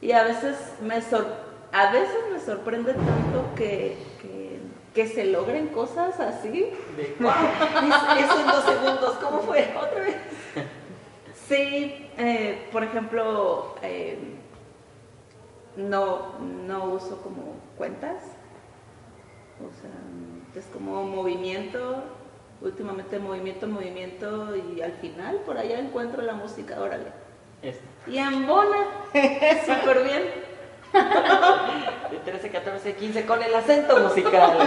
Y 0.00 0.12
a 0.12 0.22
veces 0.24 0.56
me, 0.82 1.02
sor, 1.02 1.26
a 1.72 1.92
veces 1.92 2.18
me 2.32 2.40
sorprende 2.40 2.94
tanto 2.94 3.54
que, 3.54 3.96
que 4.20 4.29
que 4.94 5.06
se 5.06 5.26
logren 5.26 5.68
cosas 5.68 6.18
así. 6.18 6.70
wow, 7.20 7.30
eso 8.18 8.40
en 8.40 8.46
dos 8.46 8.64
segundos, 8.64 9.16
¿cómo 9.22 9.40
fue? 9.42 9.72
Otra 9.76 10.00
vez. 10.00 10.16
Sí, 11.48 12.08
eh, 12.16 12.68
por 12.70 12.84
ejemplo, 12.84 13.74
eh, 13.82 14.16
no, 15.74 16.38
no 16.38 16.84
uso 16.84 17.20
como 17.22 17.56
cuentas. 17.76 18.22
O 19.58 19.72
sea, 19.80 19.90
es 20.54 20.66
como 20.66 21.02
movimiento, 21.02 22.04
últimamente 22.60 23.18
movimiento, 23.18 23.66
movimiento 23.66 24.54
y 24.54 24.80
al 24.80 24.92
final 24.92 25.38
por 25.38 25.58
allá 25.58 25.80
encuentro 25.80 26.22
la 26.22 26.34
música, 26.34 26.80
órale. 26.80 27.10
Y 28.06 28.18
en 28.18 28.46
bona, 28.46 28.86
súper 29.66 30.04
bien 30.04 30.49
de 30.92 32.18
13, 32.18 32.50
14, 32.50 32.94
15 32.94 33.26
con 33.26 33.42
el 33.42 33.54
acento 33.54 33.98
musical. 34.00 34.58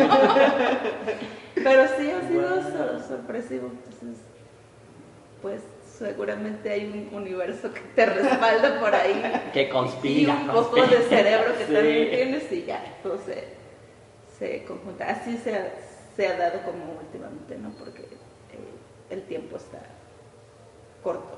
Pero 1.56 1.88
sí 1.98 2.12
ha 2.12 2.28
sido 2.28 3.08
sorpresivo. 3.08 3.68
Entonces, 3.68 4.24
pues 5.42 5.62
seguramente 5.98 6.72
hay 6.72 6.86
un 6.86 7.16
universo 7.16 7.74
que 7.74 7.82
te 7.96 8.06
respalda 8.06 8.80
por 8.80 8.94
ahí. 8.96 9.50
Que 9.54 9.70
conspira. 9.70 10.34
Y 10.34 10.48
un 10.48 10.48
poco 10.48 10.76
de 10.76 10.98
cerebro 11.04 11.58
que 11.58 11.66
también 11.66 12.10
tienes 12.10 12.52
y 12.52 12.66
ya, 12.66 12.98
todo 13.04 13.18
se, 13.26 13.44
se 14.40 14.64
conjunta. 14.66 15.10
Así 15.10 15.38
se 15.38 15.56
ha, 15.56 15.72
se 16.16 16.28
ha, 16.28 16.38
dado 16.38 16.62
como 16.64 17.00
últimamente, 17.00 17.58
¿no? 17.58 17.70
Porque 17.72 18.02
eh, 18.02 19.10
el 19.10 19.22
tiempo 19.24 19.58
está 19.58 19.80
corto, 21.04 21.38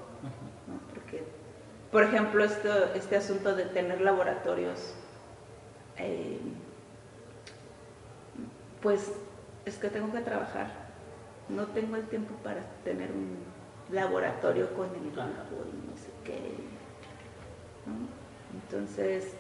¿no? 0.67 0.79
Porque 0.93 1.23
por 1.95 2.03
ejemplo, 2.03 2.43
esto, 2.43 2.93
este 2.93 3.15
asunto 3.15 3.55
de 3.55 3.63
tener 3.63 4.01
laboratorios, 4.01 4.93
eh, 5.97 6.41
pues 8.81 9.13
es 9.63 9.77
que 9.77 9.89
tengo 9.89 10.12
que 10.12 10.19
trabajar. 10.19 10.73
No 11.47 11.67
tengo 11.67 11.95
el 11.95 12.05
tiempo 12.08 12.36
para 12.43 12.63
tener 12.84 13.12
un 13.13 13.38
laboratorio 13.95 14.73
con 14.73 14.88
el 14.88 15.10
grupo 15.10 15.63
y 15.71 15.89
no 15.89 15.95
sé 15.95 16.10
qué. 16.25 16.55
Entonces, 18.53 19.31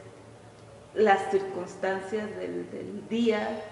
las 0.93 1.29
circunstancias 1.31 2.37
del, 2.37 2.71
del, 2.71 3.05
día 3.09 3.63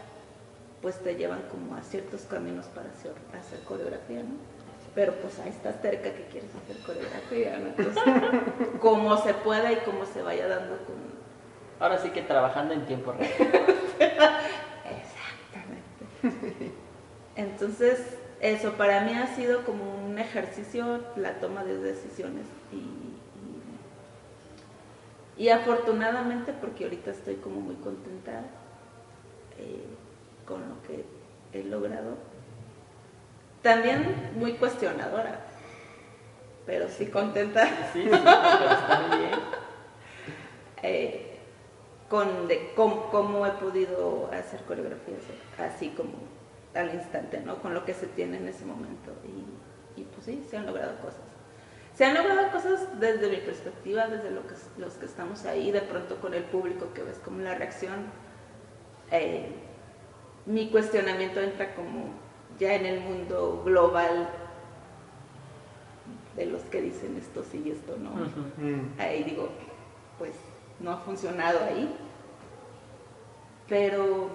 pues 0.82 1.00
te 1.00 1.16
llevan 1.16 1.44
como 1.44 1.78
a 1.78 1.84
ciertos 1.84 2.24
caminos 2.24 2.66
para 2.66 2.90
hacer, 2.90 3.14
hacer 3.34 3.62
coreografía, 3.62 4.24
¿no? 4.24 4.53
Pero 4.96 5.14
pues 5.14 5.40
ahí 5.40 5.50
estás 5.50 5.82
cerca 5.82 6.14
que 6.14 6.26
quieres 6.26 6.52
hacer 6.56 6.78
coreografía, 6.86 7.58
¿no? 7.58 7.68
Entonces, 7.70 8.04
como 8.80 9.18
se 9.18 9.34
pueda 9.34 9.72
y 9.72 9.78
como 9.78 10.06
se 10.06 10.22
vaya 10.22 10.48
dando 10.48 10.78
con... 10.86 10.96
Ahora 11.80 11.98
sí 11.98 12.10
que 12.10 12.22
trabajando 12.22 12.74
en 12.74 12.86
tiempo 12.86 13.12
real. 13.12 13.32
Exactamente. 16.22 16.72
Entonces, 17.36 18.18
eso 18.40 18.74
para 18.74 19.02
mí 19.02 19.14
ha 19.14 19.36
sido 19.36 19.64
como 19.64 19.96
un 20.06 20.20
ejercicio, 20.20 21.00
la 21.16 21.40
toma 21.40 21.64
de 21.64 21.78
decisiones 21.78 22.46
y, 22.72 23.14
y, 25.42 25.50
afortunadamente, 25.50 26.54
porque 26.54 26.84
ahorita 26.84 27.12
estoy 27.12 27.36
como 27.36 27.62
muy 27.62 27.76
contenta 27.76 28.44
eh, 29.58 29.86
con 30.46 30.62
lo 30.62 30.82
que 30.84 31.06
he 31.58 31.64
logrado, 31.64 32.18
también 33.64 34.32
muy 34.36 34.54
cuestionadora, 34.54 35.40
pero 36.66 36.88
sí 36.90 37.08
contenta. 37.08 37.66
Sí, 37.94 38.04
sí, 38.04 38.10
pero 38.10 38.16
está 38.16 39.08
bien. 39.18 39.32
eh, 40.84 41.40
con 42.10 42.48
de 42.48 42.74
cómo, 42.76 43.10
cómo, 43.10 43.48
he 43.48 43.52
podido 43.52 44.30
hacer 44.32 44.62
coreografías 44.66 45.22
así 45.58 45.90
como 45.90 46.12
al 46.76 46.94
instante, 46.94 47.40
¿no? 47.40 47.60
Con 47.62 47.74
lo 47.74 47.86
que 47.86 47.94
se 47.94 48.06
tiene 48.08 48.38
en 48.38 48.48
ese 48.48 48.66
momento. 48.66 49.12
Y, 49.26 50.02
y 50.02 50.04
pues 50.04 50.26
sí, 50.26 50.46
se 50.48 50.58
han 50.58 50.66
logrado 50.66 50.96
cosas. 51.00 51.22
Se 51.96 52.06
han 52.06 52.16
logrado 52.16 52.52
cosas 52.52 53.00
desde 53.00 53.30
mi 53.30 53.38
perspectiva, 53.38 54.08
desde 54.08 54.32
lo 54.32 54.46
que, 54.48 54.56
los 54.78 54.94
que 54.96 55.06
estamos 55.06 55.46
ahí, 55.46 55.72
de 55.72 55.82
pronto 55.82 56.18
con 56.20 56.34
el 56.34 56.44
público 56.44 56.94
que 56.94 57.04
ves 57.04 57.18
como 57.20 57.40
la 57.40 57.56
reacción. 57.56 58.06
Eh, 59.12 59.48
mi 60.46 60.70
cuestionamiento 60.70 61.40
entra 61.40 61.76
como 61.76 62.23
ya 62.64 62.76
en 62.76 62.86
el 62.86 63.00
mundo 63.02 63.62
global 63.66 64.30
de 66.36 66.46
los 66.48 66.62
que 66.64 66.82
dicen 66.82 67.16
esto 67.18 67.44
sí 67.44 67.62
y 67.66 67.72
esto 67.72 67.96
no. 67.98 68.12
Ahí 69.02 69.24
digo, 69.24 69.50
pues 70.18 70.32
no 70.80 70.92
ha 70.92 70.98
funcionado 70.98 71.60
ahí. 71.64 71.94
Pero 73.70 74.30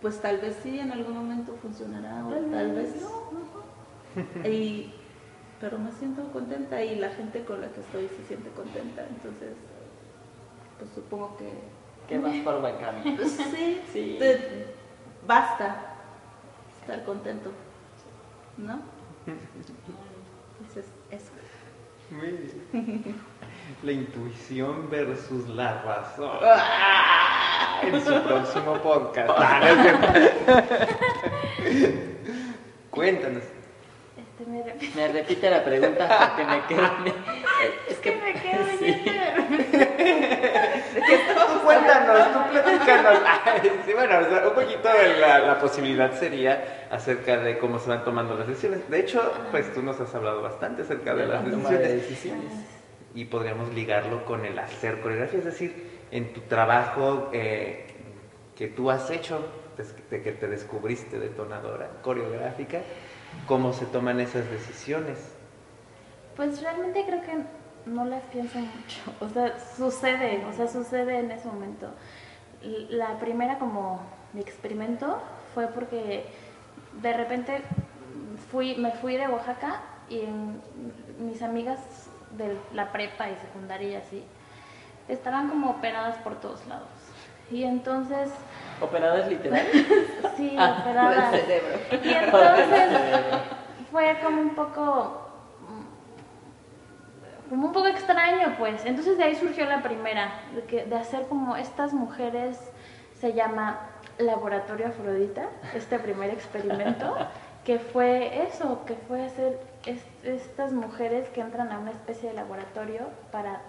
pues 0.00 0.20
tal 0.20 0.38
vez 0.38 0.58
sí 0.62 0.78
en 0.80 0.90
algún 0.92 1.14
momento 1.14 1.54
funcionará 1.62 2.26
o 2.26 2.30
tal, 2.50 2.72
vez 2.72 3.00
no. 3.00 4.48
Y, 4.48 4.92
pero 5.60 5.78
me 5.78 5.92
siento 5.92 6.22
contenta 6.32 6.82
y 6.82 6.96
la 6.96 7.10
gente 7.10 7.44
con 7.44 7.60
la 7.60 7.68
que 7.68 7.80
estoy 7.80 8.08
se 8.08 8.24
siente 8.26 8.50
contenta, 8.50 9.06
entonces 9.08 9.52
pues 10.78 10.90
supongo 10.94 11.36
que... 11.36 11.50
Que 12.08 12.18
vas 12.18 12.34
por 12.44 12.60
buen 12.60 12.76
camino. 12.78 13.16
Pues, 13.16 13.30
sí, 13.30 13.80
Sí. 13.92 14.16
te- 14.18 14.74
basta 15.26 15.91
estar 16.92 17.04
contento, 17.06 17.50
¿no? 18.58 18.80
Entonces, 20.60 20.86
eso. 21.10 21.30
Muy 22.10 22.32
bien. 22.32 23.22
La 23.82 23.92
intuición 23.92 24.90
versus 24.90 25.48
la 25.48 25.82
razón. 25.82 26.38
En 27.82 28.04
su 28.04 28.22
próximo 28.22 28.74
podcast. 28.82 29.30
Ah. 29.38 29.60
Cuéntanos. 32.90 33.44
Este, 34.16 34.90
me 34.94 35.08
repite 35.08 35.48
la 35.48 35.64
pregunta 35.64 36.34
porque 36.36 36.44
me 36.44 36.66
quedo. 36.66 36.82
Es 37.88 37.98
que 37.98 38.16
me 38.16 38.34
quedo 38.34 38.64
sí. 38.78 39.02
Cuéntanos, 41.64 42.32
tú 42.32 42.50
platícanos. 42.50 43.18
Ay, 43.44 43.82
sí, 43.86 43.92
bueno, 43.92 44.18
o 44.18 44.24
sea, 44.28 44.48
un 44.48 44.54
poquito 44.54 44.88
de 44.88 45.20
la, 45.20 45.38
la 45.40 45.58
posibilidad 45.58 46.12
sería 46.12 46.86
acerca 46.90 47.36
de 47.38 47.58
cómo 47.58 47.78
se 47.78 47.88
van 47.88 48.04
tomando 48.04 48.34
las 48.36 48.46
decisiones. 48.48 48.88
De 48.90 49.00
hecho, 49.00 49.32
pues 49.50 49.72
tú 49.72 49.82
nos 49.82 50.00
has 50.00 50.14
hablado 50.14 50.42
bastante 50.42 50.82
acerca 50.82 51.14
de 51.14 51.22
de 51.22 51.28
la 51.28 51.34
las 51.40 51.50
toma 51.50 51.70
de 51.70 51.78
decisiones. 51.78 52.08
decisiones. 52.08 52.52
y 53.14 53.24
podríamos 53.26 53.72
ligarlo 53.74 54.24
con 54.24 54.44
el 54.44 54.58
hacer 54.58 55.00
coreografía, 55.00 55.38
es 55.40 55.44
decir, 55.44 56.00
en 56.10 56.32
tu 56.32 56.40
trabajo 56.42 57.30
eh, 57.32 57.86
que 58.56 58.68
tú 58.68 58.90
has 58.90 59.10
hecho, 59.10 59.44
desde 59.76 60.22
que 60.22 60.32
te 60.32 60.48
descubriste 60.48 61.18
detonadora 61.18 61.88
coreográfica, 62.02 62.80
cómo 63.46 63.72
se 63.72 63.86
toman 63.86 64.20
esas 64.20 64.50
decisiones. 64.50 65.18
Pues 66.36 66.62
realmente 66.62 67.04
creo 67.06 67.22
que 67.22 67.32
no 67.86 68.04
las 68.04 68.22
pienso 68.24 68.58
mucho. 68.58 69.00
O 69.20 69.28
sea, 69.28 69.58
sucede, 69.76 70.44
o 70.48 70.52
sea, 70.52 70.68
sucede 70.68 71.18
en 71.18 71.30
ese 71.30 71.48
momento. 71.48 71.88
La 72.90 73.18
primera 73.18 73.58
como 73.58 74.00
mi 74.32 74.40
experimento 74.40 75.20
fue 75.54 75.66
porque 75.68 76.26
de 77.00 77.12
repente 77.12 77.62
fui, 78.50 78.76
me 78.76 78.92
fui 78.92 79.16
de 79.16 79.26
Oaxaca 79.28 79.80
y 80.08 80.20
en- 80.20 80.60
mis 81.18 81.42
amigas 81.42 81.78
de 82.36 82.56
la 82.72 82.92
prepa 82.92 83.28
y 83.28 83.36
secundaria 83.36 83.88
y 83.88 83.94
así 83.96 84.24
estaban 85.08 85.48
como 85.48 85.70
operadas 85.70 86.16
por 86.18 86.40
todos 86.40 86.64
lados. 86.66 86.88
Y 87.50 87.64
entonces, 87.64 88.30
¿Operadas 88.80 89.28
literal? 89.28 89.66
sí, 90.36 90.54
Ah, 90.58 90.78
operadas. 90.80 91.30
Por 91.30 91.38
el 91.40 91.46
cerebro. 91.46 91.78
Y 92.04 92.12
entonces 92.14 92.90
fue 93.90 94.16
como 94.22 94.40
un 94.40 94.54
poco 94.54 95.21
como 97.52 97.66
un 97.66 97.72
poco 97.72 97.86
extraño 97.88 98.54
pues 98.58 98.84
entonces 98.86 99.18
de 99.18 99.24
ahí 99.24 99.34
surgió 99.36 99.66
la 99.66 99.82
primera 99.82 100.32
de, 100.54 100.62
que, 100.62 100.84
de 100.86 100.96
hacer 100.96 101.26
como 101.28 101.54
estas 101.56 101.92
mujeres 101.92 102.58
se 103.20 103.34
llama 103.34 103.78
laboratorio 104.18 104.86
afrodita 104.88 105.44
este 105.74 105.98
primer 105.98 106.30
experimento 106.30 107.14
que 107.64 107.78
fue 107.78 108.42
eso 108.44 108.84
que 108.86 108.94
fue 109.06 109.26
hacer 109.26 109.60
es- 109.84 110.06
estas 110.24 110.72
mujeres 110.72 111.28
que 111.28 111.42
entran 111.42 111.70
a 111.72 111.78
una 111.78 111.90
especie 111.90 112.30
de 112.30 112.34
laboratorio 112.36 113.08
para 113.30 113.60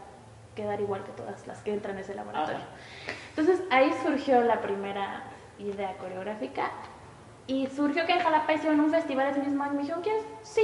quedar 0.55 0.79
igual 0.79 1.03
que 1.03 1.11
todas 1.11 1.45
las 1.45 1.61
que 1.61 1.73
entran 1.73 1.97
a 1.97 2.01
ese 2.01 2.15
laboratorio 2.15 2.61
entonces 3.31 3.61
ahí 3.69 3.91
surgió 4.01 4.39
la 4.41 4.61
primera 4.61 5.23
idea 5.59 5.93
coreográfica 5.97 6.71
y 7.47 7.67
surgió 7.67 8.05
que 8.05 8.13
en 8.13 8.19
Jalapa 8.19 8.53
hicieron 8.53 8.79
un 8.79 8.91
festival 8.91 9.27
ese 9.27 9.41
mismo 9.41 9.61
año. 9.63 9.73
Me 9.73 9.81
dijeron, 9.81 10.01
¿quieres? 10.01 10.23
Sí. 10.43 10.61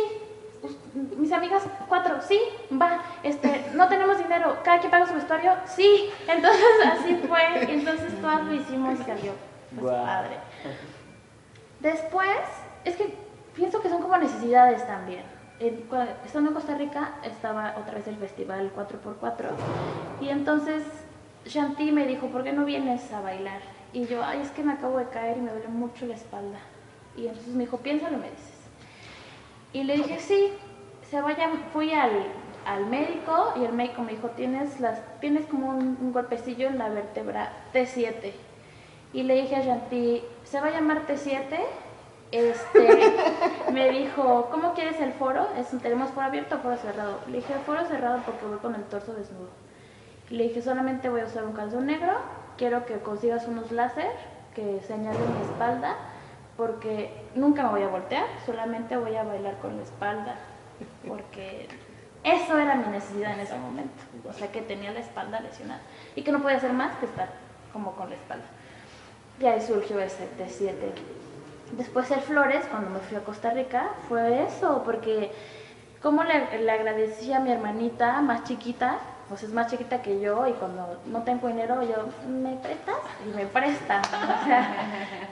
Us- 0.63 0.77
Mis 1.17 1.31
amigas, 1.31 1.63
cuatro, 1.87 2.21
sí, 2.21 2.39
va. 2.81 3.01
Este, 3.23 3.65
no 3.75 3.87
tenemos 3.87 4.17
dinero, 4.17 4.57
cada 4.63 4.79
quien 4.79 4.91
paga 4.91 5.07
su 5.07 5.13
vestuario, 5.13 5.53
sí. 5.65 6.09
Entonces 6.27 6.63
así 6.93 7.15
fue. 7.27 7.71
Entonces 7.71 8.19
todas 8.21 8.43
lo 8.45 8.53
hicimos 8.53 8.99
y 8.99 9.03
salió 9.03 9.33
pues, 9.79 9.85
padre. 9.93 10.37
Después, 11.79 12.37
es 12.85 12.95
que 12.95 13.13
pienso 13.55 13.81
que 13.81 13.89
son 13.89 14.01
como 14.01 14.17
necesidades 14.17 14.85
también. 14.85 15.23
En- 15.59 15.83
estando 16.25 16.49
en 16.49 16.55
Costa 16.55 16.75
Rica, 16.75 17.15
estaba 17.23 17.75
otra 17.77 17.95
vez 17.95 18.07
el 18.07 18.15
festival 18.17 18.71
4x4. 18.75 19.47
Y 20.21 20.29
entonces 20.29 20.83
Shanti 21.45 21.91
me 21.91 22.05
dijo, 22.05 22.27
¿por 22.27 22.43
qué 22.43 22.51
no 22.53 22.65
vienes 22.65 23.11
a 23.13 23.21
bailar? 23.21 23.61
Y 23.93 24.05
yo, 24.05 24.23
ay, 24.23 24.41
es 24.41 24.51
que 24.51 24.63
me 24.63 24.73
acabo 24.73 24.97
de 24.99 25.07
caer 25.09 25.37
y 25.37 25.41
me 25.41 25.51
duele 25.51 25.67
mucho 25.67 26.05
la 26.05 26.13
espalda. 26.15 26.59
Y 27.17 27.27
entonces 27.27 27.53
me 27.55 27.63
dijo, 27.65 27.77
piénsalo 27.77 28.17
y 28.17 28.19
me 28.21 28.29
dices. 28.29 28.48
Y 29.73 29.83
le 29.83 29.95
dije, 29.97 30.19
sí, 30.19 30.53
se 31.09 31.21
vaya, 31.21 31.49
fui 31.73 31.93
al, 31.93 32.11
al 32.65 32.85
médico 32.85 33.53
y 33.55 33.65
el 33.65 33.73
médico 33.73 34.01
me 34.01 34.11
dijo, 34.13 34.29
tienes, 34.29 34.79
las, 34.79 34.99
tienes 35.19 35.45
como 35.45 35.69
un, 35.69 35.97
un 36.01 36.11
golpecillo 36.11 36.67
en 36.67 36.77
la 36.77 36.89
vértebra 36.89 37.51
T7. 37.73 38.31
Y 39.13 39.23
le 39.23 39.41
dije 39.41 39.55
a 39.55 39.61
Shanti, 39.61 40.23
¿se 40.43 40.61
va 40.61 40.67
a 40.67 40.71
llamar 40.71 41.07
T7? 41.07 41.59
Este, 42.31 43.13
me 43.73 43.89
dijo, 43.89 44.49
¿cómo 44.51 44.73
quieres 44.73 44.99
el 45.01 45.13
foro? 45.13 45.47
Es, 45.57 45.69
¿Tenemos 45.81 46.11
foro 46.11 46.27
abierto 46.27 46.55
o 46.55 46.59
foro 46.59 46.77
cerrado? 46.77 47.19
Le 47.27 47.37
dije, 47.37 47.53
foro 47.65 47.85
cerrado 47.85 48.21
porque 48.25 48.45
voy 48.45 48.57
con 48.59 48.75
el 48.75 48.83
torso 48.83 49.13
desnudo. 49.13 49.49
Le 50.29 50.43
dije, 50.43 50.61
solamente 50.61 51.09
voy 51.09 51.21
a 51.21 51.25
usar 51.25 51.43
un 51.43 51.53
calzón 51.53 51.87
negro, 51.87 52.13
quiero 52.57 52.85
que 52.85 52.99
consigas 52.99 53.47
unos 53.47 53.71
láser 53.71 54.11
que 54.53 54.79
señalen 54.81 55.21
mi 55.21 55.41
espalda, 55.41 55.95
porque 56.59 57.09
nunca 57.35 57.63
me 57.63 57.69
voy 57.69 57.83
a 57.83 57.87
voltear, 57.87 58.25
solamente 58.45 58.97
voy 58.97 59.15
a 59.15 59.23
bailar 59.23 59.57
con 59.59 59.77
la 59.77 59.83
espalda, 59.83 60.35
porque 61.07 61.69
eso 62.25 62.59
era 62.59 62.75
mi 62.75 62.91
necesidad 62.91 63.33
en 63.33 63.39
ese 63.39 63.57
momento. 63.57 64.03
O 64.29 64.33
sea, 64.33 64.51
que 64.51 64.61
tenía 64.61 64.91
la 64.91 64.99
espalda 64.99 65.39
lesionada 65.39 65.79
y 66.17 66.21
que 66.21 66.33
no 66.33 66.41
podía 66.41 66.57
hacer 66.57 66.73
más 66.73 66.97
que 66.97 67.05
estar 67.05 67.29
como 67.71 67.93
con 67.93 68.09
la 68.09 68.15
espalda. 68.15 68.43
Y 69.39 69.45
ahí 69.45 69.61
surgió 69.61 70.01
ese 70.01 70.27
T7. 70.37 70.73
Después 71.77 72.11
el 72.11 72.19
Flores, 72.19 72.65
cuando 72.69 72.89
me 72.89 72.99
fui 72.99 73.15
a 73.15 73.21
Costa 73.21 73.51
Rica, 73.51 73.91
fue 74.09 74.43
eso, 74.43 74.83
porque 74.83 75.31
como 76.01 76.25
le, 76.25 76.61
le 76.61 76.71
agradecí 76.71 77.31
a 77.31 77.39
mi 77.39 77.53
hermanita 77.53 78.19
más 78.19 78.43
chiquita, 78.43 78.97
pues 79.29 79.43
es 79.43 79.53
más 79.53 79.67
chiquita 79.67 80.01
que 80.01 80.19
yo 80.19 80.47
y 80.47 80.53
cuando 80.53 80.99
no 81.05 81.21
tengo 81.21 81.47
dinero 81.47 81.83
yo, 81.83 82.07
¿me 82.27 82.55
prestas? 82.55 82.97
Y 83.25 83.35
me 83.35 83.45
presta. 83.45 84.01
O 84.39 84.45
sea, 84.45 84.73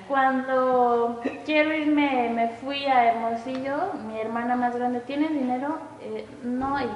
cuando 0.07 1.21
quiero 1.45 1.73
irme, 1.73 2.29
me 2.29 2.49
fui 2.49 2.85
a 2.85 3.05
Hermosillo, 3.05 3.93
mi 4.07 4.19
hermana 4.19 4.55
más 4.55 4.75
grande, 4.75 4.99
¿tienes 4.99 5.31
dinero? 5.31 5.79
Eh, 6.01 6.27
no, 6.43 6.79
y 6.79 6.87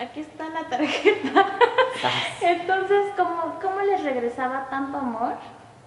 aquí 0.00 0.20
está 0.20 0.48
la 0.48 0.64
tarjeta. 0.68 1.46
Entonces, 2.40 3.06
como 3.16 3.58
¿cómo 3.60 3.80
les 3.82 4.02
regresaba 4.02 4.68
tanto 4.70 4.96
amor? 4.96 5.34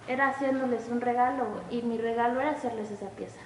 Era 0.06 0.28
haciéndoles 0.28 0.88
un 0.88 1.00
regalo 1.00 1.44
y 1.70 1.82
mi 1.82 1.98
regalo 1.98 2.40
era 2.40 2.50
hacerles 2.50 2.90
esa 2.90 3.08
pieza. 3.10 3.40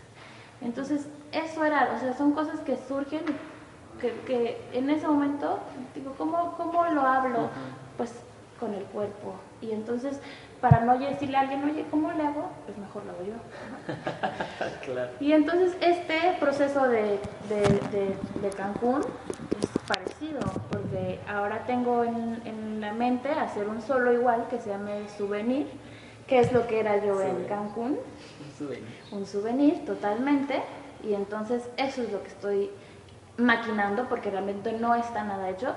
Entonces, 0.61 1.09
eso 1.33 1.65
era, 1.65 1.93
o 1.97 2.01
sea, 2.01 2.13
son 2.15 2.33
cosas 2.33 2.61
que 2.61 2.77
surgen, 2.77 3.23
que, 4.05 4.21
que 4.27 4.61
en 4.79 4.91
ese 4.91 5.07
momento, 5.07 5.59
digo, 5.95 6.15
¿cómo, 6.19 6.55
cómo 6.57 6.85
lo 6.87 7.01
hablo? 7.03 7.49
Pues 7.97 8.13
con 8.61 8.75
el 8.75 8.85
cuerpo. 8.85 9.35
Y 9.63 9.73
entonces, 9.73 10.21
para 10.61 10.81
no 10.81 10.99
decirle 10.99 11.37
a 11.37 11.41
alguien, 11.41 11.65
oye, 11.65 11.85
¿cómo 11.91 12.13
le 12.13 12.23
hago? 12.23 12.51
Pues 12.67 12.77
mejor 12.79 13.05
lo 13.05 13.13
hago 13.13 13.23
yo. 13.25 13.35
claro. 14.85 15.11
Y 15.21 15.33
entonces 15.33 15.77
este 15.81 16.37
proceso 16.39 16.87
de, 16.89 17.19
de, 17.49 17.61
de- 17.91 18.17
de 18.43 18.51
Cancún 18.57 19.01
es 19.61 19.69
parecido, 19.87 20.41
porque 20.71 21.19
ahora 21.29 21.65
tengo 21.67 22.05
en, 22.05 22.43
en 22.45 22.81
la 22.81 22.93
mente 22.93 23.31
hacer 23.31 23.69
un 23.69 23.81
solo 23.83 24.13
igual 24.13 24.47
que 24.49 24.59
se 24.61 24.71
llame 24.71 25.09
Souvenir, 25.17 25.67
que 26.27 26.41
es 26.41 26.53
lo 26.53 26.67
que 26.67 26.81
era 26.81 27.05
yo 27.05 27.21
en. 27.21 27.45
Cancún, 27.45 27.99
Un 27.99 28.53
souvenir. 28.59 28.85
un 29.13 29.27
souvenir 29.27 29.85
totalmente, 29.85 30.63
y 31.03 31.13
entonces 31.15 31.63
eso 31.77 32.03
es 32.03 32.13
lo 32.13 32.23
que 32.23 32.29
estoy 32.29 32.71
maquinando, 33.37 34.09
porque 34.09 34.31
realmente 34.31 34.73
no 34.73 34.95
está 34.95 35.25
nada 35.25 35.51
hecho. 35.51 35.75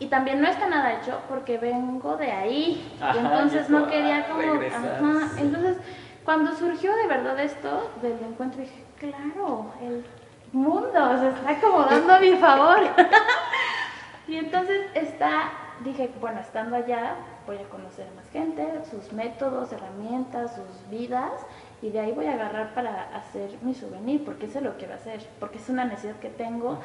Y 0.00 0.06
también 0.06 0.40
no 0.40 0.48
está 0.48 0.68
nada 0.68 0.92
hecho 0.94 1.20
porque 1.28 1.58
vengo 1.58 2.16
de 2.16 2.30
ahí. 2.30 2.96
Ajá, 3.00 3.14
y 3.14 3.18
entonces 3.18 3.68
no 3.68 3.88
quería 3.88 4.28
como... 4.28 4.40
Ajá, 4.40 5.30
entonces, 5.38 5.76
cuando 6.24 6.54
surgió 6.54 6.94
de 6.96 7.06
verdad 7.08 7.38
esto 7.40 7.90
del 8.00 8.18
encuentro, 8.22 8.60
dije, 8.60 8.84
claro, 8.98 9.72
el 9.82 10.04
mundo 10.52 11.18
se 11.18 11.28
está 11.28 11.50
acomodando 11.50 12.12
a 12.12 12.20
mi 12.20 12.36
favor. 12.36 12.78
y 14.28 14.36
entonces 14.36 14.86
está, 14.94 15.50
dije, 15.82 16.10
bueno, 16.20 16.40
estando 16.40 16.76
allá, 16.76 17.16
voy 17.46 17.56
a 17.56 17.68
conocer 17.68 18.06
más 18.14 18.28
gente, 18.30 18.66
sus 18.90 19.12
métodos, 19.12 19.72
herramientas, 19.72 20.54
sus 20.54 20.90
vidas, 20.90 21.32
y 21.82 21.90
de 21.90 22.00
ahí 22.00 22.12
voy 22.12 22.26
a 22.26 22.34
agarrar 22.34 22.74
para 22.74 23.08
hacer 23.16 23.50
mi 23.62 23.74
souvenir, 23.74 24.24
porque 24.24 24.46
eso 24.46 24.60
lo 24.60 24.76
quiero 24.76 24.94
hacer, 24.94 25.20
porque 25.38 25.58
es 25.58 25.68
una 25.68 25.84
necesidad 25.84 26.16
que 26.16 26.28
tengo 26.28 26.78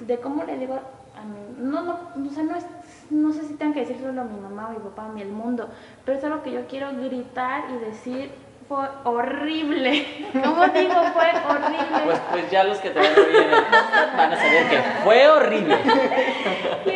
de 0.00 0.18
cómo 0.18 0.44
le 0.44 0.58
digo 0.58 0.74
a 0.74 1.22
mí, 1.22 1.38
no, 1.58 1.82
no, 1.82 1.92
o 1.92 2.30
sea, 2.32 2.44
no, 2.44 2.56
es, 2.56 2.64
no 3.10 3.32
sé 3.32 3.42
si 3.42 3.54
tengo 3.54 3.74
que 3.74 3.80
decir 3.80 3.96
solo 4.00 4.20
a 4.20 4.24
mi 4.24 4.38
mamá, 4.38 4.66
a 4.66 4.70
mi 4.70 4.78
papá, 4.78 5.06
a 5.06 5.08
mí, 5.08 5.20
el 5.20 5.30
mundo, 5.30 5.68
pero 6.04 6.18
es 6.18 6.24
algo 6.24 6.42
que 6.42 6.52
yo 6.52 6.66
quiero 6.68 6.92
gritar 6.92 7.64
y 7.70 7.84
decir, 7.84 8.30
fue 8.68 8.86
horrible. 9.04 10.06
¿Cómo 10.32 10.66
digo? 10.68 10.94
Fue 11.14 11.30
horrible. 11.48 12.00
Pues, 12.04 12.20
pues 12.30 12.50
ya 12.50 12.64
los 12.64 12.78
que 12.78 12.90
te 12.90 13.00
van 13.00 13.10
a 13.10 13.14
podcast 13.14 14.16
van 14.16 14.32
a 14.32 14.36
saber 14.36 14.68
que 14.68 14.78
fue 15.02 15.28
horrible. 15.28 15.78
Y 16.86 16.90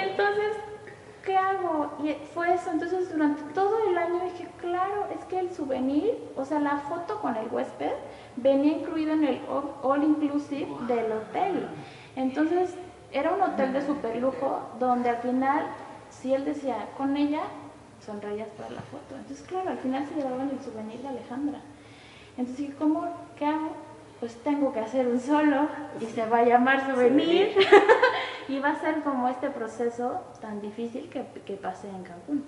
Y 2.02 2.12
fue 2.34 2.54
eso. 2.54 2.70
Entonces, 2.70 3.12
durante 3.12 3.42
todo 3.54 3.76
el 3.88 3.96
año 3.98 4.20
dije, 4.24 4.46
claro, 4.60 5.06
es 5.16 5.24
que 5.26 5.38
el 5.38 5.52
souvenir, 5.52 6.12
o 6.36 6.44
sea, 6.44 6.58
la 6.60 6.78
foto 6.78 7.20
con 7.20 7.36
el 7.36 7.48
huésped, 7.48 7.92
venía 8.36 8.78
incluido 8.78 9.12
en 9.12 9.24
el 9.24 9.40
all- 9.48 9.72
all 9.82 10.02
inclusive 10.04 10.68
del 10.86 11.12
hotel. 11.12 11.66
Entonces, 12.16 12.74
era 13.12 13.32
un 13.32 13.42
hotel 13.42 13.72
de 13.72 13.84
super 13.84 14.16
lujo 14.16 14.60
donde 14.78 15.10
al 15.10 15.18
final, 15.18 15.66
si 16.10 16.32
él 16.34 16.44
decía 16.44 16.88
con 16.96 17.16
ella, 17.16 17.42
sonreías 18.04 18.48
para 18.56 18.70
la 18.70 18.80
foto. 18.82 19.14
Entonces, 19.16 19.46
claro, 19.46 19.70
al 19.70 19.78
final 19.78 20.06
se 20.06 20.14
llevaban 20.14 20.50
el 20.50 20.60
souvenir 20.60 21.00
de 21.02 21.08
Alejandra. 21.08 21.60
Entonces 22.36 22.56
dije, 22.66 22.74
¿cómo? 22.78 23.06
¿Qué 23.38 23.44
hago? 23.46 23.70
Pues 24.22 24.36
tengo 24.44 24.72
que 24.72 24.78
hacer 24.78 25.08
un 25.08 25.18
solo 25.18 25.66
y 26.00 26.04
se 26.06 26.24
va 26.26 26.38
a 26.38 26.44
llamar 26.44 26.86
souvenir. 26.88 27.56
y 28.48 28.60
va 28.60 28.68
a 28.68 28.80
ser 28.80 29.02
como 29.02 29.26
este 29.28 29.50
proceso 29.50 30.20
tan 30.40 30.60
difícil 30.60 31.08
que, 31.10 31.26
que 31.44 31.54
pasé 31.54 31.88
en 31.88 32.04
Cancún. 32.04 32.44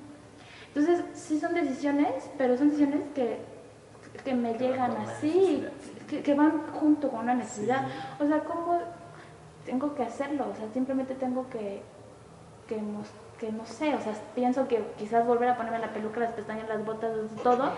Entonces, 0.69 1.05
sí 1.15 1.41
son 1.41 1.53
decisiones, 1.53 2.31
pero 2.39 2.57
son 2.57 2.69
decisiones 2.69 3.01
que, 3.13 3.41
que 4.25 4.35
me 4.37 4.55
llegan 4.55 4.93
así, 4.99 5.67
que, 6.09 6.23
que 6.23 6.35
van 6.35 6.63
junto 6.79 7.11
con 7.11 7.23
una 7.23 7.35
necesidad. 7.35 7.89
O 8.21 8.25
sea, 8.25 8.45
¿cómo 8.45 8.79
tengo 9.67 9.97
que 9.97 10.05
hacerlo? 10.05 10.47
O 10.53 10.55
sea, 10.57 10.69
simplemente 10.73 11.17
tengo 11.17 11.49
que, 11.51 11.83
que, 12.69 12.77
mos- 12.77 13.11
que 13.39 13.51
no 13.53 13.65
sé, 13.67 13.95
o 13.95 14.01
sea, 14.01 14.13
pienso 14.35 14.69
que 14.69 14.83
quizás 14.99 15.27
volver 15.27 15.49
a 15.49 15.57
ponerme 15.57 15.79
la 15.81 15.93
peluca, 15.93 16.21
las 16.21 16.33
pestañas, 16.33 16.69
las 16.69 16.85
botas, 16.85 17.11
todo, 17.43 17.73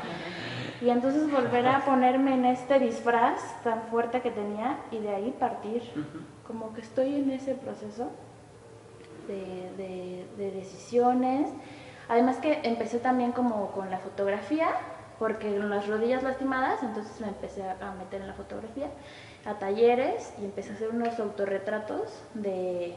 y 0.81 0.91
entonces 0.91 1.31
volver 1.31 1.67
a 1.67 1.85
ponerme 1.85 2.35
en 2.35 2.45
este 2.45 2.79
disfraz 2.79 3.41
tan 3.65 3.83
fuerte 3.91 4.21
que 4.21 4.31
tenía 4.31 4.79
y 4.91 4.99
de 4.99 5.11
ahí 5.15 5.35
partir. 5.39 5.83
Como 6.47 6.73
que 6.75 6.81
estoy 6.83 7.17
en 7.17 7.31
ese 7.31 7.55
proceso 7.55 8.09
de, 9.27 9.71
de- 9.77 10.27
de 10.37 10.51
decisiones. 10.53 11.49
Además 12.09 12.37
que 12.37 12.61
empecé 12.63 12.99
también 12.99 13.33
como 13.33 13.73
con 13.73 13.91
la 13.91 13.99
fotografía, 13.99 14.69
porque 15.19 15.57
con 15.57 15.71
las 15.71 15.89
rodillas 15.89 16.23
lastimadas, 16.23 16.83
entonces 16.83 17.21
me 17.21 17.29
empecé 17.29 17.63
a 17.65 17.73
a 17.81 17.95
meter 17.95 18.21
en 18.21 18.29
la 18.29 18.35
fotografía, 18.35 18.89
a 19.45 19.55
talleres 19.55 20.33
y 20.41 20.45
empecé 20.45 20.71
a 20.73 20.75
hacer 20.75 20.91
unos 20.91 21.19
autorretratos 21.19 22.23
de, 22.35 22.97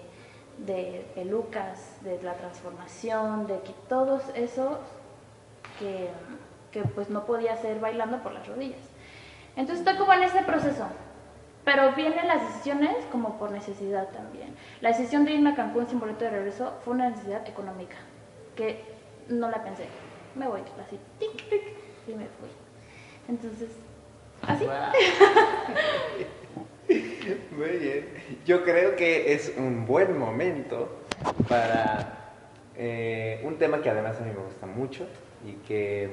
de 0.65 1.05
pelucas, 1.15 2.03
de 2.03 2.21
la 2.21 2.33
transformación, 2.33 3.47
de 3.47 3.59
que 3.61 3.73
todos 3.87 4.21
esos 4.35 4.77
que, 5.79 6.09
que 6.71 6.83
pues 6.83 7.09
no 7.09 7.25
podía 7.25 7.53
hacer 7.53 7.79
bailando 7.79 8.21
por 8.21 8.33
las 8.33 8.47
rodillas. 8.47 8.79
Entonces 9.55 9.85
estoy 9.85 9.97
como 9.97 10.13
en 10.13 10.23
ese 10.23 10.41
proceso. 10.43 10.87
Pero 11.65 11.93
vienen 11.93 12.27
las 12.27 12.41
decisiones 12.41 13.05
como 13.11 13.37
por 13.37 13.51
necesidad 13.51 14.07
también. 14.09 14.55
La 14.81 14.89
decisión 14.89 15.25
de 15.25 15.33
irme 15.33 15.51
a 15.51 15.55
Cancún 15.55 15.87
sin 15.87 15.99
boleto 15.99 16.25
de 16.25 16.31
regreso 16.31 16.73
fue 16.83 16.93
una 16.93 17.09
necesidad 17.09 17.47
económica, 17.47 17.97
que 18.55 18.83
no 19.27 19.49
la 19.49 19.63
pensé. 19.63 19.85
Me 20.35 20.47
voy, 20.47 20.61
así, 20.83 20.99
tic, 21.19 21.49
tic, 21.49 21.61
y 22.07 22.13
me 22.13 22.25
fui. 22.25 22.49
Entonces, 23.27 23.69
así. 24.47 24.65
Muy 27.51 27.77
bien. 27.77 28.05
Yo 28.45 28.63
creo 28.63 28.95
que 28.95 29.33
es 29.33 29.53
un 29.57 29.85
buen 29.85 30.17
momento 30.17 31.03
para 31.47 32.33
eh, 32.77 33.41
un 33.43 33.57
tema 33.57 33.81
que 33.81 33.89
además 33.89 34.17
a 34.19 34.23
mí 34.23 34.31
me 34.31 34.43
gusta 34.43 34.65
mucho 34.65 35.05
y 35.45 35.53
que, 35.67 36.09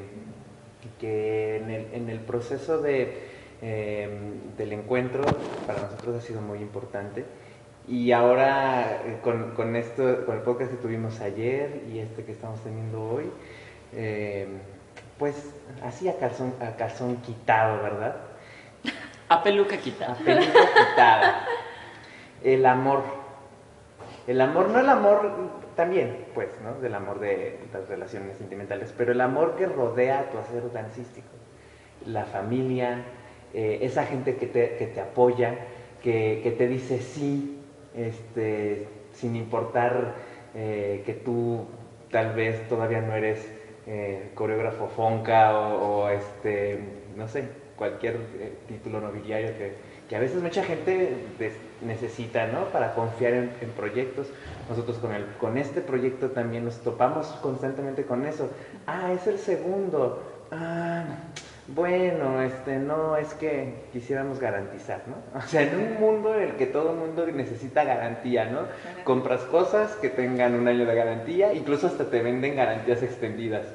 que 1.00 1.56
en, 1.56 1.70
el, 1.70 1.86
en 1.92 2.08
el 2.10 2.20
proceso 2.20 2.80
de, 2.80 3.14
eh, 3.62 4.08
del 4.58 4.72
encuentro 4.72 5.22
para 5.66 5.82
nosotros 5.82 6.16
ha 6.16 6.20
sido 6.20 6.40
muy 6.40 6.58
importante. 6.58 7.24
Y 7.88 8.10
ahora 8.10 9.02
eh, 9.06 9.18
con, 9.22 9.52
con 9.54 9.76
esto, 9.76 10.26
con 10.26 10.36
el 10.36 10.42
podcast 10.42 10.72
que 10.72 10.76
tuvimos 10.78 11.20
ayer 11.20 11.82
y 11.92 12.00
este 12.00 12.24
que 12.24 12.32
estamos 12.32 12.60
teniendo 12.64 13.00
hoy, 13.02 13.30
eh, 13.94 14.48
pues 15.18 15.50
así 15.82 16.08
a 16.08 16.16
calzón 16.18 17.16
quitado, 17.18 17.82
¿verdad? 17.82 18.16
A 19.28 19.42
peluca 19.42 19.76
La 19.76 19.80
quita. 19.82 20.14
película 20.14 20.64
quitada. 20.90 21.46
El 22.42 22.64
amor. 22.66 23.02
El 24.26 24.40
amor, 24.40 24.68
no 24.70 24.80
el 24.80 24.88
amor 24.88 25.32
también, 25.76 26.26
pues, 26.34 26.48
¿no? 26.62 26.80
Del 26.80 26.94
amor 26.94 27.20
de 27.20 27.58
las 27.72 27.88
relaciones 27.88 28.36
sentimentales, 28.38 28.92
pero 28.96 29.12
el 29.12 29.20
amor 29.20 29.56
que 29.56 29.66
rodea 29.66 30.20
a 30.20 30.30
tu 30.30 30.38
acero 30.38 30.68
dancístico. 30.68 31.28
La 32.06 32.24
familia, 32.24 33.02
eh, 33.54 33.78
esa 33.82 34.04
gente 34.04 34.36
que 34.36 34.46
te, 34.46 34.76
que 34.76 34.86
te 34.86 35.00
apoya, 35.00 35.54
que, 36.02 36.40
que 36.42 36.50
te 36.50 36.66
dice 36.66 36.98
sí, 36.98 37.60
este, 37.96 38.88
sin 39.12 39.36
importar 39.36 40.14
eh, 40.54 41.02
que 41.06 41.14
tú 41.14 41.66
tal 42.10 42.34
vez 42.34 42.68
todavía 42.68 43.00
no 43.00 43.14
eres 43.14 43.48
eh, 43.86 44.30
coreógrafo 44.34 44.88
fonca 44.88 45.56
o, 45.58 46.08
este, 46.08 46.80
no 47.16 47.28
sé, 47.28 47.44
cualquier 47.76 48.14
eh, 48.38 48.52
título 48.68 49.00
nobiliario 49.00 49.50
que, 49.58 49.72
que 50.08 50.16
a 50.16 50.20
veces 50.20 50.42
mucha 50.42 50.62
gente 50.64 51.10
des- 51.38 51.52
necesita, 51.82 52.46
¿no? 52.46 52.64
Para 52.72 52.94
confiar 52.94 53.34
en, 53.34 53.50
en 53.60 53.70
proyectos. 53.70 54.28
Nosotros 54.68 54.98
con, 54.98 55.12
el, 55.14 55.24
con 55.40 55.58
este 55.58 55.80
proyecto 55.80 56.30
también 56.30 56.64
nos 56.64 56.78
topamos 56.78 57.26
constantemente 57.42 58.04
con 58.04 58.24
eso. 58.26 58.50
Ah, 58.86 59.12
es 59.12 59.26
el 59.26 59.38
segundo. 59.38 60.22
Ah, 60.50 61.04
bueno, 61.68 62.40
este, 62.42 62.78
no, 62.78 63.16
es 63.16 63.34
que 63.34 63.74
quisiéramos 63.92 64.38
garantizar, 64.38 65.00
¿no? 65.08 65.16
O 65.38 65.42
sea, 65.42 65.62
en 65.62 65.76
un 65.76 65.94
mundo 66.00 66.34
en 66.36 66.42
el 66.42 66.52
que 66.54 66.66
todo 66.66 66.92
el 66.92 66.96
mundo 66.96 67.26
necesita 67.26 67.82
garantía, 67.84 68.46
¿no? 68.46 68.60
Compras 69.04 69.42
cosas 69.42 69.96
que 69.96 70.08
tengan 70.08 70.54
un 70.54 70.68
año 70.68 70.86
de 70.86 70.94
garantía, 70.94 71.52
incluso 71.52 71.88
hasta 71.88 72.04
te 72.08 72.22
venden 72.22 72.54
garantías 72.56 73.02
extendidas. 73.02 73.66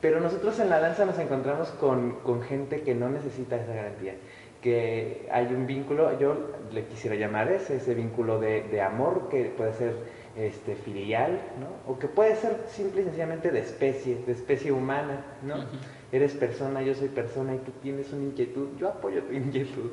Pero 0.00 0.20
nosotros 0.20 0.58
en 0.60 0.70
la 0.70 0.80
danza 0.80 1.04
nos 1.04 1.18
encontramos 1.18 1.68
con, 1.72 2.20
con 2.22 2.42
gente 2.42 2.80
que 2.82 2.94
no 2.94 3.10
necesita 3.10 3.56
esa 3.56 3.74
garantía, 3.74 4.14
que 4.62 5.28
hay 5.30 5.46
un 5.46 5.66
vínculo, 5.66 6.18
yo 6.18 6.36
le 6.72 6.84
quisiera 6.86 7.16
llamar 7.16 7.50
ese, 7.50 7.76
ese 7.76 7.94
vínculo 7.94 8.40
de, 8.40 8.62
de 8.62 8.80
amor 8.80 9.28
que 9.28 9.44
puede 9.44 9.74
ser 9.74 9.94
este, 10.36 10.74
filial, 10.74 11.38
¿no? 11.60 11.92
O 11.92 11.98
que 11.98 12.08
puede 12.08 12.36
ser 12.36 12.56
simple 12.68 13.02
y 13.02 13.04
sencillamente 13.04 13.50
de 13.50 13.60
especie, 13.60 14.16
de 14.26 14.32
especie 14.32 14.72
humana, 14.72 15.24
¿no? 15.42 15.56
Ujú. 15.56 15.66
Eres 16.12 16.32
persona, 16.32 16.82
yo 16.82 16.94
soy 16.94 17.08
persona 17.08 17.54
y 17.54 17.58
tú 17.58 17.72
tienes 17.82 18.12
una 18.12 18.24
inquietud, 18.24 18.68
yo 18.78 18.88
apoyo 18.88 19.22
tu 19.24 19.34
inquietud. 19.34 19.90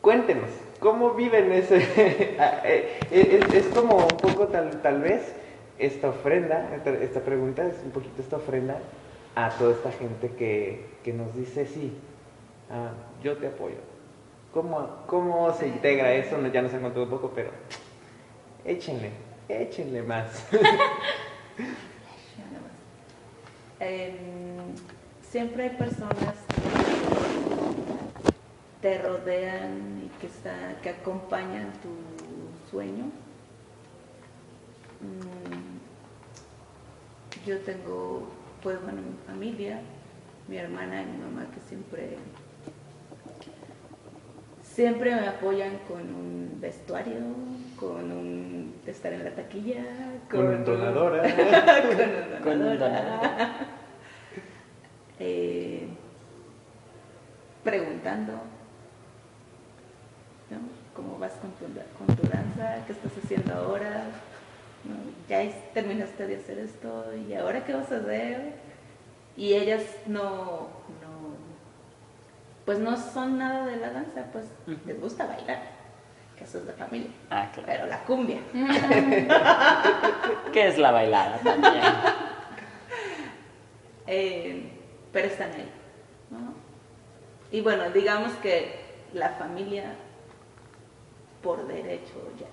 Cuéntenos, 0.00 0.50
¿cómo 0.80 1.14
viven 1.14 1.50
ese? 1.52 2.36
Ah, 2.38 2.60
eh, 2.64 2.98
es, 3.10 3.54
es 3.54 3.66
como 3.74 3.96
un 3.96 4.16
poco 4.18 4.48
tal, 4.48 4.82
tal 4.82 5.00
vez 5.00 5.34
esta 5.78 6.08
ofrenda, 6.10 6.74
esta, 6.74 6.90
esta 6.90 7.20
pregunta 7.20 7.66
es 7.66 7.76
un 7.84 7.90
poquito 7.90 8.20
esta 8.20 8.36
ofrenda 8.36 8.78
a 9.36 9.50
toda 9.50 9.72
esta 9.72 9.90
gente 9.92 10.30
que, 10.36 10.86
que 11.02 11.12
nos 11.12 11.34
dice 11.34 11.66
sí, 11.66 11.92
ah, 12.70 12.90
yo 13.22 13.36
te 13.36 13.48
apoyo. 13.48 13.76
¿Cómo, 14.52 14.88
¿Cómo 15.06 15.52
se 15.52 15.66
integra 15.68 16.12
eso? 16.12 16.40
Ya 16.48 16.62
nos 16.62 16.72
han 16.74 16.82
contado 16.82 17.04
un 17.04 17.10
poco, 17.10 17.32
pero 17.34 17.50
échenle, 18.64 19.10
échenle 19.48 20.02
más. 20.02 20.46
Em, 23.80 24.14
siempre 25.30 25.64
hay 25.64 25.70
personas 25.76 26.34
que 28.80 28.88
te 28.88 28.98
rodean 29.02 30.02
y 30.04 30.08
que, 30.20 30.26
está- 30.28 30.80
que 30.82 30.90
acompañan 30.90 31.72
tu 31.82 31.90
sueño. 32.70 33.04
Mm, 35.00 35.74
Yo 37.46 37.58
tengo, 37.60 38.26
pues 38.64 38.82
bueno, 38.82 39.02
mi 39.02 39.14
familia, 39.26 39.78
mi 40.48 40.56
hermana 40.56 41.02
y 41.02 41.04
mi 41.04 41.18
mamá 41.18 41.46
que 41.52 41.60
siempre, 41.68 42.16
siempre 44.62 45.14
me 45.14 45.28
apoyan 45.28 45.76
con 45.86 46.00
un 46.00 46.58
vestuario, 46.62 47.20
con 47.78 48.10
un 48.10 48.74
estar 48.86 49.12
en 49.12 49.22
la 49.22 49.30
taquilla, 49.32 49.84
Con 50.30 50.46
un 50.46 50.64
donadora. 50.64 51.22
con 51.82 52.00
un 52.00 52.42
Con 52.42 52.62
un 52.62 52.78
donadora. 52.78 53.56
Eh, 55.20 55.86
preguntando 57.62 58.32
¿no? 60.50 60.58
cómo 60.92 61.20
vas 61.20 61.34
con 61.34 61.52
tu, 61.52 61.66
con 61.96 62.16
tu 62.16 62.28
danza, 62.28 62.84
qué 62.84 62.92
estás 62.94 63.12
haciendo 63.22 63.54
ahora, 63.54 64.06
¿no? 64.84 64.94
ya 65.28 65.42
terminaste 65.72 66.26
de 66.26 66.36
hacer 66.36 66.58
esto 66.58 67.04
y 67.28 67.34
ahora 67.34 67.64
qué 67.64 67.74
vas 67.74 67.90
a 67.90 67.96
hacer. 67.96 68.52
Y 69.36 69.54
ellas 69.54 69.82
no, 70.06 70.68
no, 71.02 71.34
pues 72.64 72.78
no 72.78 72.96
son 72.96 73.38
nada 73.38 73.66
de 73.66 73.76
la 73.76 73.90
danza, 73.90 74.26
pues 74.32 74.46
les 74.86 75.00
gusta 75.00 75.26
bailar. 75.26 75.60
que 76.36 76.44
eso 76.44 76.58
es 76.58 76.66
de 76.66 76.72
familia. 76.72 77.10
Ah, 77.30 77.50
claro. 77.52 77.66
Pero 77.66 77.86
la 77.86 78.04
cumbia. 78.04 78.38
¿Qué 80.52 80.68
es 80.68 80.78
la 80.78 80.90
bailada 80.90 81.38
también? 81.38 81.74
Eh, 84.06 84.70
pero 85.12 85.28
están 85.28 85.50
ahí. 85.52 85.66
¿no? 86.30 86.52
Y 87.50 87.62
bueno, 87.62 87.88
digamos 87.88 88.32
que 88.34 88.84
la 89.14 89.30
familia, 89.30 89.94
por 91.42 91.66
derecho, 91.66 92.12
ya, 92.38 92.48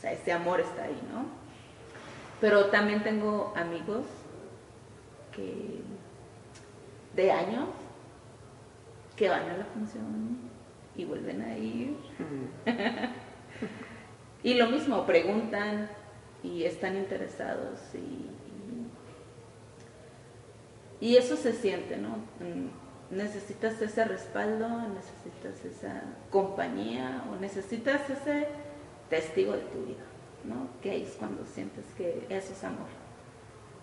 o 0.00 0.02
sea, 0.02 0.12
ese 0.12 0.32
amor 0.32 0.60
está 0.60 0.84
ahí, 0.84 0.98
¿no? 1.12 1.26
Pero 2.40 2.70
también 2.70 3.02
tengo 3.02 3.52
amigos 3.54 4.06
que 5.30 5.82
de 7.14 7.30
años 7.30 7.68
que 9.14 9.28
van 9.28 9.42
a 9.50 9.58
la 9.58 9.64
función 9.66 10.38
y 10.96 11.04
vuelven 11.04 11.42
a 11.42 11.58
ir. 11.58 11.98
y 14.42 14.54
lo 14.54 14.70
mismo, 14.70 15.04
preguntan 15.04 15.90
y 16.42 16.64
están 16.64 16.96
interesados 16.96 17.78
y, 17.92 18.30
y, 21.04 21.16
eso 21.16 21.36
se 21.36 21.52
siente, 21.52 21.98
¿no? 21.98 22.16
Mm, 22.40 22.70
Necesitas 23.10 23.82
ese 23.82 24.02
respaldo, 24.06 24.66
necesitas 24.88 25.62
esa 25.66 26.04
compañía 26.30 27.24
o 27.30 27.36
necesitas 27.38 28.08
ese 28.08 28.46
testigo 29.10 29.52
de 29.52 29.60
tu 29.62 29.84
vida, 29.84 30.04
¿no? 30.44 30.68
Ahí 30.88 31.02
es 31.02 31.16
cuando 31.18 31.44
sientes 31.44 31.84
que 31.96 32.26
eso 32.30 32.52
es 32.52 32.64
amor, 32.64 32.88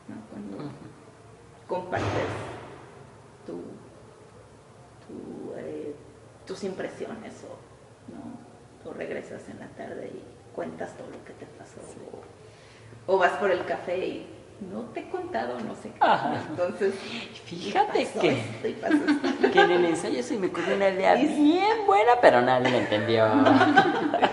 ¿no? 0.08 0.16
Cuando 0.32 0.72
compartes 1.68 2.08
tu, 3.46 3.54
tu, 5.06 5.54
eh, 5.58 5.94
tus 6.46 6.64
impresiones 6.64 7.44
o, 7.44 7.58
¿no? 8.14 8.90
o 8.90 8.94
regresas 8.94 9.48
en 9.50 9.60
la 9.60 9.68
tarde 9.68 10.12
y 10.14 10.56
cuentas 10.56 10.96
todo 10.98 11.10
lo 11.10 11.24
que 11.26 11.34
te 11.34 11.46
pasó. 11.46 11.82
O, 13.06 13.14
o 13.14 13.18
vas 13.18 13.34
por 13.34 13.52
el 13.52 13.66
café 13.66 13.98
y 13.98 14.28
no 14.72 14.82
te 14.94 15.02
he 15.02 15.10
contado 15.10 15.60
no 15.60 15.76
sé 15.76 15.90
qué. 15.90 15.98
Ajá. 16.00 16.42
Entonces, 16.50 16.96
Fíjate 17.46 18.06
pasó 18.06 18.20
que, 18.20 18.32
esto 18.32 18.68
y 18.68 18.74
pasó 18.74 18.96
esto. 18.96 19.52
que 19.54 19.60
en 19.60 19.72
el 19.72 19.86
ensayo 19.86 20.24
se 20.24 20.38
me 20.38 20.48
ocurrió 20.48 20.76
una 20.76 20.90
idea 20.90 21.14
bien 21.16 21.86
buena, 21.86 22.14
pero 22.22 22.42
nadie 22.42 22.72
la 22.72 22.78
entendió. 22.78 23.26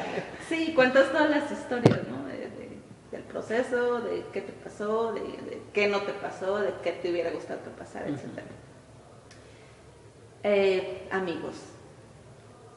Sí, 0.48 0.72
cuentas 0.74 1.10
todas 1.10 1.30
las 1.30 1.50
historias, 1.50 2.00
¿no? 2.08 2.26
De- 2.26 2.36
de- 2.38 2.78
del 3.12 3.22
proceso, 3.22 4.00
de 4.00 4.24
qué 4.32 4.40
te 4.40 4.52
pasó, 4.52 5.12
de, 5.12 5.20
de 5.20 5.62
qué 5.72 5.88
no 5.88 6.00
te 6.02 6.12
pasó, 6.12 6.58
de 6.58 6.72
qué 6.82 6.92
te 6.92 7.10
hubiera 7.10 7.30
gustado 7.30 7.62
que 7.62 7.70
pasara, 7.70 8.06
etc. 8.08 8.42
Eh, 10.42 11.08
amigos. 11.10 11.56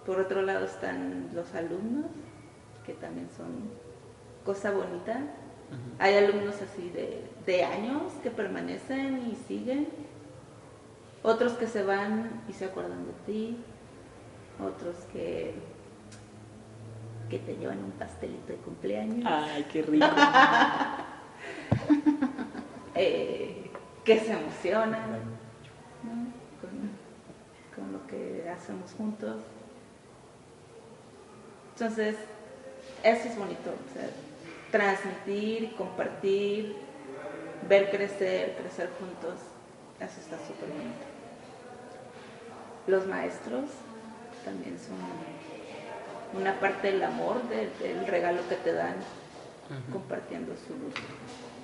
Por 0.06 0.20
otro 0.20 0.42
lado 0.42 0.66
están 0.66 1.30
los 1.34 1.54
alumnos, 1.54 2.06
que 2.86 2.94
también 2.94 3.28
son 3.36 3.70
cosa 4.46 4.72
bonita. 4.72 5.20
Hay 6.00 6.16
alumnos 6.16 6.56
así 6.62 6.90
de 7.46 7.64
años 7.66 8.14
que 8.24 8.32
permanecen 8.32 9.30
y 9.30 9.36
siguen. 9.48 9.90
Otros 11.24 11.54
que 11.54 11.68
se 11.68 11.84
van 11.84 12.44
y 12.48 12.54
se 12.54 12.66
acuerdan 12.66 13.06
de 13.06 13.12
ti. 13.26 13.58
Otros 14.64 14.96
que, 15.12 15.56
que 17.30 17.40
te 17.40 17.56
llevan 17.56 17.84
un 17.84 17.92
pastelito 17.92 18.54
de 18.54 18.58
cumpleaños. 18.60 19.26
Ay, 19.26 19.66
qué 19.72 19.82
rico. 19.82 20.06
eh, 22.96 23.72
que 24.04 24.20
se 24.20 24.34
emocionan 24.34 25.10
¿no? 26.04 26.12
con, 26.62 26.92
con 27.76 27.94
lo 27.94 28.08
que 28.08 28.50
hacemos 28.50 28.92
juntos. 28.94 29.42
Entonces, 31.74 32.16
eso 33.04 33.28
es 33.28 33.38
bonito, 33.38 33.70
o 33.70 33.94
sea, 33.94 34.10
transmitir, 34.72 35.76
compartir, 35.76 36.76
ver 37.68 37.92
crecer, 37.92 38.56
crecer 38.60 38.90
juntos, 39.00 39.40
eso 40.00 40.20
está 40.20 40.38
súper 40.48 40.70
bonito. 40.70 41.06
Los 42.88 43.06
maestros 43.06 43.70
también 44.44 44.78
son 44.80 44.96
una 46.34 46.60
parte 46.60 46.92
del 46.92 47.04
amor, 47.04 47.42
del, 47.50 47.70
del 47.80 48.06
regalo 48.08 48.40
que 48.50 48.56
te 48.56 48.74
dan, 48.74 48.96
compartiendo 49.92 50.54
sus, 50.56 50.94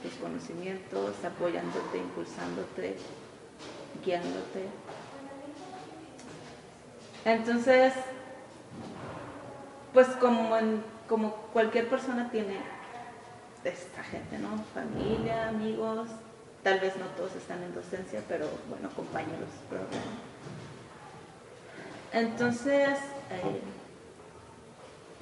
tus 0.02 0.20
conocimientos, 0.22 1.16
apoyándote, 1.24 1.98
impulsándote, 1.98 2.96
guiándote. 4.04 4.66
Entonces, 7.26 7.94
pues 9.94 10.08
como, 10.20 10.58
en- 10.58 10.84
como 11.08 11.32
cualquier 11.54 11.88
persona 11.88 12.30
tiene 12.32 12.58
esta 13.64 14.04
gente, 14.04 14.38
¿no? 14.40 14.62
Familia, 14.74 15.48
amigos, 15.48 16.10
tal 16.64 16.80
vez 16.82 16.98
no 16.98 17.06
todos 17.16 17.34
están 17.36 17.64
en 17.64 17.74
docencia, 17.74 18.22
pero 18.28 18.48
bueno, 18.70 18.90
compañeros. 18.96 19.50
pero. 19.70 19.84
Entonces, 22.12 23.00
eh, 23.32 23.62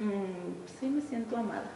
mm, 0.02 0.66
sí 0.80 0.88
me 0.88 1.02
siento 1.02 1.38
amada. 1.38 1.70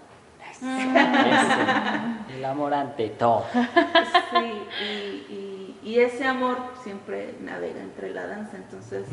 Eso. 0.52 2.34
El 2.38 2.46
amor 2.46 2.74
ante 2.74 3.10
todo. 3.10 3.44
Sí, 3.54 4.64
y, 4.82 4.86
y- 5.34 5.80
y 5.84 6.00
ese 6.00 6.26
amor 6.26 6.58
siempre 6.84 7.36
navega 7.42 7.82
entre 7.82 8.12
la 8.14 8.26
danza, 8.26 8.58
entonces 8.58 9.06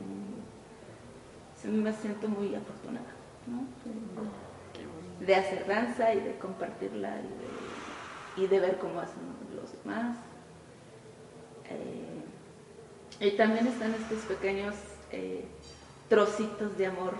mm, 0.00 1.60
sí 1.60 1.68
me 1.68 1.92
siento 1.92 2.28
muy 2.28 2.54
afortunada, 2.54 3.06
¿no? 3.46 3.66
De, 5.20 5.26
de 5.26 5.34
hacer 5.34 5.66
danza 5.66 6.14
y 6.14 6.20
de 6.20 6.38
compartirla 6.38 7.16
y 7.18 8.38
de, 8.38 8.44
y 8.44 8.46
de 8.48 8.60
ver 8.60 8.78
cómo 8.78 9.00
hacen 9.00 9.22
los 9.54 9.72
demás. 9.84 10.16
Eh, 11.68 12.22
y 13.26 13.30
también 13.36 13.66
están 13.66 13.92
estos 13.94 14.20
pequeños 14.20 14.74
eh, 15.10 15.44
trocitos 16.08 16.76
de 16.78 16.86
amor 16.86 17.14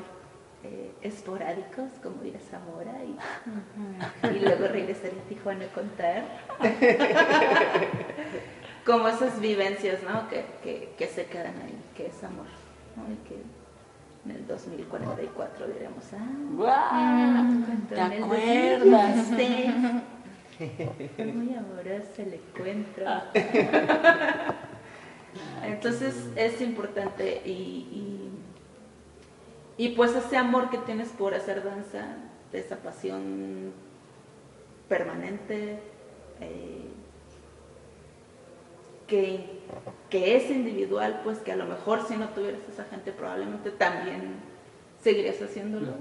eh, 0.65 0.93
esporádicos, 1.03 1.91
como 2.03 2.23
dirá 2.23 2.39
Zamora, 2.41 2.95
y, 3.05 3.17
y 4.37 4.41
luego 4.41 4.69
regresaré 4.69 5.13
a 5.13 5.29
Tijuana 5.29 5.65
a 5.65 5.69
contar. 5.69 6.25
como 8.85 9.09
esas 9.09 9.41
vivencias, 9.41 10.03
¿no? 10.03 10.29
Que, 10.29 10.45
que, 10.63 10.95
que 10.97 11.07
se 11.07 11.27
quedan 11.27 11.55
ahí, 11.63 11.79
que 11.97 12.07
es 12.07 12.25
amor, 12.25 12.47
¿no? 12.97 13.13
Y 13.13 13.17
que 13.29 13.43
en 14.25 14.31
el 14.31 14.47
2044 14.47 15.67
diremos, 15.69 16.05
ah, 16.13 16.29
¡Guau! 16.53 17.65
cuando 17.65 17.87
¿Te 17.89 18.01
acuerdas? 18.01 19.31
2016 19.31 19.73
Fue 21.17 21.25
muy 21.33 21.55
amoroso 21.55 22.23
el 22.23 22.35
encuentro. 22.35 23.07
Entonces 25.65 26.15
es 26.37 26.61
importante 26.61 27.43
y, 27.45 27.51
y, 27.51 28.22
y 29.83 29.89
pues 29.89 30.15
ese 30.15 30.37
amor 30.37 30.71
que 30.71 30.79
tienes 30.79 31.09
por 31.09 31.35
hacer 31.35 31.65
danza, 31.65 32.15
esa 32.53 32.77
pasión 32.77 33.73
permanente, 34.89 35.81
eh, 36.41 36.87
que, 39.09 39.59
que 40.09 40.37
es 40.37 40.49
individual, 40.53 41.23
pues 41.25 41.39
que 41.39 41.51
a 41.51 41.57
lo 41.57 41.67
mejor 41.67 42.07
si 42.07 42.15
no 42.15 42.29
tuvieras 42.29 42.61
esa 42.73 42.85
gente 42.85 43.11
probablemente 43.11 43.73
también 43.73 44.37
seguirías 45.03 45.43
haciéndolo, 45.43 45.95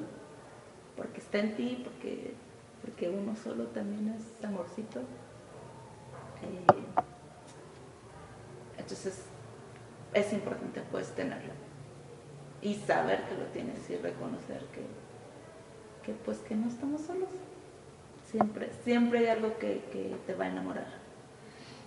porque 0.96 1.20
está 1.20 1.40
en 1.40 1.56
ti, 1.56 1.82
porque, 1.84 2.36
porque 2.84 3.10
uno 3.10 3.36
solo 3.36 3.64
también 3.70 4.16
es 4.16 4.46
amorcito. 4.46 5.00
Eh, 5.00 6.66
entonces 8.78 9.24
es 10.14 10.34
importante 10.34 10.84
pues 10.92 11.10
tenerlo 11.16 11.71
y 12.62 12.76
saber 12.76 13.24
que 13.24 13.36
lo 13.36 13.46
tienes 13.46 13.90
y 13.90 13.96
reconocer 13.98 14.62
que, 14.74 14.82
que 16.06 16.18
pues 16.24 16.38
que 16.40 16.56
no 16.56 16.68
estamos 16.68 17.02
solos. 17.02 17.30
Siempre, 18.30 18.70
siempre 18.84 19.20
hay 19.20 19.28
algo 19.28 19.58
que, 19.58 19.82
que 19.92 20.16
te 20.26 20.36
va 20.36 20.46
a 20.46 20.50
enamorar. 20.50 20.88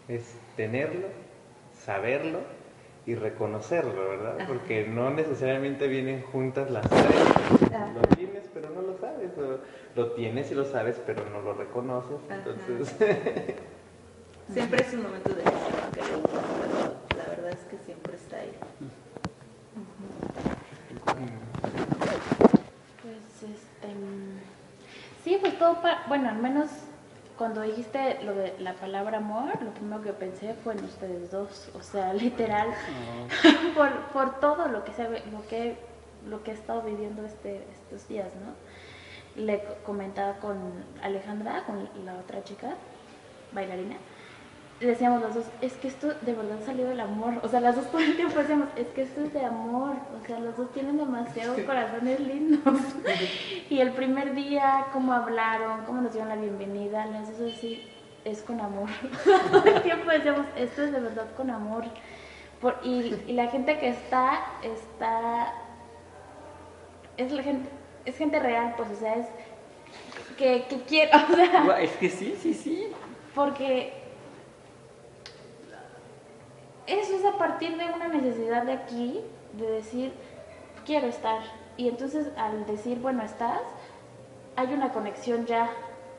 Es 0.08 0.34
tenerlo, 0.56 1.08
saberlo 1.84 2.40
y 3.06 3.14
reconocerlo, 3.14 4.08
¿verdad? 4.08 4.40
Ajá. 4.40 4.46
Porque 4.48 4.86
no 4.86 5.10
necesariamente 5.10 5.86
vienen 5.88 6.22
juntas 6.22 6.70
las 6.70 6.88
tres. 6.88 7.72
Ajá. 7.72 7.92
Lo 7.94 8.02
tienes, 8.16 8.44
pero 8.52 8.70
no 8.70 8.82
lo 8.82 8.98
sabes. 8.98 9.30
o 9.38 9.60
lo 9.96 10.12
tienes 10.12 10.50
y 10.50 10.54
lo 10.54 10.64
sabes, 10.64 11.00
pero 11.06 11.24
no 11.30 11.40
lo 11.40 11.54
reconoces. 11.54 12.18
Ajá. 12.28 12.36
Entonces, 12.36 12.94
Siempre 14.52 14.82
es 14.82 14.92
un 14.92 15.02
momento 15.04 15.30
de 15.30 15.42
la 15.42 17.24
verdad 17.28 17.50
es 17.50 17.64
que 17.64 17.78
siempre 17.78 18.14
está 18.14 18.36
ahí. 18.36 18.52
Mm, 23.88 24.40
Sí, 25.22 25.38
pues 25.40 25.58
todo. 25.58 25.80
pa- 25.80 26.02
bueno, 26.08 26.28
al 26.28 26.36
menos 26.36 26.68
cuando 27.38 27.62
dijiste 27.62 28.22
lo 28.24 28.34
de 28.34 28.54
la 28.58 28.74
palabra 28.74 29.18
amor, 29.18 29.60
lo 29.62 29.70
primero 29.70 30.02
que 30.02 30.12
pensé 30.12 30.54
fue 30.62 30.74
en 30.74 30.84
ustedes 30.84 31.30
dos. 31.30 31.70
O 31.74 31.82
sea, 31.82 32.12
literal, 32.14 32.68
por, 33.74 33.90
por 34.12 34.38
todo 34.40 34.68
lo 34.68 34.84
que, 34.84 34.92
se, 34.92 35.08
lo 35.30 35.46
que 35.48 35.68
he 35.70 35.94
lo 36.28 36.42
que 36.42 36.52
he 36.52 36.54
estado 36.54 36.80
viviendo 36.82 37.24
este, 37.26 37.66
estos 37.70 38.08
días, 38.08 38.28
¿no? 38.36 39.42
Le 39.42 39.62
co- 39.62 39.74
comentaba 39.84 40.34
con 40.36 40.56
Alejandra, 41.02 41.64
con 41.66 41.86
la 42.06 42.14
otra 42.14 42.42
chica, 42.44 42.74
bailarina, 43.52 43.96
decíamos 44.80 45.22
las 45.22 45.34
dos, 45.34 45.44
es 45.60 45.72
que 45.74 45.88
esto 45.88 46.08
de 46.20 46.32
verdad 46.34 46.58
salió 46.64 46.86
del 46.88 47.00
amor. 47.00 47.34
O 47.42 47.48
sea, 47.48 47.60
las 47.60 47.76
dos 47.76 47.86
todo 47.90 48.00
el 48.00 48.16
tiempo 48.16 48.38
decíamos, 48.38 48.68
es 48.76 48.88
que 48.88 49.02
esto 49.02 49.22
es 49.22 49.32
de 49.32 49.44
amor. 49.44 49.94
O 50.20 50.26
sea, 50.26 50.38
los 50.40 50.56
dos 50.56 50.72
tienen 50.72 50.96
demasiados 50.96 51.58
corazones 51.60 52.20
lindos. 52.20 52.80
y 53.70 53.80
el 53.80 53.92
primer 53.92 54.34
día, 54.34 54.86
cómo 54.92 55.12
hablaron, 55.12 55.84
cómo 55.86 56.00
nos 56.02 56.12
dieron 56.12 56.28
la 56.28 56.36
bienvenida, 56.36 57.06
las 57.06 57.38
dos 57.38 57.52
así, 57.52 57.88
es 58.24 58.42
con 58.42 58.60
amor. 58.60 58.88
todo 59.50 59.64
el 59.64 59.82
tiempo 59.82 60.10
decíamos, 60.10 60.46
esto 60.56 60.82
es 60.84 60.92
de 60.92 61.00
verdad 61.00 61.26
con 61.36 61.50
amor. 61.50 61.84
Por- 62.60 62.78
y, 62.82 63.14
y 63.26 63.32
la 63.32 63.48
gente 63.48 63.78
que 63.78 63.88
está, 63.88 64.40
está, 64.62 65.52
es 67.16 67.30
la 67.32 67.42
gente, 67.42 67.68
es 68.04 68.16
gente 68.16 68.38
real, 68.40 68.74
pues, 68.76 68.90
o 68.90 68.96
sea, 68.96 69.14
es 69.16 69.26
que, 70.38 70.64
que 70.68 70.80
quiere, 70.82 71.10
o 71.14 71.34
sea, 71.34 71.80
Es 71.80 71.92
que 71.92 72.08
sí, 72.08 72.34
sí, 72.40 72.54
sí. 72.54 72.88
porque 73.34 74.03
eso 76.86 77.14
es 77.16 77.24
a 77.24 77.32
partir 77.38 77.76
de 77.76 77.84
una 77.86 78.08
necesidad 78.08 78.62
de 78.64 78.72
aquí, 78.72 79.20
de 79.54 79.70
decir, 79.70 80.12
quiero 80.84 81.06
estar. 81.06 81.40
Y 81.76 81.88
entonces 81.88 82.28
al 82.36 82.66
decir, 82.66 82.98
bueno, 83.00 83.22
estás, 83.22 83.60
hay 84.56 84.72
una 84.72 84.92
conexión 84.92 85.46
ya, 85.46 85.70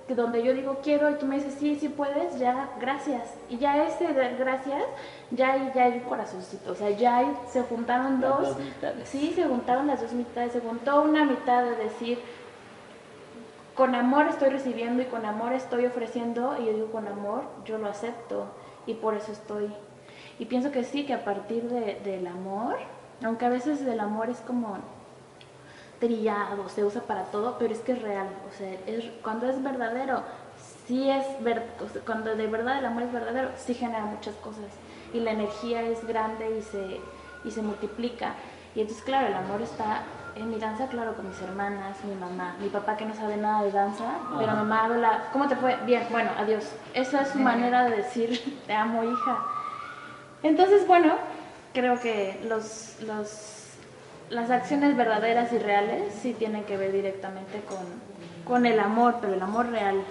que 0.08 0.14
donde 0.14 0.44
yo 0.44 0.54
digo 0.54 0.80
quiero 0.84 1.10
y 1.10 1.16
tú 1.16 1.26
me 1.26 1.36
dices, 1.38 1.56
sí, 1.60 1.76
sí 1.80 1.90
puedes, 1.90 2.38
ya, 2.38 2.70
gracias. 2.80 3.34
Y 3.50 3.58
ya 3.58 3.84
ese 3.86 4.08
de 4.14 4.36
gracias, 4.36 4.84
ya 5.32 5.54
hay, 5.54 5.72
ya 5.74 5.86
hay 5.86 5.94
un 5.94 6.00
corazoncito, 6.02 6.72
o 6.72 6.76
sea, 6.76 6.90
ya 6.92 7.18
hay- 7.18 7.38
se 7.50 7.64
juntaron 7.64 8.22
Las 8.22 8.30
dos, 8.40 8.48
dos 8.50 8.60
mitades. 8.60 9.10
sí, 9.10 9.32
se 9.36 9.46
juntaron 9.46 9.88
las 9.88 10.02
dos 10.02 10.14
mitades, 10.14 10.52
se 10.54 10.60
juntó 10.60 11.02
una 11.02 11.26
mitad 11.26 11.64
de 11.64 11.76
decir, 11.78 12.20
con 13.74 13.96
amor 13.96 14.28
estoy 14.28 14.50
recibiendo 14.50 15.02
y 15.02 15.06
con 15.06 15.26
amor 15.26 15.54
estoy 15.54 15.86
ofreciendo, 15.86 16.56
y 16.60 16.66
yo 16.66 16.74
digo 16.74 16.92
con 16.92 17.08
amor, 17.08 17.44
yo 17.66 17.78
lo 17.78 17.88
acepto 17.90 18.46
y 18.86 18.94
por 18.96 19.16
eso 19.16 19.32
estoy. 19.32 19.74
Y 20.40 20.46
pienso 20.46 20.72
que 20.72 20.84
sí, 20.84 21.06
que 21.06 21.14
a 21.14 21.24
partir 21.24 21.64
de- 21.70 22.00
del 22.04 22.28
amor, 22.28 22.78
aunque 23.24 23.46
a 23.46 23.50
veces 23.50 23.82
el 23.82 24.00
amor 24.00 24.30
es 24.30 24.40
como 24.42 24.78
trillado, 26.00 26.68
se 26.70 26.84
usa 26.84 27.02
para 27.02 27.24
todo, 27.26 27.58
pero 27.58 27.74
es 27.74 27.80
que 27.80 27.94
es 27.94 28.02
real, 28.02 28.28
o 28.50 28.58
sea, 28.58 28.70
es, 28.86 29.06
cuando 29.24 29.50
es 29.50 29.64
verdadero, 29.64 30.24
sí 30.86 31.10
es, 31.10 31.26
ver, 31.42 31.66
cuando 32.06 32.36
de 32.36 32.48
verdad 32.48 32.80
el 32.80 32.86
amor 32.86 33.04
es 33.04 33.14
verdadero, 33.14 33.50
sí 33.56 33.74
genera 33.74 34.06
muchas 34.06 34.36
cosas 34.36 34.66
y 35.14 35.20
la 35.22 35.32
energía 35.32 35.82
es 35.84 36.06
grande 36.06 36.58
y 36.58 36.62
se, 36.62 37.00
y 37.46 37.52
se 37.52 37.62
multiplica. 37.62 38.34
Y 38.76 38.82
entonces, 38.82 39.06
claro, 39.06 39.28
el 39.28 39.34
amor 39.36 39.62
está 39.62 40.04
en 40.36 40.50
mi 40.50 40.60
danza, 40.60 40.88
claro, 40.90 41.16
con 41.16 41.30
mis 41.30 41.42
hermanas, 41.42 42.04
mi 42.04 42.14
mamá, 42.14 42.58
mi 42.60 42.68
papá 42.68 42.98
que 42.98 43.06
no 43.06 43.16
sabe 43.16 43.38
nada 43.38 43.64
de 43.64 43.72
danza, 43.72 44.18
pero 44.38 44.52
Ajá. 44.52 44.56
mamá 44.64 44.84
habla, 44.84 45.24
¿cómo 45.32 45.48
te 45.48 45.56
fue? 45.56 45.78
Bien, 45.86 46.06
bueno, 46.12 46.30
adiós. 46.38 46.76
Esa 46.94 47.22
es 47.22 47.30
su 47.30 47.40
manera 47.40 47.86
de 47.86 47.96
decir, 47.96 48.62
te 48.68 48.74
amo, 48.74 49.02
hija. 49.06 49.38
Entonces, 50.46 50.86
bueno, 50.86 51.16
creo 51.74 52.00
que 52.00 52.38
los, 52.48 52.98
los, 53.02 53.30
las 54.30 54.52
acciones 54.52 54.96
verdaderas 54.96 55.52
y 55.52 55.58
reales 55.58 56.14
sí 56.22 56.34
tienen 56.34 56.66
que 56.66 56.78
ver 56.78 56.92
directamente 56.92 57.62
con, 57.68 57.80
con 58.46 58.68
el 58.68 58.80
amor, 58.80 59.16
pero 59.22 59.34
el 59.34 59.42
amor 59.42 59.72
real. 59.72 60.04